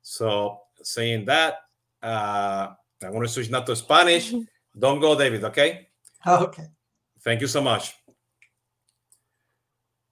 So, 0.00 0.58
saying 0.82 1.26
that, 1.26 1.56
uh, 2.02 2.68
I'm 3.02 3.10
going 3.10 3.22
to 3.22 3.28
switch 3.28 3.50
now 3.50 3.60
to 3.60 3.76
Spanish. 3.76 4.34
Don't 4.78 5.00
go, 5.00 5.18
David, 5.18 5.44
okay? 5.44 5.88
Okay. 6.26 6.64
Thank 7.20 7.42
you 7.42 7.46
so 7.46 7.60
much. 7.60 7.94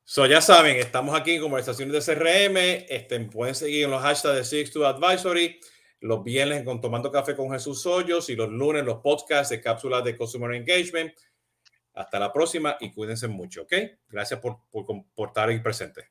So, 0.05 0.27
ya 0.27 0.41
saben, 0.41 0.77
estamos 0.77 1.15
aquí 1.15 1.37
en 1.37 1.41
conversaciones 1.41 1.93
de 1.93 2.15
CRM. 2.15 2.57
Este, 2.91 3.21
pueden 3.21 3.55
seguir 3.55 3.85
en 3.85 3.91
los 3.91 4.03
hashtags 4.03 4.35
de 4.35 4.45
Six 4.45 4.73
to 4.73 4.87
Advisory. 4.87 5.61
Los 6.01 6.25
viernes 6.25 6.65
con 6.65 6.81
Tomando 6.81 7.13
Café 7.13 7.37
con 7.37 7.51
Jesús 7.51 7.85
Hoyos 7.87 8.31
y 8.31 8.37
los 8.37 8.51
lunes 8.51 8.85
los 8.85 8.99
podcasts 8.99 9.51
de 9.51 9.61
cápsulas 9.61 10.03
de 10.03 10.17
Customer 10.17 10.53
Engagement. 10.55 11.13
Hasta 11.95 12.19
la 12.19 12.33
próxima 12.33 12.77
y 12.81 12.93
cuídense 12.93 13.29
mucho, 13.29 13.63
¿ok? 13.63 13.73
Gracias 14.09 14.41
por, 14.41 14.61
por, 14.71 14.87
por 15.15 15.29
estar 15.29 15.49
ahí 15.49 15.59
presente. 15.61 16.11